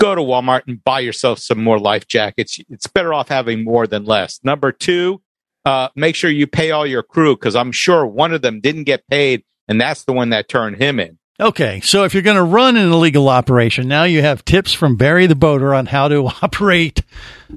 go 0.00 0.16
to 0.16 0.20
Walmart 0.20 0.62
and 0.66 0.82
buy 0.82 0.98
yourself 0.98 1.38
some 1.38 1.62
more 1.62 1.78
life 1.78 2.08
jackets. 2.08 2.58
It's 2.68 2.88
better 2.88 3.14
off 3.14 3.28
having 3.28 3.62
more 3.62 3.86
than 3.86 4.04
less. 4.04 4.40
Number 4.42 4.72
two, 4.72 5.22
uh, 5.64 5.90
make 5.94 6.16
sure 6.16 6.30
you 6.30 6.48
pay 6.48 6.72
all 6.72 6.84
your 6.84 7.04
crew 7.04 7.36
because 7.36 7.54
I'm 7.54 7.70
sure 7.70 8.04
one 8.04 8.32
of 8.32 8.42
them 8.42 8.60
didn't 8.60 8.84
get 8.84 9.06
paid, 9.06 9.44
and 9.68 9.80
that's 9.80 10.02
the 10.02 10.12
one 10.12 10.30
that 10.30 10.48
turned 10.48 10.82
him 10.82 10.98
in. 10.98 11.20
Okay, 11.38 11.80
so 11.80 12.02
if 12.02 12.12
you're 12.12 12.24
going 12.24 12.36
to 12.36 12.42
run 12.42 12.76
an 12.76 12.90
illegal 12.90 13.28
operation, 13.28 13.86
now 13.86 14.02
you 14.02 14.20
have 14.20 14.44
tips 14.44 14.72
from 14.72 14.96
Barry 14.96 15.26
the 15.26 15.36
boater 15.36 15.72
on 15.74 15.86
how 15.86 16.08
to 16.08 16.26
operate 16.42 17.02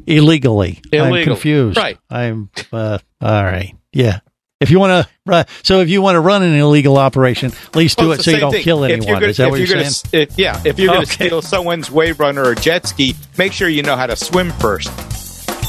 illegally. 0.06 0.80
I'm 0.94 1.24
confused. 1.24 1.78
Right. 1.78 1.98
I'm 2.08 2.52
uh, 2.72 3.00
all 3.20 3.44
right. 3.44 3.76
Yeah. 3.92 4.20
If 4.62 4.72
you 4.72 4.80
want 4.80 5.06
to, 5.28 5.34
uh, 5.34 5.43
so 5.64 5.82
if 5.82 5.89
you 5.89 6.01
want 6.01 6.16
to 6.16 6.22
run 6.22 6.41
an 6.41 6.56
illegal 6.56 6.97
operation, 6.97 7.51
at 7.68 7.76
least 7.76 7.97
do 7.97 8.06
Well, 8.08 8.20
it 8.20 8.24
so 8.24 8.32
you 8.32 8.39
don't 8.39 8.53
thing. 8.53 8.64
kill 8.64 8.86
If 8.86 8.91
anyone. 8.91 9.16
gonna- 9.16 9.28
Is 9.28 9.38
that 9.38 9.47
if 9.47 9.51
what 9.51 9.60
you're 9.60 9.68
gonna 9.68 9.89
saying? 9.91 10.24
s- 10.24 10.30
if- 10.32 10.39
yeah, 10.39 10.62
if 10.64 10.80
you're 10.80 10.93
going 10.93 11.06
to 11.06 11.12
Okay. 11.14 11.26
steal 11.28 11.41
someone's 11.41 11.91
wave 11.91 12.22
runner 12.22 12.41
or 12.45 12.56
jet 12.56 12.88
ski, 12.88 13.16
make 13.38 13.51
sure 13.51 13.68
you 13.68 13.84
know 13.84 13.97
how 13.97 14.06
to 14.08 14.16
swim 14.16 14.53
first. 14.60 14.89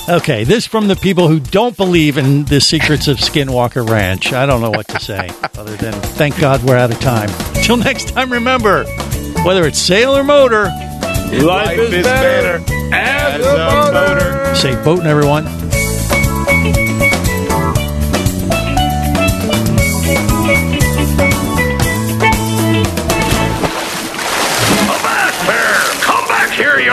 Okay, 0.08 0.44
this 0.44 0.66
from 0.66 0.86
the 0.86 0.94
people 0.94 1.26
who 1.26 1.40
don't 1.40 1.76
believe 1.76 2.16
in 2.16 2.44
the 2.44 2.60
secrets 2.60 3.08
of 3.08 3.16
Skinwalker 3.16 3.88
Ranch. 3.90 4.32
I 4.32 4.46
don't 4.46 4.60
know 4.60 4.70
what 4.70 4.86
to 4.86 5.00
say 5.00 5.28
other 5.58 5.74
than 5.74 5.92
thank 5.92 6.38
God 6.38 6.62
we're 6.62 6.76
out 6.76 6.92
of 6.92 7.00
time. 7.00 7.28
Till 7.64 7.76
next 7.76 8.10
time, 8.10 8.30
remember 8.32 8.84
whether 9.42 9.66
it's 9.66 9.80
sail 9.80 10.16
or 10.16 10.22
motor, 10.22 10.66
Life, 11.32 11.76
is, 11.76 12.04
better, 12.04 12.62
as 12.94 13.44
a 13.44 13.92
motor. 13.92 14.54
safe 14.54 14.84
boating, 14.84 15.06
everyone. 15.08 15.44